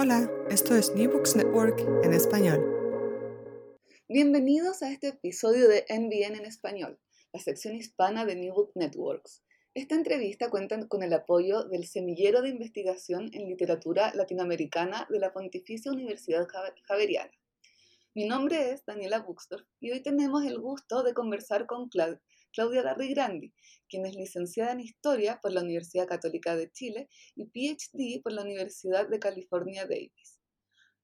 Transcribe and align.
Hola, 0.00 0.30
esto 0.48 0.76
es 0.76 0.94
New 0.94 1.10
Books 1.10 1.34
Network 1.34 1.80
en 2.04 2.12
español. 2.12 2.64
Bienvenidos 4.08 4.80
a 4.84 4.92
este 4.92 5.08
episodio 5.08 5.66
de 5.66 5.86
NBN 5.88 6.36
en 6.36 6.46
español, 6.46 7.00
la 7.32 7.40
sección 7.40 7.74
hispana 7.74 8.24
de 8.24 8.36
New 8.36 8.54
Book 8.54 8.70
Networks. 8.76 9.42
Esta 9.74 9.96
entrevista 9.96 10.50
cuenta 10.50 10.86
con 10.86 11.02
el 11.02 11.12
apoyo 11.14 11.64
del 11.64 11.84
Semillero 11.84 12.42
de 12.42 12.50
Investigación 12.50 13.28
en 13.32 13.48
Literatura 13.48 14.12
Latinoamericana 14.14 15.08
de 15.10 15.18
la 15.18 15.32
Pontificia 15.32 15.90
Universidad 15.90 16.46
Javeriana. 16.86 17.32
Mi 18.14 18.24
nombre 18.24 18.70
es 18.70 18.84
Daniela 18.86 19.18
Buxdorf 19.18 19.66
y 19.80 19.90
hoy 19.90 20.00
tenemos 20.00 20.44
el 20.44 20.60
gusto 20.60 21.02
de 21.02 21.12
conversar 21.12 21.66
con 21.66 21.90
Claudia 22.52 22.82
Garrigrandi, 22.82 23.52
quien 23.88 24.06
es 24.06 24.14
licenciada 24.14 24.72
en 24.72 24.80
Historia 24.80 25.38
por 25.40 25.52
la 25.52 25.62
Universidad 25.62 26.06
Católica 26.06 26.56
de 26.56 26.70
Chile 26.70 27.08
y 27.34 27.46
PhD 27.46 28.22
por 28.22 28.32
la 28.32 28.42
Universidad 28.42 29.08
de 29.08 29.18
California 29.18 29.86
Davis. 29.86 30.38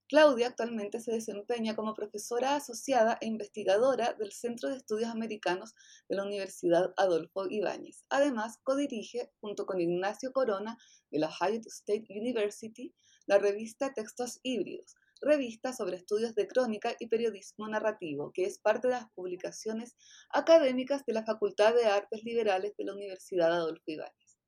Claudia 0.07 0.49
actualmente 0.49 1.01
se 1.01 1.13
desempeña 1.13 1.75
como 1.75 1.95
profesora 1.95 2.57
asociada 2.57 3.17
e 3.23 3.27
investigadora 3.27 4.13
del 4.13 4.33
Centro 4.33 4.69
de 4.69 4.77
Estudios 4.77 5.11
Americanos 5.11 5.75
de 6.09 6.17
la 6.17 6.25
Universidad 6.25 6.93
Adolfo 6.99 7.47
Ibáñez. 7.49 8.05
Además, 8.11 8.59
codirige, 8.63 9.33
junto 9.41 9.65
con 9.65 9.81
Ignacio 9.81 10.33
Corona 10.33 10.77
de 11.11 11.21
la 11.21 11.29
Ohio 11.29 11.61
State 11.67 12.07
University, 12.11 12.95
la 13.27 13.39
revista 13.39 13.95
Textos 13.95 14.41
Híbridos, 14.43 14.95
revista 15.25 15.73
sobre 15.73 15.97
estudios 15.97 16.35
de 16.35 16.47
crónica 16.47 16.95
y 17.01 17.07
periodismo 17.09 17.67
narrativo, 17.69 18.31
que 18.33 18.45
es 18.45 18.59
parte 18.59 18.89
de 18.89 18.95
las 18.95 19.09
publicaciones 19.15 19.97
académicas 20.31 21.07
de 21.07 21.15
la 21.15 21.25
Facultad 21.25 21.75
de 21.75 21.87
Artes 21.87 22.23
Liberales 22.25 22.77
de 22.77 22.85
la 22.85 22.93
Universidad 22.93 23.51
Adolfo 23.53 23.85
Ibáñez. 23.87 24.39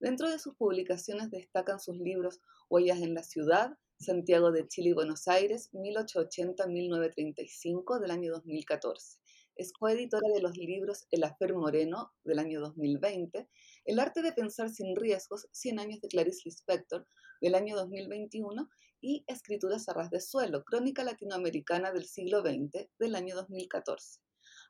Dentro 0.00 0.30
de 0.30 0.38
sus 0.38 0.54
publicaciones 0.56 1.30
destacan 1.30 1.78
sus 1.78 1.98
libros 1.98 2.40
Huellas 2.68 3.00
en 3.00 3.14
la 3.14 3.22
Ciudad, 3.22 3.78
Santiago 3.98 4.50
de 4.50 4.66
Chile 4.66 4.88
y 4.90 4.94
Buenos 4.94 5.28
Aires, 5.28 5.70
1880-1935 5.72 8.00
del 8.00 8.10
año 8.10 8.32
2014. 8.32 9.20
Es 9.56 9.72
coeditora 9.72 10.28
de 10.34 10.42
los 10.42 10.56
libros 10.56 11.06
El 11.12 11.22
Afer 11.22 11.54
Moreno 11.54 12.12
del 12.24 12.40
año 12.40 12.60
2020, 12.60 13.48
El 13.84 14.00
arte 14.00 14.20
de 14.20 14.32
pensar 14.32 14.68
sin 14.68 14.96
riesgos, 14.96 15.46
100 15.52 15.78
años 15.78 16.00
de 16.00 16.08
Clarice 16.08 16.40
Lispector 16.44 17.06
del 17.40 17.54
año 17.54 17.76
2021 17.76 18.68
y 19.04 19.22
Escrituras 19.26 19.86
a 19.90 19.92
ras 19.92 20.10
de 20.10 20.18
suelo, 20.18 20.64
crónica 20.64 21.04
latinoamericana 21.04 21.92
del 21.92 22.06
siglo 22.06 22.40
XX 22.40 22.88
del 22.98 23.14
año 23.14 23.36
2014. 23.36 24.20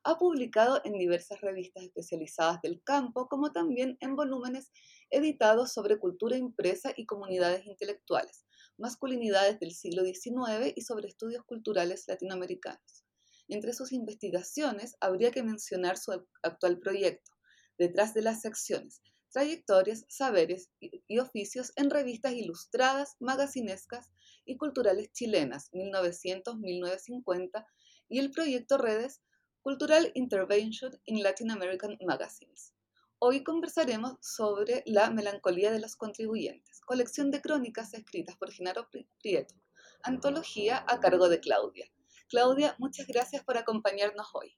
Ha 0.02 0.18
publicado 0.18 0.80
en 0.84 0.94
diversas 0.94 1.40
revistas 1.40 1.84
especializadas 1.84 2.60
del 2.60 2.82
campo, 2.82 3.28
como 3.28 3.52
también 3.52 3.96
en 4.00 4.16
volúmenes 4.16 4.72
editados 5.10 5.72
sobre 5.72 6.00
cultura 6.00 6.36
impresa 6.36 6.92
y 6.96 7.06
comunidades 7.06 7.64
intelectuales, 7.64 8.44
masculinidades 8.76 9.60
del 9.60 9.70
siglo 9.70 10.02
XIX 10.02 10.72
y 10.74 10.82
sobre 10.82 11.06
estudios 11.06 11.44
culturales 11.44 12.04
latinoamericanos. 12.08 13.04
Entre 13.46 13.72
sus 13.72 13.92
investigaciones 13.92 14.96
habría 15.00 15.30
que 15.30 15.44
mencionar 15.44 15.96
su 15.96 16.10
actual 16.42 16.80
proyecto, 16.80 17.30
Detrás 17.76 18.14
de 18.14 18.22
las 18.22 18.40
secciones, 18.40 19.02
trayectorias, 19.34 20.06
saberes 20.08 20.70
y 20.78 21.18
oficios 21.18 21.72
en 21.74 21.90
revistas 21.90 22.34
ilustradas, 22.34 23.16
magacinescas 23.18 24.12
y 24.44 24.56
culturales 24.56 25.10
chilenas 25.12 25.72
1900-1950 25.72 27.66
y 28.08 28.20
el 28.20 28.30
proyecto 28.30 28.78
Redes 28.78 29.22
Cultural 29.60 30.12
Intervention 30.14 30.92
in 31.06 31.20
Latin 31.24 31.50
American 31.50 31.98
Magazines. 32.06 32.74
Hoy 33.18 33.42
conversaremos 33.42 34.18
sobre 34.20 34.84
La 34.86 35.10
melancolía 35.10 35.72
de 35.72 35.80
los 35.80 35.96
contribuyentes, 35.96 36.80
colección 36.82 37.32
de 37.32 37.40
crónicas 37.40 37.92
escritas 37.92 38.36
por 38.36 38.52
Genaro 38.52 38.88
Prieto, 39.18 39.56
antología 40.04 40.84
a 40.86 41.00
cargo 41.00 41.28
de 41.28 41.40
Claudia. 41.40 41.90
Claudia, 42.28 42.76
muchas 42.78 43.08
gracias 43.08 43.42
por 43.42 43.58
acompañarnos 43.58 44.28
hoy. 44.32 44.56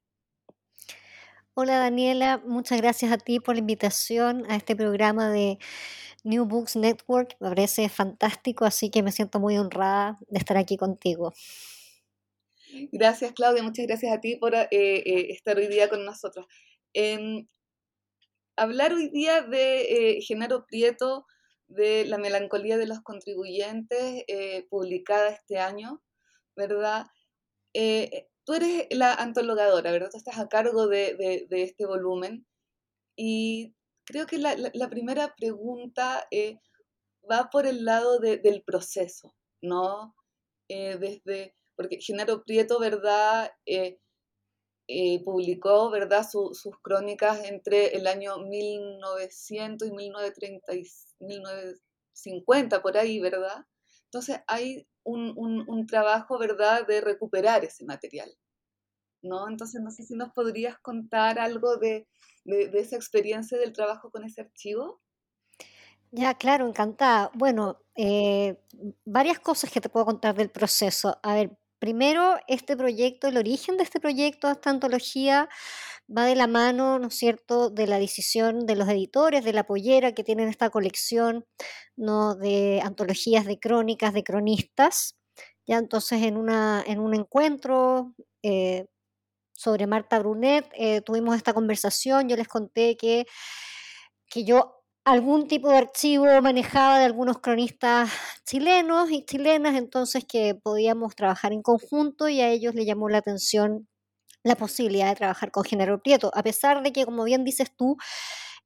Hola 1.58 1.78
Daniela, 1.78 2.42
muchas 2.44 2.82
gracias 2.82 3.10
a 3.10 3.16
ti 3.16 3.40
por 3.40 3.54
la 3.54 3.60
invitación 3.60 4.44
a 4.50 4.56
este 4.56 4.76
programa 4.76 5.30
de 5.30 5.56
New 6.22 6.44
Books 6.44 6.76
Network. 6.76 7.34
Me 7.40 7.48
parece 7.48 7.88
fantástico, 7.88 8.66
así 8.66 8.90
que 8.90 9.02
me 9.02 9.10
siento 9.10 9.40
muy 9.40 9.56
honrada 9.56 10.18
de 10.28 10.38
estar 10.38 10.58
aquí 10.58 10.76
contigo. 10.76 11.32
Gracias, 12.92 13.32
Claudia. 13.32 13.62
Muchas 13.62 13.86
gracias 13.86 14.12
a 14.12 14.20
ti 14.20 14.36
por 14.36 14.54
eh, 14.54 14.68
eh, 14.70 15.32
estar 15.32 15.56
hoy 15.56 15.68
día 15.68 15.88
con 15.88 16.04
nosotros. 16.04 16.44
Em, 16.92 17.48
hablar 18.54 18.92
hoy 18.92 19.08
día 19.08 19.40
de 19.40 20.16
eh, 20.16 20.20
Genaro 20.20 20.66
Prieto, 20.66 21.24
de 21.68 22.04
La 22.04 22.18
melancolía 22.18 22.76
de 22.76 22.86
los 22.86 23.00
contribuyentes, 23.00 24.24
publicada 24.68 25.30
este 25.30 25.58
año, 25.58 26.02
¿verdad? 26.54 27.06
Tú 28.46 28.54
eres 28.54 28.86
la 28.90 29.12
antologadora, 29.12 29.92
¿verdad? 29.92 30.08
Tú 30.10 30.16
estás 30.16 30.38
a 30.38 30.48
cargo 30.48 30.86
de, 30.86 31.46
de 31.50 31.62
este 31.62 31.84
volumen 31.84 32.46
y 33.16 33.74
creo 34.06 34.26
que 34.26 34.38
la, 34.38 34.88
primera 34.88 35.34
pregunta 35.34 36.26
eh, 36.30 36.58
va 37.30 37.50
por 37.50 37.66
el 37.66 37.84
lado 37.84 38.18
del 38.20 38.62
proceso, 38.62 39.34
¿no? 39.60 40.14
Eh, 40.68 40.96
desde, 40.98 41.54
porque 41.76 41.98
Genaro 42.00 42.44
Prieto, 42.44 42.78
¿verdad? 42.78 43.50
Eh, 43.66 43.98
publicó, 45.24 45.90
¿verdad? 45.90 46.24
sus 46.30 46.78
crónicas 46.80 47.44
entre 47.44 47.96
el 47.96 48.06
año 48.06 48.38
1900 48.38 49.88
y 49.88 49.92
1930 49.92 50.72
1950, 51.18 52.82
por 52.82 52.96
ahí, 52.96 53.18
¿verdad? 53.18 53.66
Entonces 54.06 54.40
hay 54.46 54.86
un, 55.04 55.34
un 55.36 55.86
trabajo, 55.86 56.38
¿verdad?, 56.38 56.86
de 56.86 57.00
recuperar 57.00 57.64
ese 57.64 57.84
material, 57.84 58.30
¿no? 59.22 59.48
Entonces 59.48 59.80
no 59.82 59.90
sé 59.90 60.02
si 60.02 60.14
nos 60.14 60.32
podrías 60.32 60.78
contar 60.78 61.38
algo 61.38 61.76
de, 61.76 62.08
de, 62.46 62.78
esa 62.78 62.96
experiencia 62.96 63.58
del 63.58 63.72
trabajo 63.72 64.10
con 64.10 64.24
ese 64.24 64.40
archivo? 64.40 65.00
Ya, 66.12 66.34
claro, 66.34 66.66
encantada. 66.66 67.30
Bueno, 67.34 67.78
eh, 67.94 68.56
varias 69.04 69.40
cosas 69.40 69.70
que 69.70 69.80
te 69.80 69.88
puedo 69.88 70.06
contar 70.06 70.34
del 70.34 70.50
proceso. 70.50 71.18
A 71.22 71.34
ver, 71.34 71.58
primero, 71.78 72.36
este 72.48 72.76
proyecto, 72.76 73.28
el 73.28 73.36
origen 73.36 73.76
de 73.76 73.84
este 73.84 74.00
proyecto, 74.00 74.50
esta 74.50 74.70
antología, 74.70 75.48
va 76.16 76.24
de 76.26 76.36
la 76.36 76.46
mano, 76.46 76.98
¿no 76.98 77.08
es 77.08 77.14
cierto?, 77.16 77.70
de 77.70 77.86
la 77.86 77.98
decisión 77.98 78.66
de 78.66 78.76
los 78.76 78.88
editores, 78.88 79.44
de 79.44 79.52
la 79.52 79.64
pollera 79.66 80.12
que 80.12 80.24
tienen 80.24 80.48
esta 80.48 80.70
colección, 80.70 81.44
de 81.96 82.80
antologías 82.84 83.46
de 83.46 83.58
crónicas, 83.58 84.14
de 84.14 84.22
cronistas, 84.24 85.16
Ya 85.66 85.78
entonces 85.78 86.22
en, 86.22 86.36
una, 86.36 86.82
en 86.86 87.00
un 87.00 87.14
encuentro 87.14 88.14
eh, 88.42 88.86
sobre 89.52 89.86
Marta 89.86 90.18
Brunet 90.20 90.66
eh, 90.74 91.00
tuvimos 91.02 91.36
esta 91.36 91.54
conversación, 91.54 92.28
yo 92.28 92.36
les 92.36 92.48
conté 92.48 92.96
que, 92.96 93.26
que 94.28 94.44
yo 94.44 94.75
algún 95.06 95.46
tipo 95.46 95.68
de 95.70 95.76
archivo 95.78 96.26
manejaba 96.42 96.98
de 96.98 97.04
algunos 97.04 97.38
cronistas 97.38 98.10
chilenos 98.44 99.08
y 99.12 99.24
chilenas, 99.24 99.76
entonces 99.76 100.24
que 100.24 100.56
podíamos 100.56 101.14
trabajar 101.14 101.52
en 101.52 101.62
conjunto 101.62 102.28
y 102.28 102.40
a 102.40 102.50
ellos 102.50 102.74
le 102.74 102.84
llamó 102.84 103.08
la 103.08 103.18
atención 103.18 103.88
la 104.42 104.56
posibilidad 104.56 105.08
de 105.08 105.14
trabajar 105.14 105.52
con 105.52 105.64
Genaro 105.64 106.02
Prieto, 106.02 106.32
a 106.34 106.42
pesar 106.42 106.82
de 106.82 106.92
que, 106.92 107.04
como 107.04 107.22
bien 107.22 107.44
dices 107.44 107.70
tú, 107.76 107.96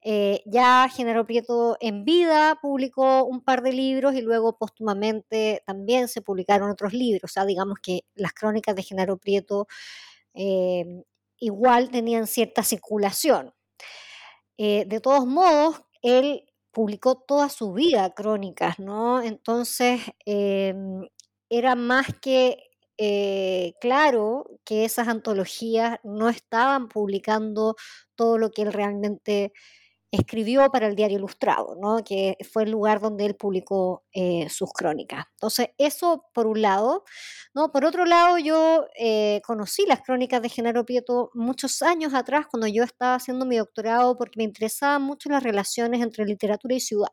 eh, 0.02 0.42
ya 0.46 0.88
Genaro 0.88 1.26
Prieto 1.26 1.76
en 1.78 2.06
vida 2.06 2.58
publicó 2.62 3.24
un 3.24 3.42
par 3.42 3.62
de 3.62 3.74
libros 3.74 4.14
y 4.14 4.22
luego 4.22 4.56
póstumamente 4.56 5.62
también 5.66 6.08
se 6.08 6.22
publicaron 6.22 6.70
otros 6.70 6.94
libros. 6.94 7.30
O 7.30 7.32
sea, 7.32 7.44
digamos 7.44 7.78
que 7.82 8.04
las 8.14 8.32
crónicas 8.32 8.74
de 8.76 8.82
Genaro 8.82 9.18
Prieto 9.18 9.66
eh, 10.32 11.04
igual 11.38 11.90
tenían 11.90 12.26
cierta 12.26 12.62
circulación. 12.62 13.52
Eh, 14.56 14.84
de 14.86 15.00
todos 15.00 15.26
modos, 15.26 15.82
él 16.02 16.44
publicó 16.72 17.16
toda 17.16 17.48
su 17.48 17.72
vida 17.72 18.10
crónicas, 18.14 18.78
¿no? 18.78 19.22
Entonces, 19.22 20.00
em, 20.26 21.08
era 21.50 21.74
más 21.74 22.06
que 22.20 22.58
eh, 22.98 23.74
claro 23.80 24.44
que 24.64 24.84
esas 24.84 25.08
antologías 25.08 25.98
no 26.04 26.28
estaban 26.28 26.88
publicando 26.88 27.76
todo 28.14 28.36
lo 28.38 28.50
que 28.50 28.62
él 28.62 28.72
realmente 28.72 29.52
escribió 30.12 30.70
para 30.70 30.86
el 30.88 30.96
diario 30.96 31.18
Ilustrado, 31.18 31.76
¿no? 31.80 32.02
que 32.04 32.36
fue 32.52 32.64
el 32.64 32.70
lugar 32.70 33.00
donde 33.00 33.26
él 33.26 33.36
publicó 33.36 34.04
eh, 34.12 34.48
sus 34.50 34.72
crónicas. 34.72 35.24
Entonces, 35.32 35.68
eso 35.78 36.24
por 36.34 36.46
un 36.46 36.62
lado. 36.62 37.04
¿no? 37.54 37.70
Por 37.70 37.84
otro 37.84 38.04
lado, 38.04 38.38
yo 38.38 38.86
eh, 38.98 39.40
conocí 39.44 39.84
las 39.86 40.02
crónicas 40.02 40.42
de 40.42 40.48
Genaro 40.48 40.84
Prieto 40.84 41.30
muchos 41.34 41.82
años 41.82 42.14
atrás, 42.14 42.46
cuando 42.50 42.66
yo 42.66 42.82
estaba 42.82 43.14
haciendo 43.14 43.46
mi 43.46 43.56
doctorado, 43.56 44.16
porque 44.16 44.38
me 44.38 44.44
interesaban 44.44 45.02
mucho 45.02 45.28
las 45.28 45.42
relaciones 45.42 46.02
entre 46.02 46.24
literatura 46.24 46.74
y 46.74 46.80
ciudad. 46.80 47.10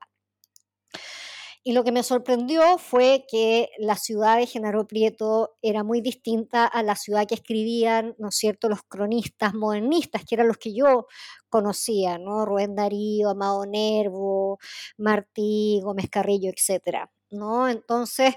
Y 1.67 1.73
lo 1.73 1.83
que 1.83 1.91
me 1.91 2.01
sorprendió 2.01 2.77
fue 2.77 3.25
que 3.29 3.71
la 3.77 3.97
ciudad 3.97 4.37
de 4.37 4.45
Genaro 4.47 4.87
Prieto 4.87 5.57
era 5.61 5.83
muy 5.83 5.99
distinta 5.99 6.65
a 6.65 6.81
la 6.81 6.95
ciudad 6.95 7.27
que 7.27 7.35
escribían, 7.35 8.15
¿no 8.19 8.29
es 8.29 8.37
cierto?, 8.37 8.69
los 8.69 8.83
cronistas 8.83 9.53
modernistas, 9.53 10.23
que 10.23 10.35
eran 10.35 10.47
los 10.47 10.55
que 10.59 10.73
yo 10.73 11.07
conocía, 11.49 12.19
¿no? 12.19 12.45
Rubén 12.45 12.73
Darío, 12.73 13.31
Amado 13.31 13.65
Nervo, 13.65 14.59
Martí, 14.97 15.81
Gómez 15.83 16.09
Carrillo, 16.09 16.49
etcétera, 16.55 17.11
¿no? 17.31 17.67
Entonces, 17.67 18.35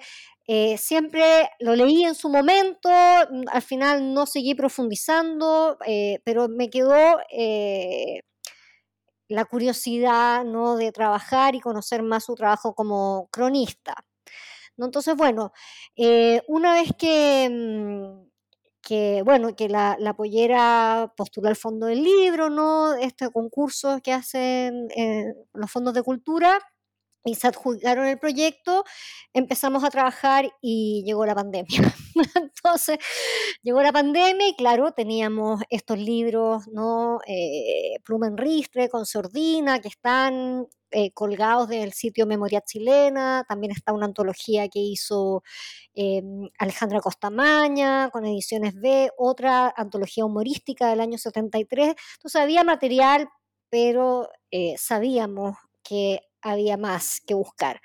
eh, 0.49 0.77
siempre 0.77 1.51
lo 1.61 1.77
leí 1.77 2.03
en 2.03 2.17
su 2.17 2.29
momento, 2.31 2.89
al 2.91 3.63
final 3.63 4.13
no 4.13 4.27
seguí 4.27 4.57
profundizando, 4.57 5.79
eh, 5.87 6.19
pero 6.25 6.49
me 6.49 6.69
quedó 6.69 7.21
eh, 7.31 8.23
la 9.31 9.45
curiosidad 9.45 10.45
¿no? 10.45 10.77
de 10.77 10.93
trabajar 10.93 11.55
y 11.55 11.61
conocer 11.61 12.03
más 12.03 12.25
su 12.25 12.35
trabajo 12.35 12.75
como 12.75 13.29
cronista. 13.31 13.95
¿no? 14.77 14.87
Entonces, 14.87 15.17
bueno, 15.17 15.53
eh, 15.97 16.43
una 16.49 16.75
vez 16.75 16.91
que, 16.99 17.49
mm, 17.51 18.29
que, 18.83 19.23
bueno, 19.25 19.55
que 19.55 19.69
la, 19.69 19.97
la 20.01 20.15
pollera 20.15 21.13
postuló 21.17 21.49
al 21.49 21.57
fondo 21.57 21.87
del 21.87 22.03
libro, 22.03 22.51
¿no? 22.51 22.95
Este 22.95 23.31
concurso 23.31 24.01
que 24.03 24.13
hacen 24.13 24.89
eh, 24.97 25.27
los 25.55 25.71
fondos 25.71 25.95
de 25.95 26.03
cultura, 26.03 26.59
y 27.25 27.35
se 27.35 27.49
adjudicaron 27.49 28.07
el 28.07 28.19
proyecto, 28.19 28.85
empezamos 29.33 29.85
a 29.85 29.91
trabajar 29.91 30.51
y 30.61 31.03
llegó 31.05 31.27
la 31.27 31.35
pandemia. 31.35 31.95
Entonces, 32.37 32.99
llegó 33.63 33.83
la 33.83 33.93
pandemia 33.93 34.49
y 34.49 34.57
claro, 34.57 34.93
teníamos 34.93 35.63
estos 35.71 35.99
libros, 35.99 36.67
¿no? 36.69 37.21
Eh, 37.27 37.99
Pluma 38.05 38.27
en 38.27 38.39
Ristre, 38.39 38.89
con 38.89 39.05
Sordina, 39.05 39.81
que 39.81 39.89
están 39.89 40.67
eh, 40.93 41.13
colgados 41.13 41.69
del 41.69 41.93
sitio 41.93 42.27
Memoria 42.27 42.63
Chilena, 42.63 43.45
también 43.49 43.73
está 43.73 43.93
una 43.93 44.07
antología 44.07 44.69
que 44.69 44.81
hizo 44.81 45.43
eh, 45.95 46.23
Alejandra 46.59 47.01
Costamaña 47.01 48.11
con 48.11 48.25
Ediciones 48.25 48.75
B, 48.75 49.11
otra 49.19 49.73
antología 49.77 50.25
humorística 50.25 50.89
del 50.89 51.01
año 51.01 51.19
73. 51.19 51.95
Entonces 52.17 52.41
había 52.41 52.65
material, 52.65 53.29
pero 53.71 54.29
sabíamos 54.77 55.57
que 55.85 56.30
había 56.43 56.77
más 56.77 57.21
que 57.27 57.35
buscar. 57.35 57.81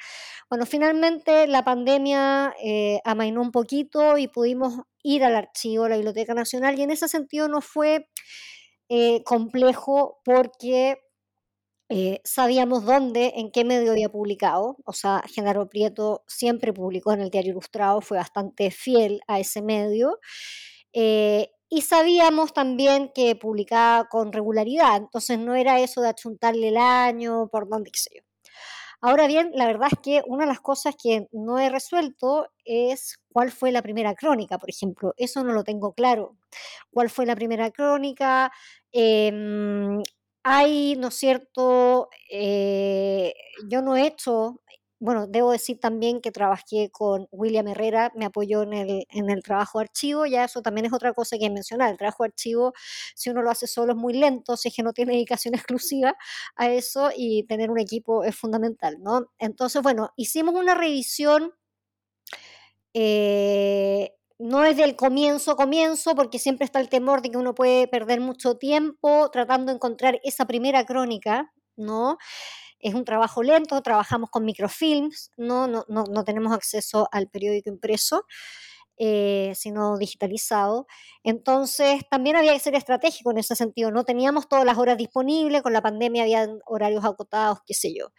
Bueno, 0.49 0.65
finalmente 0.65 1.47
la 1.47 1.63
pandemia 1.63 2.55
eh, 2.63 2.99
amainó 3.03 3.41
un 3.41 3.51
poquito 3.51 4.17
y 4.17 4.27
pudimos 4.27 4.81
ir 5.03 5.23
al 5.23 5.35
archivo, 5.35 5.85
a 5.85 5.89
la 5.89 5.95
Biblioteca 5.95 6.33
Nacional, 6.33 6.77
y 6.77 6.83
en 6.83 6.91
ese 6.91 7.07
sentido 7.07 7.47
no 7.47 7.61
fue 7.61 8.07
eh, 8.89 9.23
complejo 9.23 10.21
porque 10.23 10.97
eh, 11.89 12.21
sabíamos 12.23 12.85
dónde, 12.85 13.33
en 13.37 13.51
qué 13.51 13.63
medio 13.65 13.91
había 13.91 14.09
publicado. 14.09 14.77
O 14.85 14.93
sea, 14.93 15.23
Genaro 15.27 15.69
Prieto 15.69 16.23
siempre 16.27 16.73
publicó 16.73 17.13
en 17.13 17.21
el 17.21 17.29
Diario 17.29 17.51
Ilustrado, 17.53 18.01
fue 18.01 18.17
bastante 18.17 18.71
fiel 18.71 19.21
a 19.27 19.39
ese 19.39 19.61
medio. 19.61 20.19
y 21.69 21.81
sabíamos 21.81 22.53
también 22.53 23.11
que 23.13 23.35
publicaba 23.35 24.07
con 24.09 24.31
regularidad, 24.33 24.97
entonces 24.97 25.39
no 25.39 25.55
era 25.55 25.79
eso 25.79 26.01
de 26.01 26.09
achuntarle 26.09 26.69
el 26.69 26.77
año, 26.77 27.49
por 27.51 27.67
dónde, 27.69 27.91
qué 27.91 27.99
sé 27.99 28.09
yo. 28.15 28.24
Ahora 29.07 29.27
bien, 29.27 29.51
la 29.53 29.67
verdad 29.67 29.89
es 29.91 29.99
que 30.01 30.23
una 30.25 30.45
de 30.45 30.47
las 30.49 30.61
cosas 30.61 30.95
que 31.01 31.27
no 31.31 31.59
he 31.59 31.69
resuelto 31.69 32.47
es 32.65 33.19
cuál 33.31 33.51
fue 33.51 33.71
la 33.71 33.83
primera 33.83 34.15
crónica, 34.15 34.57
por 34.57 34.67
ejemplo. 34.71 35.13
Eso 35.15 35.43
no 35.43 35.53
lo 35.53 35.63
tengo 35.63 35.93
claro. 35.93 36.35
¿Cuál 36.89 37.11
fue 37.11 37.27
la 37.27 37.35
primera 37.35 37.69
crónica? 37.69 38.51
Em, 38.91 40.01
hay, 40.43 40.95
¿no 40.97 41.09
es 41.09 41.15
cierto? 41.15 42.09
Eh, 42.31 43.35
yo 43.69 43.83
no 43.83 43.95
he 43.95 44.07
hecho 44.07 44.59
bueno, 45.05 45.27
debo 45.27 45.51
decir 45.51 45.79
también 45.79 46.19
que 46.19 46.31
trabajé 46.31 46.89
con 46.91 47.27
William 47.31 47.67
Herrera, 47.67 48.11
me 48.15 48.25
apoyó 48.25 48.63
en 48.63 48.73
el, 48.73 49.05
en 49.09 49.29
el 49.29 49.43
trabajo 49.43 49.79
de 49.79 49.83
archivo, 49.83 50.25
ya 50.25 50.43
eso 50.45 50.61
también 50.63 50.85
es 50.87 50.93
otra 50.93 51.13
cosa 51.13 51.37
que 51.37 51.49
mencionar. 51.49 51.91
El 51.91 51.97
trabajo 51.97 52.23
de 52.23 52.29
archivo, 52.29 52.73
si 53.15 53.29
uno 53.29 53.43
lo 53.43 53.51
hace 53.51 53.67
solo, 53.67 53.93
es 53.93 53.97
muy 53.97 54.13
lento, 54.13 54.57
si 54.57 54.69
es 54.69 54.75
que 54.75 54.83
no 54.83 54.93
tiene 54.93 55.13
dedicación 55.13 55.53
exclusiva 55.55 56.15
a 56.55 56.69
eso 56.69 57.11
y 57.15 57.43
tener 57.43 57.69
un 57.69 57.79
equipo 57.79 58.23
es 58.23 58.35
fundamental, 58.35 58.97
¿no? 59.01 59.27
Entonces, 59.37 59.81
bueno, 59.83 60.11
hicimos 60.17 60.55
una 60.55 60.75
revisión. 60.75 61.53
Eh, 62.93 64.11
no 64.39 64.65
es 64.65 64.75
del 64.77 64.95
comienzo 64.95 65.55
comienzo, 65.55 66.15
porque 66.15 66.39
siempre 66.39 66.65
está 66.65 66.79
el 66.79 66.89
temor 66.89 67.21
de 67.21 67.29
que 67.31 67.37
uno 67.37 67.53
puede 67.55 67.87
perder 67.87 68.21
mucho 68.21 68.57
tiempo 68.57 69.29
tratando 69.31 69.71
de 69.71 69.75
encontrar 69.75 70.19
esa 70.23 70.45
primera 70.45 70.85
crónica, 70.85 71.53
¿no? 71.77 72.17
Es 72.85 72.93
un 72.93 73.03
trabajo 73.03 73.41
lento, 73.41 73.81
trabajamos 73.81 74.29
con 74.29 74.45
microfilms, 74.45 75.31
no, 75.37 75.67
no, 75.67 75.85
no, 75.87 76.23
tenemos 76.23 76.53
acceso 76.53 77.07
al 77.11 77.27
periódico 77.29 77.69
impreso. 77.69 78.25
Eh, 78.97 79.51
sino 79.55 79.97
digitalizado. 79.97 80.87
Entonces, 81.21 82.03
también 82.09 82.37
había 82.37 82.53
que 82.53 82.61
ser 82.61 82.75
estratégico 82.75 83.31
en 83.31 83.39
ese 83.39 83.53
sentido. 83.53 83.91
No 83.91 84.05
teníamos 84.05 84.47
todas 84.47 84.63
las 84.63 84.77
horas 84.77 84.97
disponibles, 84.97 85.63
con 85.63 85.73
la 85.73 85.81
pandemia 85.81 86.23
había 86.23 86.47
horarios 86.65 87.03
acotados, 87.03 87.59
qué 87.65 87.73
sé 87.73 87.93
yo. 87.93 88.13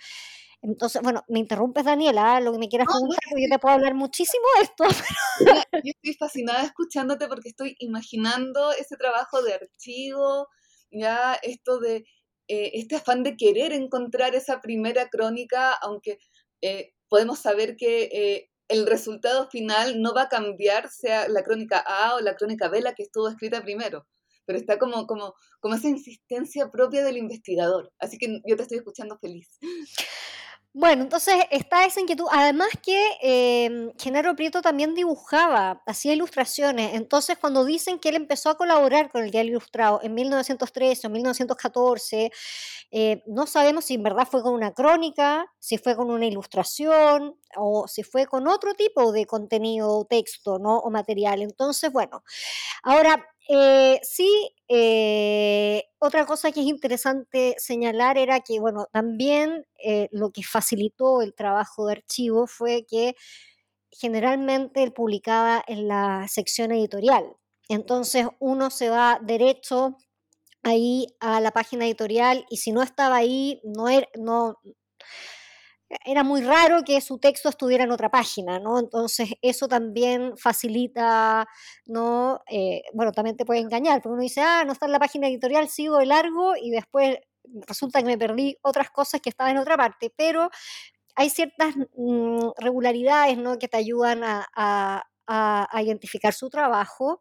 Entonces, 0.60 1.00
bueno, 1.00 1.24
me 1.28 1.38
interrumpes, 1.38 1.86
Daniela, 1.86 2.40
lo 2.40 2.52
que 2.52 2.58
me 2.58 2.68
quieras 2.68 2.88
preguntar, 2.88 3.20
porque 3.30 3.44
yo 3.44 3.48
te 3.48 3.58
puedo 3.58 3.74
hablar 3.74 3.94
muchísimo 3.94 4.44
de 4.56 4.64
esto. 4.64 4.84
Yo 5.84 5.92
estoy 5.94 6.14
fascinada 6.14 6.62
escuchándote 6.64 7.28
porque 7.28 7.48
estoy 7.50 7.76
imaginando 7.78 8.72
ese 8.72 8.96
trabajo 8.96 9.42
de 9.42 9.54
archivo, 9.54 10.48
ya 10.90 11.38
esto 11.42 11.78
de 11.78 12.04
eh, 12.48 12.70
este 12.74 12.96
afán 12.96 13.22
de 13.22 13.36
querer 13.36 13.72
encontrar 13.72 14.34
esa 14.34 14.60
primera 14.60 15.08
crónica, 15.08 15.72
aunque 15.72 16.18
eh, 16.62 16.92
podemos 17.08 17.40
saber 17.40 17.76
que 17.76 18.04
eh, 18.04 18.50
el 18.68 18.86
resultado 18.86 19.48
final 19.50 20.00
no 20.00 20.14
va 20.14 20.22
a 20.22 20.28
cambiar, 20.28 20.88
sea 20.90 21.28
la 21.28 21.42
crónica 21.42 21.78
A 21.78 22.16
o 22.16 22.20
la 22.20 22.36
crónica 22.36 22.68
B 22.68 22.80
la 22.80 22.94
que 22.94 23.04
estuvo 23.04 23.28
escrita 23.28 23.62
primero, 23.62 24.06
pero 24.44 24.58
está 24.58 24.78
como, 24.78 25.06
como, 25.06 25.34
como 25.60 25.74
esa 25.74 25.88
insistencia 25.88 26.70
propia 26.70 27.04
del 27.04 27.16
investigador. 27.16 27.92
Así 27.98 28.18
que 28.18 28.40
yo 28.46 28.56
te 28.56 28.62
estoy 28.62 28.78
escuchando 28.78 29.18
feliz. 29.18 29.58
Bueno, 30.78 31.04
entonces 31.04 31.36
está 31.50 31.86
esa 31.86 32.02
inquietud. 32.02 32.26
Además 32.30 32.68
que 32.82 33.12
eh, 33.22 33.94
Genaro 33.98 34.36
Prieto 34.36 34.60
también 34.60 34.94
dibujaba, 34.94 35.82
hacía 35.86 36.12
ilustraciones. 36.12 36.92
Entonces, 36.92 37.38
cuando 37.38 37.64
dicen 37.64 37.98
que 37.98 38.10
él 38.10 38.16
empezó 38.16 38.50
a 38.50 38.58
colaborar 38.58 39.10
con 39.10 39.24
el 39.24 39.30
Diario 39.30 39.52
Ilustrado 39.52 40.00
en 40.02 40.12
1913 40.12 41.06
o 41.06 41.10
1914, 41.10 42.30
eh, 42.90 43.22
no 43.26 43.46
sabemos 43.46 43.86
si 43.86 43.94
en 43.94 44.02
verdad 44.02 44.28
fue 44.30 44.42
con 44.42 44.52
una 44.52 44.74
crónica, 44.74 45.50
si 45.58 45.78
fue 45.78 45.96
con 45.96 46.10
una 46.10 46.26
ilustración 46.26 47.36
o 47.56 47.88
si 47.88 48.02
fue 48.02 48.26
con 48.26 48.46
otro 48.46 48.74
tipo 48.74 49.12
de 49.12 49.24
contenido, 49.24 50.04
texto 50.04 50.58
¿no? 50.58 50.76
o 50.80 50.90
material. 50.90 51.40
Entonces, 51.40 51.90
bueno, 51.90 52.22
ahora 52.82 53.26
eh, 53.48 54.00
sí, 54.02 54.50
eh, 54.68 55.84
otra 55.98 56.26
cosa 56.26 56.50
que 56.52 56.60
es 56.60 56.66
interesante 56.66 57.54
señalar 57.58 58.18
era 58.18 58.40
que, 58.40 58.58
bueno, 58.60 58.86
también 58.92 59.66
eh, 59.82 60.08
lo 60.12 60.30
que 60.32 60.42
facilitó 60.42 61.22
el 61.22 61.34
trabajo 61.34 61.86
de 61.86 61.92
archivo 61.94 62.46
fue 62.46 62.84
que 62.88 63.14
generalmente 63.90 64.90
publicaba 64.90 65.64
en 65.66 65.88
la 65.88 66.26
sección 66.28 66.72
editorial. 66.72 67.36
Entonces 67.68 68.26
uno 68.40 68.70
se 68.70 68.90
va 68.90 69.20
derecho 69.22 69.96
ahí 70.62 71.06
a 71.20 71.40
la 71.40 71.52
página 71.52 71.86
editorial 71.86 72.46
y 72.50 72.58
si 72.58 72.72
no 72.72 72.82
estaba 72.82 73.16
ahí, 73.16 73.60
no 73.64 73.88
era, 73.88 74.08
no, 74.18 74.58
era 76.04 76.24
muy 76.24 76.42
raro 76.42 76.82
que 76.84 77.00
su 77.00 77.18
texto 77.18 77.48
estuviera 77.48 77.84
en 77.84 77.92
otra 77.92 78.10
página, 78.10 78.58
¿no? 78.58 78.78
Entonces 78.78 79.30
eso 79.40 79.68
también 79.68 80.36
facilita, 80.36 81.46
¿no? 81.86 82.40
Eh, 82.50 82.82
bueno, 82.92 83.12
también 83.12 83.36
te 83.36 83.44
puede 83.44 83.60
engañar, 83.60 84.02
porque 84.02 84.14
uno 84.14 84.22
dice, 84.22 84.40
ah, 84.40 84.64
no 84.64 84.72
está 84.72 84.86
en 84.86 84.92
la 84.92 84.98
página 84.98 85.28
editorial, 85.28 85.68
sigo 85.68 85.98
de 85.98 86.06
largo 86.06 86.54
y 86.60 86.70
después 86.70 87.18
resulta 87.68 88.00
que 88.00 88.06
me 88.06 88.18
perdí 88.18 88.56
otras 88.62 88.90
cosas 88.90 89.20
que 89.20 89.30
estaban 89.30 89.52
en 89.52 89.58
otra 89.58 89.76
parte, 89.76 90.12
pero 90.16 90.50
hay 91.14 91.30
ciertas 91.30 91.74
mm, 91.96 92.50
regularidades, 92.58 93.38
¿no? 93.38 93.58
Que 93.58 93.68
te 93.68 93.76
ayudan 93.78 94.22
a, 94.24 95.02
identificar 95.80 96.32
su 96.32 96.50
trabajo. 96.50 97.20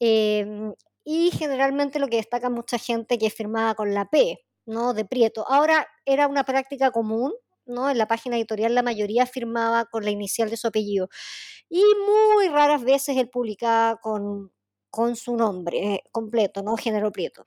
Em, 0.00 0.72
y 1.04 1.30
generalmente 1.32 1.98
lo 1.98 2.08
que 2.08 2.16
destaca 2.16 2.50
mucha 2.50 2.78
gente 2.78 3.18
que 3.18 3.30
firmaba 3.30 3.74
con 3.74 3.94
la 3.94 4.06
P, 4.06 4.38
¿no? 4.66 4.94
De 4.94 5.04
Prieto. 5.04 5.46
Ahora 5.48 5.86
era 6.06 6.28
una 6.28 6.44
práctica 6.44 6.90
común 6.90 7.32
¿no? 7.66 7.90
En 7.90 7.98
la 7.98 8.08
página 8.08 8.36
editorial 8.36 8.74
la 8.74 8.82
mayoría 8.82 9.26
firmaba 9.26 9.86
con 9.86 10.04
la 10.04 10.10
inicial 10.10 10.50
de 10.50 10.56
su 10.56 10.66
apellido. 10.68 11.08
Y 11.68 11.82
muy 12.06 12.48
raras 12.48 12.84
veces 12.84 13.16
él 13.16 13.28
publicaba 13.30 13.96
con, 13.96 14.52
con 14.90 15.16
su 15.16 15.36
nombre 15.36 15.94
eh, 15.94 16.04
completo, 16.12 16.62
¿no? 16.62 16.76
Género 16.76 17.12
Prieto. 17.12 17.46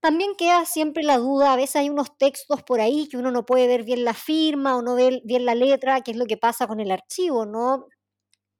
También 0.00 0.34
queda 0.36 0.64
siempre 0.64 1.02
la 1.02 1.18
duda, 1.18 1.52
a 1.52 1.56
veces 1.56 1.76
hay 1.76 1.90
unos 1.90 2.16
textos 2.16 2.62
por 2.62 2.80
ahí 2.80 3.06
que 3.08 3.18
uno 3.18 3.30
no 3.30 3.44
puede 3.44 3.66
ver 3.66 3.84
bien 3.84 4.04
la 4.04 4.14
firma 4.14 4.76
o 4.76 4.82
no 4.82 4.94
ve 4.94 5.20
bien 5.24 5.44
la 5.44 5.54
letra, 5.54 6.00
qué 6.02 6.12
es 6.12 6.16
lo 6.16 6.26
que 6.26 6.38
pasa 6.38 6.66
con 6.66 6.80
el 6.80 6.90
archivo, 6.90 7.44
¿no? 7.46 7.86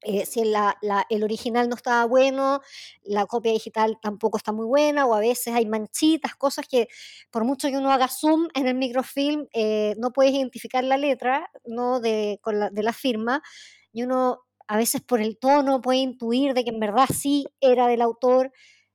Eh, 0.02 0.24
si 0.24 0.40
el 0.40 1.24
original 1.24 1.68
no 1.68 1.74
estaba 1.74 2.06
bueno, 2.06 2.62
la 3.02 3.26
copia 3.26 3.52
digital 3.52 3.98
tampoco 4.00 4.38
está 4.38 4.50
muy 4.50 4.66
buena, 4.66 5.04
o 5.06 5.14
a 5.14 5.20
veces 5.20 5.54
hay 5.54 5.66
manchitas, 5.66 6.34
cosas 6.36 6.66
que 6.66 6.88
por 7.30 7.44
mucho 7.44 7.68
que 7.68 7.76
uno 7.76 7.92
haga 7.92 8.08
zoom 8.08 8.48
en 8.54 8.66
el 8.66 8.74
microfilm, 8.76 9.46
eh, 9.52 9.94
no 9.98 10.12
puedes 10.12 10.32
identificar 10.32 10.84
la 10.84 10.96
letra 10.96 11.50
¿no? 11.66 12.00
de, 12.00 12.40
la, 12.72 12.92
firma, 12.94 13.42
y 13.92 14.02
uno 14.04 14.40
a 14.68 14.76
veces 14.78 15.02
por 15.02 15.20
el 15.20 15.38
tono 15.38 15.82
puede 15.82 15.98
intuir 15.98 16.54
de 16.54 16.64
que 16.64 16.70
en 16.70 16.80
verdad 16.80 17.06
sí 17.14 17.46
era 17.60 17.86
del 17.86 18.00
autor, 18.00 18.52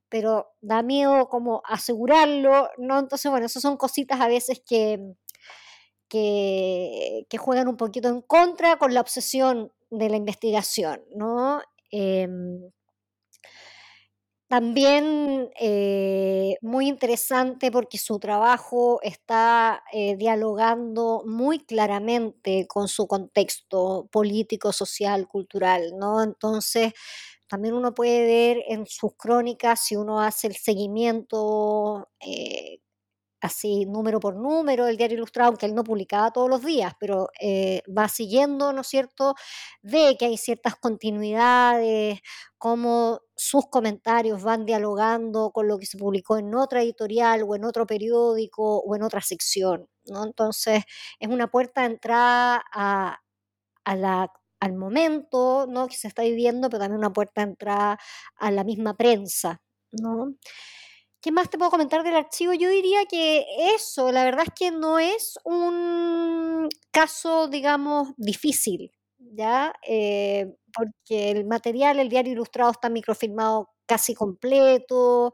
pero 0.08 0.54
da 0.60 0.82
miedo 0.82 1.28
como 1.28 1.62
asegurarlo, 1.66 2.70
¿no? 2.78 2.98
Entonces, 2.98 3.30
bueno, 3.30 3.46
esas 3.46 3.62
son 3.62 3.76
cositas 3.76 4.20
a 4.20 4.28
veces 4.28 4.62
que, 4.66 4.98
que 6.08 7.38
juegan 7.38 7.68
un 7.68 7.76
poquito 7.76 8.08
en 8.08 8.22
contra 8.22 8.76
con 8.78 8.94
la 8.94 9.00
obsesión 9.00 9.72
de 9.90 10.08
la 10.10 10.16
investigación, 10.16 11.02
¿no? 11.14 11.60
Em, 11.90 12.70
también 14.48 15.50
eh, 15.60 16.56
muy 16.62 16.86
interesante 16.88 17.72
porque 17.72 17.98
su 17.98 18.20
trabajo 18.20 19.00
está 19.02 19.82
eh, 19.92 20.16
dialogando 20.16 21.24
muy 21.26 21.58
claramente 21.58 22.66
con 22.68 22.86
su 22.86 23.08
contexto 23.08 24.08
político, 24.12 24.72
social, 24.72 25.26
cultural, 25.26 25.94
¿no? 25.98 26.22
Entonces, 26.22 26.92
también 27.48 27.74
uno 27.74 27.92
puede 27.94 28.24
ver 28.24 28.62
en 28.68 28.86
sus 28.86 29.14
crónicas, 29.16 29.80
si 29.84 29.96
uno 29.96 30.20
hace 30.20 30.46
el 30.48 30.56
seguimiento 30.56 32.08
eh, 32.20 32.78
así 33.40 33.86
número 33.86 34.20
por 34.20 34.36
número 34.36 34.86
el 34.86 34.96
diario 34.96 35.16
ilustrado, 35.18 35.48
aunque 35.48 35.66
él 35.66 35.74
no 35.74 35.84
publicaba 35.84 36.30
todos 36.32 36.48
los 36.48 36.62
días, 36.64 36.94
pero 36.98 37.28
eh, 37.40 37.82
va 37.96 38.08
siguiendo, 38.08 38.72
¿no 38.72 38.80
es 38.82 38.86
cierto?, 38.88 39.34
ve 39.82 40.16
que 40.18 40.26
hay 40.26 40.36
ciertas 40.36 40.76
continuidades, 40.76 42.20
cómo 42.58 43.20
sus 43.36 43.66
comentarios 43.68 44.42
van 44.42 44.64
dialogando 44.66 45.50
con 45.52 45.68
lo 45.68 45.78
que 45.78 45.86
se 45.86 45.98
publicó 45.98 46.38
en 46.38 46.54
otra 46.54 46.82
editorial 46.82 47.42
o 47.46 47.54
en 47.54 47.64
otro 47.64 47.86
periódico 47.86 48.78
o 48.80 48.96
en 48.96 49.02
otra 49.02 49.20
sección, 49.20 49.88
¿no? 50.06 50.24
Entonces, 50.24 50.84
es 51.20 51.28
una 51.28 51.48
puerta 51.48 51.82
de 51.82 51.88
entrada 51.88 52.64
a, 52.72 53.18
la 53.96 54.32
al 54.60 54.74
momento 54.74 55.66
¿no? 55.68 55.86
que 55.86 55.96
se 55.96 56.08
está 56.08 56.22
viviendo, 56.22 56.68
pero 56.70 56.80
también 56.80 56.98
una 56.98 57.12
puerta 57.12 57.42
de 57.42 57.50
entrada 57.50 57.98
a 58.36 58.50
la 58.50 58.64
misma 58.64 58.96
prensa. 58.96 59.60
¿no? 59.92 60.34
¿Qué 61.20 61.32
más 61.32 61.50
te 61.50 61.58
puedo 61.58 61.70
comentar 61.70 62.02
del 62.02 62.14
archivo? 62.14 62.52
Yo 62.52 62.68
diría 62.70 63.04
que 63.06 63.44
eso, 63.74 64.12
la 64.12 64.24
verdad 64.24 64.44
es 64.46 64.52
que 64.54 64.70
no 64.70 64.98
es 64.98 65.38
un 65.44 66.68
caso, 66.90 67.48
digamos, 67.48 68.10
difícil, 68.16 68.92
¿ya? 69.18 69.72
Eh, 69.86 70.54
porque 70.72 71.30
el 71.30 71.46
material, 71.46 71.98
el 71.98 72.08
diario 72.08 72.32
ilustrado 72.32 72.70
está 72.70 72.88
microfilmado 72.88 73.70
casi 73.86 74.14
completo, 74.14 75.32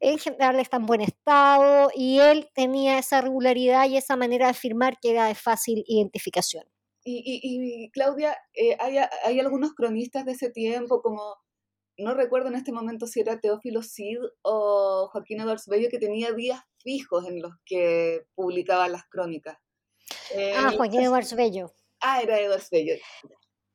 en 0.00 0.18
general 0.18 0.60
está 0.60 0.76
en 0.78 0.86
buen 0.86 1.00
estado 1.00 1.90
y 1.94 2.20
él 2.20 2.48
tenía 2.54 2.98
esa 2.98 3.20
regularidad 3.20 3.88
y 3.88 3.96
esa 3.96 4.16
manera 4.16 4.46
de 4.46 4.54
firmar 4.54 4.98
que 5.00 5.10
era 5.10 5.26
de 5.26 5.34
fácil 5.34 5.84
identificación. 5.86 6.64
Y, 7.04 7.90
Claudia, 7.92 8.36
eh, 8.54 8.76
hay 9.24 9.40
algunos 9.40 9.72
cronistas 9.72 10.26
de 10.26 10.32
ese 10.32 10.50
tiempo 10.50 11.00
como 11.00 11.36
no 11.98 12.14
recuerdo 12.14 12.48
en 12.48 12.54
este 12.54 12.72
momento 12.72 13.06
si 13.06 13.20
era 13.20 13.40
Teófilo 13.40 13.82
Cid 13.82 14.18
o 14.42 15.08
Joaquín 15.12 15.40
Edwards 15.40 15.66
Bello, 15.66 15.88
que 15.90 15.98
tenía 15.98 16.32
días 16.32 16.60
fijos 16.78 17.26
en 17.28 17.42
los 17.42 17.52
que 17.64 18.22
publicaba 18.34 18.88
las 18.88 19.04
crónicas. 19.08 19.58
ah, 20.56 20.72
Joaquín 20.76 21.02
Edwards 21.02 21.34
Bello. 21.34 21.72
Ah, 22.00 22.22
era 22.22 22.38
Edwards 22.38 22.70
Bello. 22.70 22.94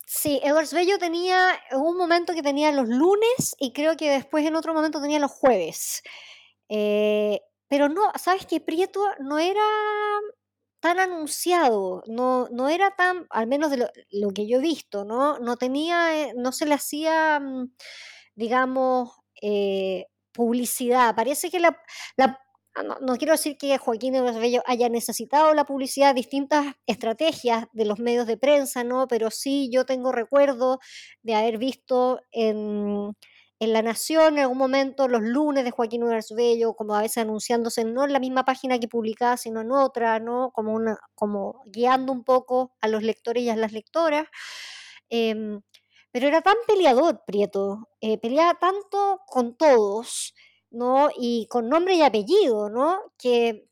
Sí, 0.08 0.40
Edwards 0.44 0.74
Bello 0.74 0.98
tenía 0.98 1.60
un 1.72 1.98
momento 1.98 2.34
que 2.34 2.42
tenía 2.42 2.72
los 2.72 2.88
lunes 2.88 3.56
y 3.60 3.74
creo 3.74 3.98
que 3.98 4.10
después 4.10 4.46
en 4.46 4.56
otro 4.56 4.74
momento 4.74 5.02
tenía 5.02 5.20
los 5.20 5.32
jueves. 5.32 6.02
Eh, 6.70 7.42
pero 7.68 7.90
no, 7.90 8.12
¿sabes 8.16 8.46
que 8.46 8.62
Prieto 8.62 9.04
no 9.20 9.40
era 9.40 9.62
tan 10.80 11.00
anunciado, 11.00 12.04
no, 12.08 12.48
no 12.52 12.70
era 12.70 12.96
tan, 12.96 13.26
al 13.30 13.48
menos 13.48 13.72
de 13.72 13.90
lo, 14.12 14.30
que 14.32 14.48
yo 14.48 14.58
he 14.58 14.62
visto, 14.62 15.06
¿no? 15.06 15.40
No 15.40 15.56
tenía, 15.56 16.22
eh, 16.22 16.34
no 16.36 16.52
se 16.52 16.66
le 16.66 16.76
hacía... 16.76 17.40
Mm, 17.40 17.74
digamos, 18.36 19.12
eh, 19.42 20.06
publicidad. 20.34 21.16
Parece 21.16 21.50
que 21.52 21.60
la, 21.60 21.78
ah, 22.18 22.38
no, 23.02 23.18
quiero 23.18 23.34
decir 23.34 23.58
que 23.58 23.78
Joaquín 23.78 24.14
Bello 24.14 24.64
haya 24.66 24.90
necesitado 24.90 25.54
la 25.54 25.66
publicidad, 25.66 26.16
distintas 26.16 26.76
estrategias 26.88 27.66
de 27.74 27.86
los 27.86 28.00
medios 28.00 28.28
de 28.28 28.38
prensa, 28.38 28.84
¿no? 28.84 29.08
Pero 29.08 29.30
sí 29.32 29.70
yo 29.72 29.86
tengo 29.86 30.12
recuerdo 30.12 30.80
de 31.22 31.36
haber 31.36 31.58
visto 31.58 32.20
en, 32.32 33.14
en 33.60 33.74
La 33.74 33.82
Nación 33.82 34.34
en 34.36 34.44
algún 34.44 34.58
momento 34.58 35.08
los 35.08 35.22
lunes 35.22 35.64
de 35.64 35.72
Joaquín 35.72 36.04
Bello, 36.36 36.74
como 36.74 36.96
a 36.96 37.02
veces 37.02 37.20
anunciándose 37.20 37.86
no 37.86 38.04
en 38.06 38.14
la 38.14 38.20
misma 38.20 38.44
página 38.46 38.80
que 38.80 38.88
publicaba, 38.88 39.38
sino 39.38 39.62
en 39.62 39.72
otra, 39.72 40.20
¿no? 40.20 40.52
Como, 40.52 40.74
una, 40.74 40.98
como 41.16 41.62
guiando 41.68 42.12
un 42.12 42.24
poco 42.24 42.74
a 42.82 42.88
los 42.88 43.04
lectores 43.04 43.44
y 43.44 43.50
a 43.50 43.56
las 43.56 43.72
lectoras. 43.72 44.28
Em, 45.10 45.62
pero 46.14 46.28
era 46.28 46.42
tan 46.44 46.56
peleador, 46.68 47.24
Prieto, 47.26 47.90
eh, 48.00 48.20
peleaba 48.20 48.54
tanto 48.60 49.22
con 49.26 49.58
todos, 49.58 50.36
¿no? 50.70 51.10
Y 51.20 51.48
con 51.48 51.68
nombre 51.68 51.96
y 51.96 52.04
apellido, 52.04 52.70
¿no? 52.70 53.02
Que 53.18 53.68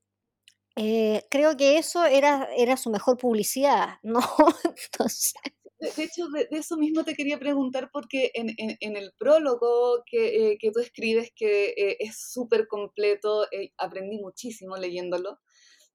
eh, 0.75 1.23
creo 1.29 1.55
que 1.55 1.77
eso 1.77 2.03
era, 2.03 2.49
era 2.57 2.77
su 2.77 2.89
mejor 2.89 3.17
publicidad, 3.17 3.99
¿no? 4.01 4.21
De, 5.79 6.03
hecho, 6.03 6.27
de, 6.29 6.47
eso 6.51 6.77
mismo 6.77 7.03
te 7.03 7.15
quería 7.15 7.39
preguntar 7.39 7.89
porque 7.91 8.31
en, 8.35 8.95
el 8.95 9.13
prólogo 9.17 10.03
que, 10.05 10.51
eh, 10.51 10.57
que, 10.59 10.69
tú 10.69 10.79
escribes, 10.79 11.31
que 11.35 11.73
es 11.99 12.31
súper 12.31 12.67
completo, 12.67 13.47
aprendí 13.77 14.19
muchísimo 14.19 14.77
leyéndolo, 14.77 15.39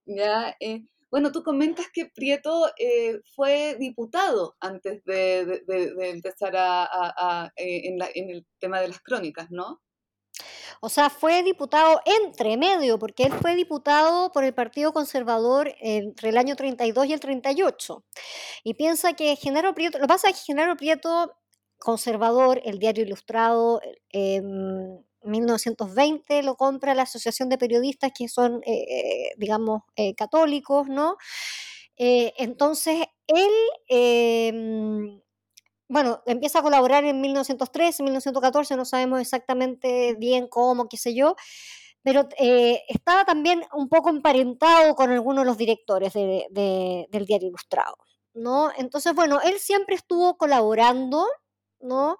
¿ya? 0.05 0.57
Bueno, 1.11 1.31
tú 1.31 1.43
comentas 1.43 1.87
que 1.93 2.07
Prieto 2.07 2.69
eh, 2.79 3.21
fue 3.35 3.77
diputado 3.79 4.57
antes 4.61 5.05
de, 5.05 5.63
empezar 6.01 6.55
a, 6.57 7.53
eh, 7.57 7.83
en, 7.85 8.31
el 8.31 8.47
tema 8.59 8.81
de 8.81 8.89
las 8.89 9.01
crónicas, 9.01 9.51
¿no? 9.51 9.81
O 10.81 10.89
sea, 10.89 11.09
fue 11.09 11.43
diputado 11.43 12.01
entre 12.05 12.57
medio, 12.57 12.99
porque 12.99 13.25
él 13.25 13.33
fue 13.33 13.55
diputado 13.55 14.31
por 14.33 14.45
el 14.45 14.53
Partido 14.53 14.93
Conservador 14.93 15.75
entre 15.81 16.29
el 16.29 16.37
año 16.37 16.57
32 16.57 17.07
y 17.07 17.13
el 17.13 17.21
38. 17.21 18.05
Y 18.65 18.75
piensa 18.75 19.15
que 19.15 19.37
Genaro 19.37 19.75
Prieto, 19.75 19.99
lo 19.99 20.05
que 20.05 20.09
pasa 20.09 20.29
es 20.29 20.37
que 20.37 20.53
Genaro 20.53 20.77
Prieto, 20.77 21.35
conservador, 21.79 22.61
el 22.65 22.79
diario 22.79 23.05
ilustrado, 23.05 23.81
eh, 24.13 24.43
1920 25.27 26.43
lo 26.43 26.57
compra 26.57 26.95
la 26.95 27.03
Asociación 27.03 27.49
de 27.49 27.59
Periodistas 27.59 28.13
que 28.17 28.29
son, 28.29 28.63
eh, 28.65 28.85
eh, 28.89 29.35
digamos, 29.39 29.83
eh, 29.97 30.15
católicos, 30.15 30.89
¿no? 30.89 31.17
entonces, 31.99 33.07
él, 33.27 33.53
em, 33.89 35.23
bueno, 35.89 36.23
empieza 36.27 36.59
a 36.59 36.63
colaborar 36.63 37.05
en 37.05 37.21
1913, 37.23 38.03
1914, 38.03 38.77
no 38.77 38.85
sabemos 38.85 39.21
exactamente 39.21 40.15
bien 40.19 40.47
cómo, 40.49 40.89
qué 40.89 40.99
sé 40.99 41.15
yo, 41.15 41.37
pero 42.03 42.29
estaba 42.89 43.25
también 43.25 43.63
un 43.73 43.89
poco 43.89 44.11
emparentado 44.11 44.95
con 44.95 45.11
algunos 45.11 45.45
de 45.45 45.47
los 45.47 45.59
directores 45.59 46.13
del 46.13 47.27
diario 47.27 47.49
Ilustrado. 47.49 47.97
¿no? 48.37 48.71
Entonces, 48.77 49.15
bueno, 49.15 49.41
él 49.43 49.59
siempre 49.59 49.97
estuvo 49.97 50.37
colaborando, 50.37 51.27
¿no? 51.87 52.19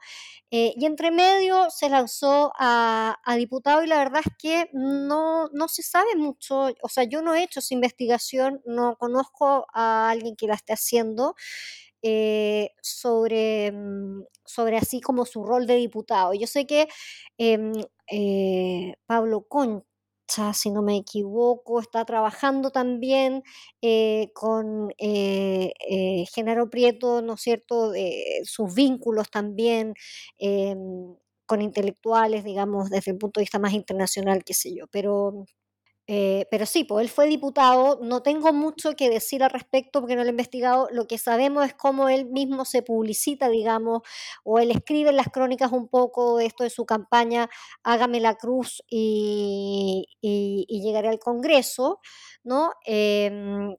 Eh, 0.51 0.75
y 0.77 0.87
entre 0.87 1.11
medio 1.11 1.69
se 1.71 1.89
lanzó 1.91 2.53
a, 2.59 3.17
diputado 3.37 3.85
y 3.85 3.89
la 3.89 3.99
verdad 3.99 4.23
es 4.25 4.33
que 4.39 4.71
no, 4.73 5.49
no 5.53 5.69
se 5.69 5.83
sabe 5.83 6.17
mucho, 6.17 6.69
o 6.83 6.89
sea, 6.89 7.05
yo 7.05 7.23
no 7.23 7.35
he 7.35 7.43
hecho 7.43 7.61
esa 7.61 7.75
investigación, 7.75 8.63
no 8.65 8.97
conozco 8.97 9.67
a 9.75 10.11
alguien 10.11 10.37
que 10.37 10.47
la 10.47 10.55
esté 10.55 10.73
haciendo. 10.73 11.35
Eh, 12.03 12.71
sobre, 12.83 13.73
mm, 13.73 14.25
sobre 14.45 14.77
así 14.77 15.01
como 15.01 15.27
su 15.27 15.43
rol 15.45 15.67
de 15.67 15.75
diputado. 15.77 16.35
Yo 16.35 16.47
sé 16.47 16.67
que 16.67 16.89
em, 17.39 17.73
eh, 18.11 18.95
Pablo 19.07 19.47
Concha, 19.49 19.85
si 20.55 20.71
no 20.71 20.83
me 20.83 20.97
equivoco, 20.97 21.81
está 21.81 22.05
trabajando 22.05 22.71
también 22.71 23.43
eh, 23.83 24.31
con 24.35 24.91
Genaro 26.35 26.71
Prieto, 26.71 27.23
¿no 27.23 27.35
es 27.35 27.41
cierto?, 27.43 27.93
sus 28.45 28.75
vínculos 28.75 29.31
también 29.31 29.95
em, 30.39 31.15
con 31.47 31.63
intelectuales, 31.63 32.45
digamos, 32.45 32.91
desde 32.91 33.13
el 33.13 33.19
punto 33.19 33.41
de 33.41 33.45
vista 33.45 33.59
más 33.59 33.73
internacional, 33.73 34.45
qué 34.45 34.55
sé 34.55 34.75
yo, 34.75 34.87
pero 34.91 35.47
eh, 36.09 36.47
pero 36.51 36.67
sí, 36.67 36.85
pues 36.85 37.05
él 37.05 37.11
fue 37.11 37.27
diputado, 37.27 37.99
no 38.01 38.23
tengo 38.23 38.53
mucho 38.53 38.95
que 38.95 39.11
decir 39.11 39.43
al 39.43 39.51
respecto 39.51 40.01
porque 40.01 40.15
no 40.15 40.23
lo 40.23 40.29
he 40.29 40.31
investigado, 40.31 40.89
lo 40.93 41.07
que 41.09 41.19
sabemos 41.19 41.67
es 41.67 41.75
cómo 41.75 42.09
él 42.09 42.27
mismo 42.27 42.65
se 42.65 42.83
publicita, 42.83 43.49
digamos, 43.49 44.03
o 44.45 44.61
él 44.61 44.71
escribe 44.71 45.11
en 45.11 45.17
las 45.17 45.29
crónicas 45.29 45.73
un 45.73 45.89
poco 45.89 46.39
esto 46.39 46.63
de 46.63 46.71
su 46.71 46.87
campaña, 46.87 47.49
hágame 47.83 48.21
la 48.21 48.37
cruz 48.37 48.83
y, 48.89 50.07
llegaré 50.69 51.09
al 51.09 51.19
Congreso, 51.19 52.01
¿no? 52.45 52.73
Em, 52.85 53.75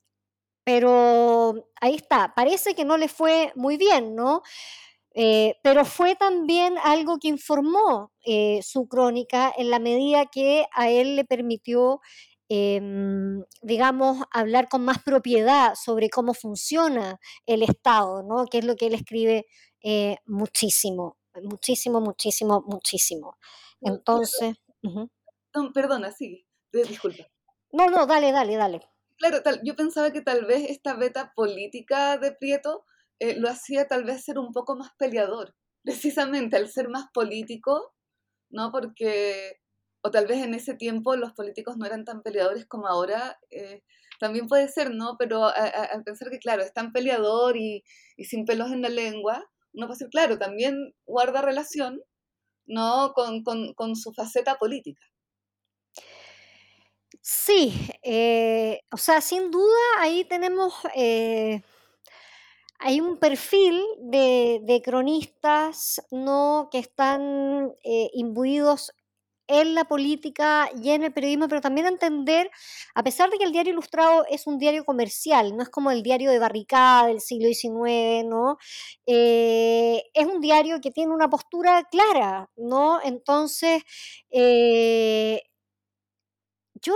pero 0.65 1.69
ahí 1.81 1.95
está, 1.95 2.33
parece 2.35 2.75
que 2.75 2.85
no 2.85 2.97
le 2.97 3.07
fue 3.07 3.53
muy 3.55 3.77
bien, 3.77 4.15
¿no? 4.15 4.41
Eh, 5.19 5.55
pero 5.63 5.83
fue 5.83 6.15
también 6.15 6.75
algo 6.83 7.17
que 7.17 7.27
informó 7.27 8.11
eh, 8.23 8.59
su 8.61 8.87
crónica 8.87 9.51
en 9.57 9.71
la 9.71 9.79
medida 9.79 10.27
que 10.27 10.67
a 10.71 10.91
él 10.91 11.15
le 11.15 11.25
permitió, 11.25 12.01
em, 12.49 13.43
digamos, 13.63 14.23
hablar 14.29 14.69
con 14.69 14.85
más 14.85 15.01
propiedad 15.01 15.73
sobre 15.73 16.11
cómo 16.11 16.35
funciona 16.35 17.19
el 17.47 17.63
Estado, 17.63 18.21
¿no? 18.21 18.45
que 18.45 18.59
es 18.59 18.65
lo 18.65 18.75
que 18.75 18.85
él 18.85 18.93
escribe 18.93 19.47
eh, 19.81 20.17
muchísimo, 20.27 21.17
muchísimo, 21.41 21.99
muchísimo, 21.99 22.63
muchísimo. 22.67 23.37
Entonces... 23.81 24.55
perdona, 25.73 26.11
sí, 26.11 26.45
disculpa. 26.71 27.23
No, 27.71 27.87
no, 27.87 28.05
dale, 28.05 28.31
dale, 28.31 28.55
dale. 28.55 28.81
Claro, 29.17 29.41
tal, 29.41 29.61
yo 29.63 29.75
pensaba 29.75 30.11
que 30.11 30.21
tal 30.21 30.45
vez 30.45 30.69
esta 30.69 30.93
beta 30.93 31.33
política 31.35 32.19
de 32.19 32.33
Prieto 32.33 32.85
eh, 33.19 33.35
lo 33.39 33.49
hacía 33.49 33.87
tal 33.87 34.03
vez 34.03 34.23
ser 34.23 34.37
un 34.39 34.51
poco 34.51 34.75
más 34.75 34.91
peleador, 34.97 35.55
precisamente 35.83 36.57
al 36.57 36.69
ser 36.69 36.89
más 36.89 37.05
político, 37.13 37.93
¿no? 38.49 38.71
Porque, 38.71 39.59
o 40.01 40.11
tal 40.11 40.27
vez 40.27 40.43
en 40.43 40.53
ese 40.53 40.75
tiempo 40.75 41.15
los 41.15 41.33
políticos 41.33 41.77
no 41.77 41.85
eran 41.85 42.05
tan 42.05 42.21
peleadores 42.21 42.65
como 42.65 42.87
ahora, 42.87 43.39
eh, 43.49 43.83
también 44.19 44.47
puede 44.47 44.67
ser, 44.67 44.91
¿no? 44.91 45.15
Pero 45.17 45.45
al 45.45 46.03
pensar 46.03 46.29
que, 46.31 46.39
claro, 46.39 46.63
es 46.63 46.73
tan 46.73 46.91
peleador 46.91 47.55
y, 47.55 47.83
sin 48.17 48.45
pelos 48.45 48.71
en 48.71 48.81
la 48.81 48.89
lengua, 48.89 49.47
uno 49.73 49.85
puede 49.85 49.99
decir, 49.99 50.09
claro, 50.09 50.39
también 50.39 50.95
guarda 51.05 51.41
relación, 51.41 52.01
¿no? 52.65 53.13
Con, 53.13 53.95
su 53.95 54.13
faceta 54.13 54.57
política. 54.57 55.01
Sí, 57.21 57.73
eh, 58.01 58.79
o 58.91 58.97
sea, 58.97 59.21
sin 59.21 59.51
duda 59.51 59.77
ahí 59.99 60.25
tenemos 60.25 60.73
hay 62.79 63.01
un 63.01 63.17
perfil 63.17 63.81
de, 63.99 64.81
cronistas 64.83 66.01
¿no? 66.11 66.69
que 66.71 66.79
están 66.79 67.73
eh, 67.83 68.09
imbuidos 68.13 68.93
en 69.47 69.75
la 69.75 69.85
política 69.85 70.69
y 70.81 70.89
en 70.89 71.03
el 71.03 71.13
periodismo, 71.13 71.47
pero 71.47 71.61
también 71.61 71.87
entender, 71.87 72.51
a 72.93 73.03
pesar 73.03 73.29
de 73.29 73.37
que 73.37 73.45
el 73.45 73.53
diario 73.53 73.71
ilustrado 73.73 74.25
es 74.29 74.45
un 74.45 74.57
diario 74.57 74.83
comercial, 74.83 75.55
no 75.55 75.63
es 75.63 75.69
como 75.69 75.89
el 75.91 76.03
diario 76.03 76.29
de 76.31 76.39
barricada 76.39 77.07
del 77.07 77.21
siglo 77.21 77.47
XIX, 77.47 78.25
¿no? 78.25 78.57
Eh, 79.05 80.03
es 80.13 80.25
un 80.25 80.41
diario 80.41 80.81
que 80.81 80.91
tiene 80.91 81.13
una 81.13 81.29
postura 81.29 81.83
clara, 81.89 82.49
¿no? 82.57 82.99
Entonces, 83.03 83.83
eh, 84.31 85.41
yo 86.81 86.93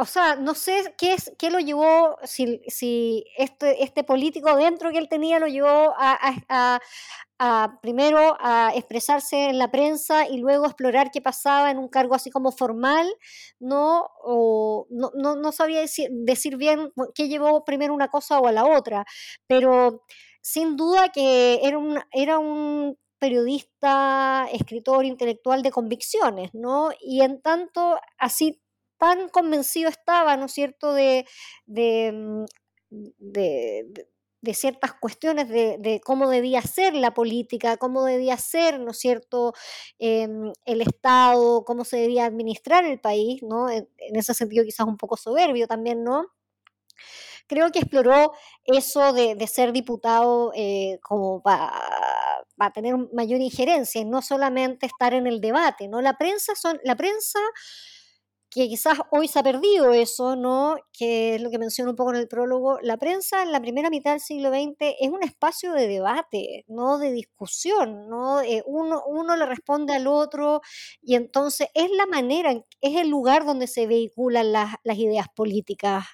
o 0.00 0.06
sea, 0.06 0.34
no 0.36 0.54
sé 0.54 0.94
qué 0.96 1.12
es 1.12 1.30
qué 1.38 1.50
lo 1.50 1.60
llevó, 1.60 2.16
si, 2.24 2.62
si 2.68 3.24
este, 3.36 3.84
este 3.84 4.02
político 4.02 4.56
dentro 4.56 4.90
que 4.90 4.98
él 4.98 5.10
tenía 5.10 5.38
lo 5.38 5.46
llevó 5.46 5.94
a, 5.98 6.80
primero 7.82 8.36
a 8.40 8.72
expresarse 8.74 9.50
en 9.50 9.58
la 9.58 9.70
prensa 9.70 10.26
y 10.26 10.38
luego 10.38 10.66
explorar 10.66 11.10
qué 11.10 11.20
pasaba 11.20 11.70
en 11.70 11.78
un 11.78 11.88
cargo 11.88 12.14
así 12.14 12.30
como 12.30 12.50
formal, 12.50 13.06
¿no? 13.58 14.08
O, 14.22 14.86
no, 14.90 15.10
no, 15.14 15.52
sabía 15.52 15.80
decir, 15.80 16.08
decir 16.12 16.56
bien 16.56 16.92
qué 17.14 17.28
llevó 17.28 17.64
primero 17.64 17.94
una 17.94 18.08
cosa 18.08 18.38
o 18.40 18.46
a 18.46 18.52
la 18.52 18.64
otra, 18.64 19.04
pero 19.46 20.04
sin 20.40 20.76
duda 20.76 21.10
que 21.10 21.60
era 21.62 21.78
un, 21.78 22.00
era 22.12 22.38
un 22.38 22.96
periodista, 23.18 24.48
escritor, 24.52 25.04
intelectual 25.04 25.62
de 25.62 25.70
convicciones, 25.70 26.50
¿no? 26.54 26.90
Y 27.00 27.20
en 27.20 27.42
tanto, 27.42 27.98
así 28.18 28.60
tan 29.00 29.30
convencido 29.30 29.88
estaba, 29.88 30.36
¿no 30.36 30.46
es 30.46 30.52
cierto?, 30.52 30.92
de, 30.92 31.26
de, 31.66 32.12
mm, 32.12 32.44
ciertas 34.52 34.92
cuestiones 34.94 35.48
de, 35.48 36.00
cómo 36.04 36.28
debía 36.28 36.60
ser 36.62 36.94
la 36.94 37.14
política, 37.14 37.76
cómo 37.78 38.04
debía 38.04 38.36
ser, 38.36 38.78
¿no 38.78 38.90
es 38.92 38.98
cierto?, 38.98 39.54
em, 39.98 40.52
el 40.66 40.82
Estado, 40.82 41.64
cómo 41.64 41.84
se 41.84 41.96
debía 41.98 42.26
administrar 42.26 42.84
el 42.84 43.00
país, 43.00 43.42
¿no? 43.42 43.70
En, 43.70 43.88
ese 44.14 44.34
sentido 44.34 44.64
quizás 44.64 44.86
un 44.86 44.96
poco 44.98 45.16
soberbio 45.16 45.66
también, 45.66 46.04
¿no? 46.04 46.26
Creo 47.46 47.70
que 47.72 47.80
exploró 47.80 48.32
eso 48.64 49.12
de, 49.12 49.46
ser 49.46 49.72
diputado 49.72 50.52
eh, 50.54 50.98
como 51.02 51.42
para 51.42 51.72
tener 52.74 52.96
mayor 53.12 53.40
injerencia 53.40 54.00
y 54.00 54.04
no 54.04 54.22
solamente 54.22 54.86
estar 54.86 55.14
en 55.14 55.26
el 55.26 55.40
debate, 55.40 55.88
¿no? 55.88 56.00
La 56.02 56.18
prensa 56.18 56.54
son, 56.54 56.78
la 56.84 56.96
prensa 56.96 57.40
que 58.50 58.68
quizás 58.68 58.98
hoy 59.12 59.28
se 59.28 59.38
ha 59.38 59.42
perdido 59.44 59.92
eso, 59.92 60.34
¿no? 60.34 60.76
Que 60.92 61.36
es 61.36 61.40
lo 61.40 61.50
que 61.50 61.58
menciono 61.58 61.90
un 61.90 61.96
poco 61.96 62.10
en 62.10 62.16
el 62.16 62.26
prólogo. 62.26 62.80
La 62.82 62.96
prensa 62.96 63.44
en 63.44 63.52
la 63.52 63.60
primera 63.60 63.90
mitad 63.90 64.10
del 64.10 64.20
siglo 64.20 64.50
XX 64.50 64.96
es 65.00 65.08
un 65.08 65.22
espacio 65.22 65.72
de 65.72 65.86
debate, 65.86 66.64
no 66.66 66.98
de 66.98 67.12
discusión, 67.12 68.08
¿no? 68.08 68.42
Eh, 68.42 68.64
uno, 68.66 69.04
uno 69.06 69.36
le 69.36 69.46
responde 69.46 69.94
al 69.94 70.08
otro 70.08 70.62
y 71.00 71.14
entonces 71.14 71.68
es 71.74 71.90
la 71.92 72.06
manera, 72.06 72.52
es 72.80 72.96
el 72.96 73.08
lugar 73.08 73.46
donde 73.46 73.68
se 73.68 73.86
vehiculan 73.86 74.52
las, 74.52 74.74
ideas 74.84 75.28
políticas. 75.34 76.04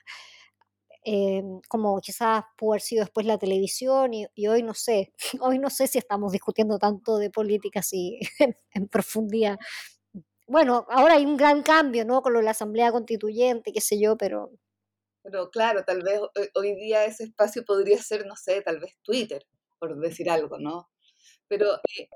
Eh, 1.09 1.42
como 1.68 2.01
quizás 2.01 2.42
pudo 2.59 2.72
haber 2.72 2.83
sido 2.83 3.05
después 3.05 3.27
la 3.27 3.38
televisión 3.38 4.12
y, 4.12 4.27
hoy 4.49 4.62
no 4.64 4.75
sé, 4.75 5.12
hoy 5.40 5.59
no 5.59 5.70
sé 5.70 5.87
si 5.87 5.99
estamos 5.99 6.33
discutiendo 6.33 6.79
tanto 6.79 7.16
de 7.18 7.31
política 7.31 7.81
así 7.81 8.18
en 8.75 8.88
profundidad 8.88 9.57
bueno, 10.47 10.87
ahora 10.89 11.15
hay 11.15 11.25
un 11.27 11.37
gran 11.37 11.63
cambio, 11.63 12.05
¿no? 12.05 12.23
Con 12.23 12.33
lo 12.33 12.39
de 12.39 12.45
la 12.45 12.53
Asamblea 12.53 12.93
Constituyente, 12.93 13.73
qué 13.73 13.81
sé 13.81 14.01
yo, 14.01 14.17
pero... 14.17 14.51
Pero 15.23 15.51
claro, 15.51 15.85
tal 15.85 16.03
vez 16.03 16.21
hoy 16.55 16.77
día 16.77 17.05
ese 17.05 17.25
espacio 17.25 17.65
podría 17.65 18.01
ser, 18.01 18.27
no 18.27 18.37
sé, 18.37 18.63
tal 18.63 18.79
vez 18.79 18.97
Twitter, 19.03 19.45
por 19.81 19.99
decir 19.99 20.31
algo, 20.31 20.59
¿no? 20.61 20.89
Pero 21.49 21.75
eh, 21.99 22.09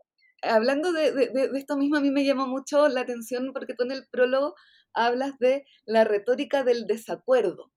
hablando 0.43 0.93
de, 0.93 1.33
esto 1.55 1.77
mismo, 1.77 1.97
a 1.97 2.01
mí 2.01 2.11
me 2.11 2.25
llamó 2.25 2.47
mucho 2.47 2.89
la 2.89 3.01
atención 3.01 3.53
porque 3.53 3.75
tú 3.75 3.83
en 3.85 3.93
el 3.93 4.07
prólogo 4.11 4.55
hablas 4.95 5.39
de 5.39 5.65
la 5.85 6.05
retórica 6.05 6.63
del 6.63 6.87
desacuerdo, 6.87 7.73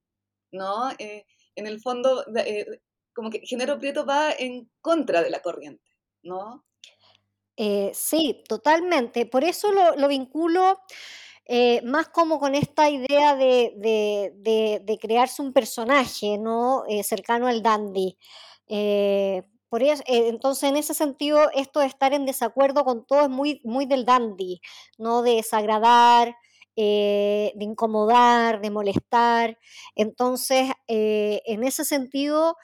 ¿no? 0.51 0.91
Eh, 0.99 1.25
en 1.55 1.67
el 1.67 1.81
fondo, 1.81 2.25
eh, 2.37 2.65
como 3.13 3.29
que 3.31 3.41
Genero 3.43 3.79
Prieto 3.79 4.05
va 4.05 4.31
en 4.31 4.69
contra 4.81 5.23
de 5.23 5.29
la 5.31 5.41
corriente, 5.41 5.83
¿no? 6.23 6.63
Eh, 7.57 7.91
sí, 7.93 8.43
totalmente. 8.47 9.25
Por 9.25 9.43
eso 9.43 9.71
lo, 9.71 10.07
vinculo 10.07 10.79
eh, 11.45 11.81
más 11.83 12.07
como 12.09 12.39
con 12.39 12.55
esta 12.55 12.89
idea 12.89 13.35
de, 13.35 14.97
crearse 15.01 15.41
un 15.41 15.53
personaje, 15.53 16.37
¿no? 16.37 16.83
Eh, 16.87 17.03
cercano 17.03 17.47
al 17.47 17.61
dandy. 17.63 18.17
por 19.69 19.83
eso, 19.83 20.03
entonces, 20.07 20.69
en 20.69 20.77
ese 20.77 20.93
sentido, 20.93 21.49
esto 21.55 21.79
de 21.79 21.87
estar 21.87 22.13
en 22.13 22.25
desacuerdo 22.25 22.85
con 22.85 23.05
todo 23.05 23.21
es 23.23 23.29
muy, 23.29 23.61
muy 23.63 23.85
del 23.85 24.05
dandy, 24.05 24.61
¿no? 24.97 25.21
De 25.23 25.35
desagradar, 25.35 26.35
de 26.75 27.53
incomodar, 27.59 28.61
de 28.61 28.71
molestar. 28.71 29.59
Entonces, 29.95 30.71
en 30.87 31.63
ese 31.63 31.85
sentido, 31.85 32.57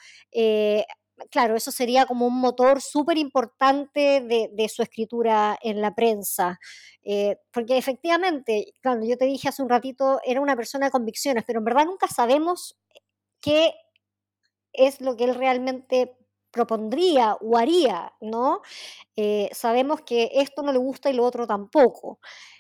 claro, 1.31 1.55
eso 1.55 1.71
sería 1.71 2.05
como 2.05 2.27
un 2.27 2.39
motor 2.39 2.81
súper 2.81 3.17
importante 3.17 4.21
de, 4.21 4.69
su 4.69 4.81
escritura 4.81 5.57
en 5.61 5.81
la 5.81 5.95
prensa. 5.95 6.59
Eh, 7.03 7.37
porque 7.51 7.77
efectivamente, 7.77 8.73
cuando 8.83 9.05
yo 9.05 9.17
te 9.17 9.25
dije 9.25 9.49
hace 9.49 9.63
un 9.63 9.69
ratito, 9.69 10.19
era 10.25 10.41
una 10.41 10.55
persona 10.55 10.87
de 10.87 10.91
convicciones, 10.91 11.43
pero 11.45 11.59
en 11.59 11.65
verdad 11.65 11.85
nunca 11.85 12.07
sabemos 12.07 12.77
qué 13.41 13.73
es 14.73 15.01
lo 15.01 15.15
que 15.15 15.25
él 15.25 15.35
realmente 15.35 16.15
propondría 16.51 17.35
o 17.41 17.57
haría, 17.57 18.13
¿no? 18.21 18.61
Eh, 19.15 19.49
sabemos 19.53 20.01
que 20.01 20.31
esto 20.33 20.63
no 20.63 20.71
le 20.71 20.79
gusta 20.79 21.09
y 21.09 21.13
lo 21.13 21.25
otro 21.25 21.45
tampoco. 21.47 22.19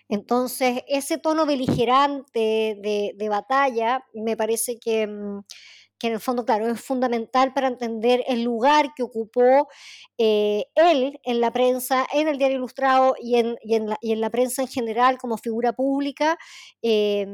Entonces, 0.09 0.83
ese 0.87 1.19
tono 1.19 1.45
beligerante 1.45 2.75
de, 2.81 3.29
batalla 3.29 4.03
me 4.13 4.35
parece 4.35 4.79
que, 4.79 5.07
mm, 5.07 5.41
que, 5.99 6.07
en 6.07 6.13
el 6.13 6.19
fondo, 6.19 6.45
claro, 6.45 6.67
es 6.67 6.81
fundamental 6.81 7.53
para 7.53 7.67
entender 7.67 8.23
el 8.27 8.43
lugar 8.43 8.93
que 8.95 9.03
ocupó 9.03 9.67
eh, 10.17 10.65
él 10.75 11.19
en 11.23 11.41
la 11.41 11.51
prensa, 11.51 12.07
en 12.13 12.27
el 12.27 12.37
diario 12.37 12.57
ilustrado 12.57 13.15
y 13.21 13.35
en, 13.37 14.21
la, 14.21 14.29
prensa 14.29 14.61
en 14.61 14.67
general 14.69 15.17
como 15.17 15.37
figura 15.37 15.73
pública. 15.73 16.37
Eh, 16.81 17.27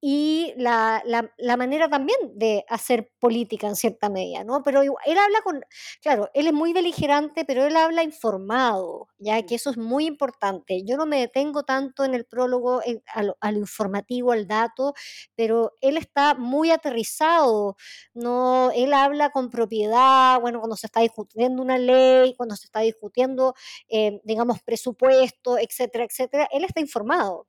y 0.00 0.52
la, 0.56 1.02
la, 1.04 1.56
manera 1.56 1.88
también 1.88 2.18
de 2.34 2.64
hacer 2.68 3.10
política 3.18 3.66
en 3.66 3.74
cierta 3.74 4.08
medida, 4.08 4.44
¿no? 4.44 4.62
Pero 4.62 4.82
él 4.82 5.18
habla 5.18 5.40
con, 5.42 5.60
claro, 6.00 6.30
él 6.34 6.46
es 6.46 6.52
muy 6.52 6.72
beligerante, 6.72 7.44
pero 7.44 7.64
él 7.66 7.74
habla 7.76 8.04
informado, 8.04 9.08
ya 9.18 9.42
que 9.44 9.56
eso 9.56 9.70
es 9.70 9.76
muy 9.76 10.06
importante. 10.06 10.84
Yo 10.84 10.96
no 10.96 11.04
me 11.04 11.18
detengo 11.18 11.64
tanto 11.64 12.04
en 12.04 12.14
el 12.14 12.26
prólogo, 12.26 12.80
a, 13.12 13.22
lo, 13.22 13.58
informativo, 13.58 14.30
al 14.30 14.46
dato, 14.46 14.94
pero 15.34 15.72
él 15.80 15.96
está 15.96 16.34
muy 16.34 16.70
aterrizado, 16.70 17.76
¿no? 18.14 18.70
Él 18.72 18.92
habla 18.92 19.30
con 19.30 19.50
propiedad, 19.50 20.40
bueno, 20.40 20.60
cuando 20.60 20.76
se 20.76 20.86
está 20.86 21.00
discutiendo 21.00 21.60
una 21.60 21.78
ley, 21.78 22.34
cuando 22.36 22.54
se 22.54 22.66
está 22.66 22.80
discutiendo, 22.80 23.54
eh, 23.88 24.20
digamos, 24.24 24.62
presupuesto, 24.62 25.58
etcétera, 25.58 26.04
etcétera, 26.04 26.48
él 26.52 26.64
está 26.64 26.80
informado. 26.80 27.48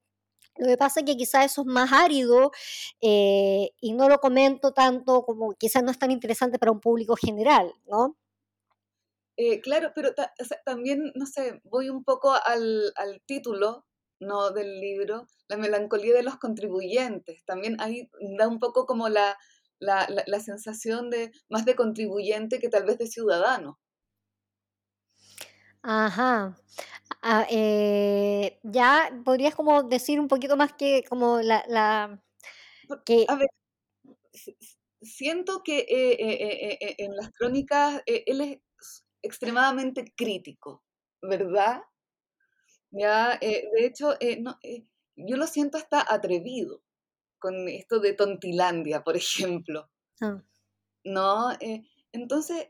Lo 0.59 0.67
que 0.67 0.77
pasa 0.77 0.99
es 0.99 1.05
que 1.05 1.15
quizás 1.15 1.45
eso 1.45 1.61
es 1.61 1.67
más 1.67 1.93
árido 1.93 2.51
eh, 2.99 3.71
y 3.79 3.93
no 3.93 4.09
lo 4.09 4.19
comento 4.19 4.73
tanto 4.73 5.23
como 5.23 5.53
quizás 5.53 5.83
no 5.83 5.89
es 5.89 5.97
tan 5.97 6.11
interesante 6.11 6.59
para 6.59 6.73
un 6.73 6.81
público 6.81 7.15
general, 7.15 7.73
¿no? 7.87 8.17
Eh, 9.37 9.61
claro, 9.61 9.93
pero 9.95 10.13
también, 10.65 11.13
no 11.15 11.25
sé, 11.25 11.61
voy 11.63 11.89
un 11.89 12.03
poco 12.03 12.33
al, 12.33 12.91
título 13.25 13.85
¿no? 14.19 14.51
del 14.51 14.81
libro, 14.81 15.27
La 15.47 15.55
melancolía 15.55 16.13
de 16.13 16.23
los 16.23 16.35
contribuyentes. 16.35 17.45
También 17.45 17.79
ahí 17.79 18.09
da 18.37 18.49
un 18.49 18.59
poco 18.59 18.85
como 18.85 19.07
la, 19.07 19.37
la 19.79 20.39
sensación 20.41 21.09
de 21.09 21.31
más 21.47 21.63
de 21.63 21.77
contribuyente 21.77 22.59
que 22.59 22.67
tal 22.67 22.83
vez 22.83 22.97
de 22.97 23.07
ciudadano. 23.07 23.79
Ajá. 25.81 26.57
Ah, 27.21 27.45
eh, 27.49 28.59
ya 28.63 29.09
podrías 29.25 29.55
como 29.55 29.83
decir 29.83 30.19
un 30.19 30.27
poquito 30.27 30.55
más 30.57 30.73
que 30.73 31.03
como 31.07 31.41
la, 31.41 31.63
la 31.67 32.21
que 33.05 33.25
A 33.27 33.35
ver, 33.35 33.49
siento 35.01 35.61
que 35.63 35.79
eh, 35.79 36.17
eh, 36.19 36.95
en 36.97 37.15
las 37.15 37.31
crónicas 37.31 38.01
él 38.05 38.41
es 38.41 39.05
extremadamente 39.21 40.13
crítico, 40.15 40.83
¿verdad? 41.21 41.81
Ya, 42.91 43.37
de 43.37 43.85
hecho, 43.85 44.15
no, 44.39 44.57
yo 45.15 45.37
lo 45.37 45.45
siento 45.45 45.77
hasta 45.77 46.05
atrevido 46.07 46.83
con 47.39 47.67
esto 47.67 47.99
de 47.99 48.13
Tontilandia, 48.13 49.03
por 49.03 49.15
ejemplo. 49.17 49.89
Ah. 50.21 50.43
¿No? 51.03 51.49
entonces, 52.11 52.67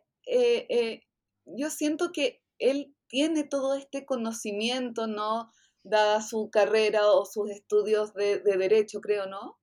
yo 1.46 1.70
siento 1.70 2.12
que 2.12 2.42
él 2.60 2.96
tiene 3.10 3.44
todo 3.44 3.74
este 3.74 4.06
conocimiento, 4.06 5.08
¿no? 5.08 5.52
Dada 5.84 6.22
su 6.22 6.50
carrera 6.50 7.12
o 7.12 7.26
sus 7.26 7.50
estudios 7.50 8.14
de, 8.14 8.40
derecho, 8.40 9.02
creo, 9.02 9.26
¿no? 9.26 9.58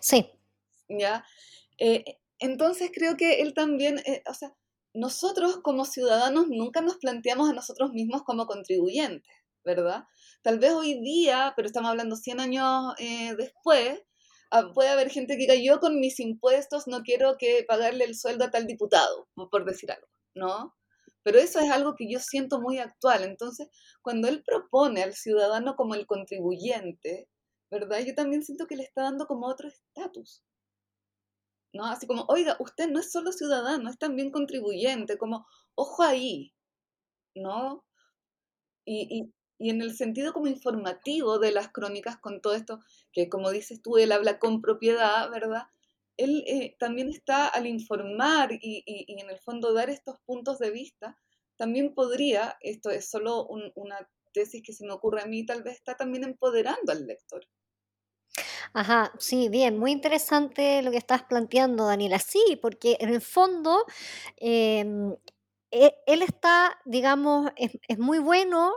Sí. 0.00 0.30
¿Ya? 0.88 1.24
Eh, 1.78 2.18
entonces 2.38 2.90
creo 2.92 3.16
que 3.16 3.40
él 3.40 3.54
también, 3.54 3.98
eh, 4.04 4.22
o 4.28 4.34
sea, 4.34 4.54
nosotros 4.94 5.58
como 5.62 5.84
ciudadanos 5.84 6.48
nunca 6.48 6.80
nos 6.80 6.96
planteamos 6.96 7.48
a 7.48 7.54
nosotros 7.54 7.92
mismos 7.92 8.22
como 8.24 8.46
contribuyentes, 8.46 9.32
¿verdad? 9.64 10.04
Tal 10.42 10.58
vez 10.58 10.72
hoy 10.72 11.00
día, 11.00 11.52
pero 11.56 11.66
estamos 11.66 11.90
hablando 11.90 12.16
100 12.16 12.40
años 12.40 12.94
eh, 12.98 13.34
después, 13.36 14.02
ah, 14.50 14.70
puede 14.74 14.90
haber 14.90 15.10
gente 15.10 15.34
que 15.34 15.42
diga, 15.42 15.54
yo 15.54 15.80
con 15.80 16.00
mis 16.00 16.20
impuestos 16.20 16.88
no 16.88 17.02
quiero 17.02 17.38
que 17.38 17.64
pagarle 17.66 18.04
el 18.04 18.16
sueldo 18.16 18.44
a 18.44 18.50
tal 18.50 18.66
diputado, 18.66 19.28
por 19.34 19.64
decir 19.64 19.92
algo, 19.92 20.08
¿no? 20.34 20.74
Pero 21.22 21.38
eso 21.38 21.60
es 21.60 21.70
algo 21.70 21.94
que 21.96 22.10
yo 22.10 22.18
siento 22.20 22.60
muy 22.60 22.78
actual. 22.78 23.24
Entonces, 23.24 23.68
cuando 24.02 24.28
él 24.28 24.42
propone 24.44 25.02
al 25.02 25.14
ciudadano 25.14 25.76
como 25.76 25.94
el 25.94 26.06
contribuyente, 26.06 27.28
¿verdad? 27.70 28.00
Yo 28.00 28.14
también 28.14 28.42
siento 28.44 28.66
que 28.66 28.76
le 28.76 28.84
está 28.84 29.02
dando 29.02 29.26
como 29.26 29.46
otro 29.46 29.68
estatus. 29.68 30.42
¿No? 31.74 31.86
Así 31.86 32.06
como, 32.06 32.24
oiga, 32.28 32.56
usted 32.60 32.88
no 32.90 33.00
es 33.00 33.10
solo 33.10 33.32
ciudadano, 33.32 33.88
es 33.88 33.98
también 33.98 34.30
contribuyente, 34.30 35.16
como, 35.16 35.46
ojo 35.74 36.02
ahí, 36.02 36.52
¿no? 37.34 37.84
Y, 38.84 39.32
y 39.58 39.70
en 39.70 39.80
el 39.80 39.94
sentido 39.96 40.32
como 40.32 40.48
informativo 40.48 41.38
de 41.38 41.52
las 41.52 41.68
crónicas 41.68 42.18
con 42.18 42.40
todo 42.40 42.54
esto, 42.54 42.80
que 43.12 43.28
como 43.28 43.50
dices 43.52 43.80
tú, 43.80 43.96
él 43.96 44.10
habla 44.12 44.38
con 44.40 44.60
propiedad, 44.60 45.30
¿verdad? 45.30 45.62
Él 46.16 46.44
eh, 46.46 46.76
también 46.78 47.08
está 47.08 47.48
al 47.48 47.66
informar 47.66 48.50
y, 48.52 48.84
en 48.86 49.30
el 49.30 49.38
fondo 49.38 49.72
dar 49.72 49.90
estos 49.90 50.16
puntos 50.24 50.58
de 50.58 50.70
vista, 50.70 51.16
también 51.56 51.94
podría, 51.94 52.56
esto 52.60 52.90
es 52.90 53.08
solo 53.08 53.46
una 53.46 54.08
tesis 54.32 54.62
que 54.64 54.72
se 54.72 54.86
me 54.86 54.92
ocurre 54.92 55.22
a 55.22 55.26
mí, 55.26 55.44
tal 55.44 55.62
vez 55.62 55.74
está 55.74 55.96
también 55.96 56.24
empoderando 56.24 56.92
al 56.92 57.06
lector. 57.06 57.46
Ajá, 58.72 59.12
sí, 59.18 59.48
bien, 59.50 59.78
muy 59.78 59.92
interesante 59.92 60.80
lo 60.82 60.90
que 60.90 60.96
estás 60.96 61.24
planteando, 61.24 61.86
Daniela. 61.86 62.18
Sí, 62.18 62.58
porque 62.60 62.96
en 63.00 63.10
el 63.10 63.20
fondo 63.20 63.84
em, 64.36 65.14
e, 65.70 65.94
él 66.06 66.22
está, 66.22 66.80
digamos, 66.86 67.50
es 67.56 67.98
muy 67.98 68.18
bueno 68.18 68.72